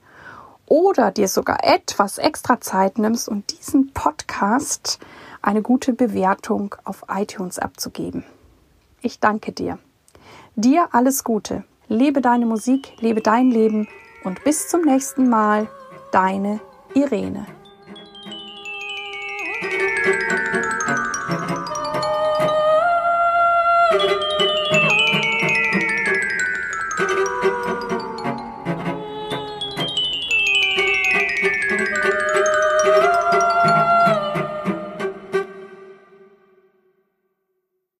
oder 0.66 1.10
dir 1.10 1.28
sogar 1.28 1.64
etwas 1.64 2.18
extra 2.18 2.60
Zeit 2.60 2.98
nimmst 2.98 3.30
und 3.30 3.58
diesen 3.58 3.92
Podcast 3.94 4.98
eine 5.46 5.62
gute 5.62 5.92
Bewertung 5.92 6.74
auf 6.84 7.04
iTunes 7.08 7.58
abzugeben. 7.58 8.24
Ich 9.00 9.20
danke 9.20 9.52
dir. 9.52 9.78
Dir 10.56 10.88
alles 10.92 11.22
Gute. 11.22 11.64
Lebe 11.88 12.20
deine 12.20 12.46
Musik, 12.46 12.94
lebe 13.00 13.20
dein 13.20 13.50
Leben 13.50 13.86
und 14.24 14.42
bis 14.42 14.68
zum 14.68 14.82
nächsten 14.82 15.28
Mal, 15.28 15.68
deine 16.10 16.60
Irene. 16.94 17.46